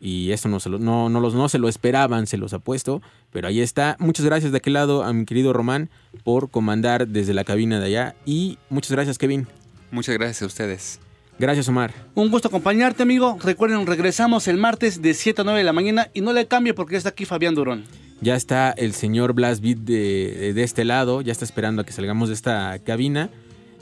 [0.00, 3.00] Y eso no se lo, no, no, los, no se lo esperaban, se los apuesto.
[3.32, 3.96] Pero ahí está.
[3.98, 5.88] Muchas gracias de aquel lado a mi querido Román
[6.22, 8.16] por comandar desde la cabina de allá.
[8.26, 9.46] Y muchas gracias, Kevin.
[9.90, 11.00] Muchas gracias a ustedes.
[11.38, 11.94] Gracias, Omar.
[12.14, 13.38] Un gusto acompañarte, amigo.
[13.42, 16.74] Recuerden, regresamos el martes de 7 a 9 de la mañana y no le cambie
[16.74, 17.84] porque ya está aquí Fabián Durón.
[18.20, 21.22] Ya está el señor Blas Beat de, de este lado.
[21.22, 23.30] Ya está esperando a que salgamos de esta cabina.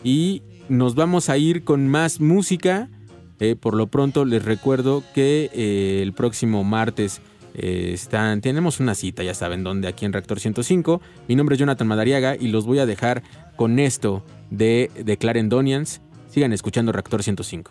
[0.04, 2.88] Y nos vamos a ir con más música.
[3.40, 7.20] Eh, por lo pronto les recuerdo que eh, el próximo martes
[7.54, 11.00] eh, están, tenemos una cita, ya saben dónde, aquí en Reactor 105.
[11.28, 13.22] Mi nombre es Jonathan Madariaga y los voy a dejar
[13.56, 16.00] con esto de, de Clarendonians.
[16.30, 17.70] Sigan escuchando Reactor 105.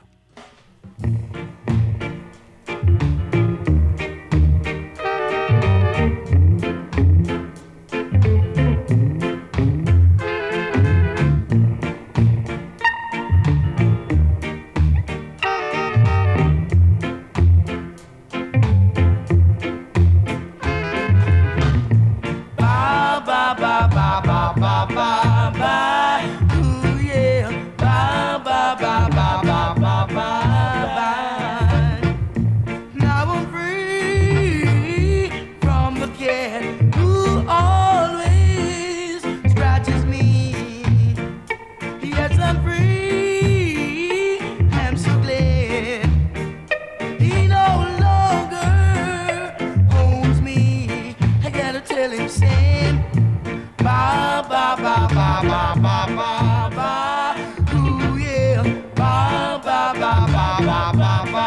[61.07, 61.46] Baba.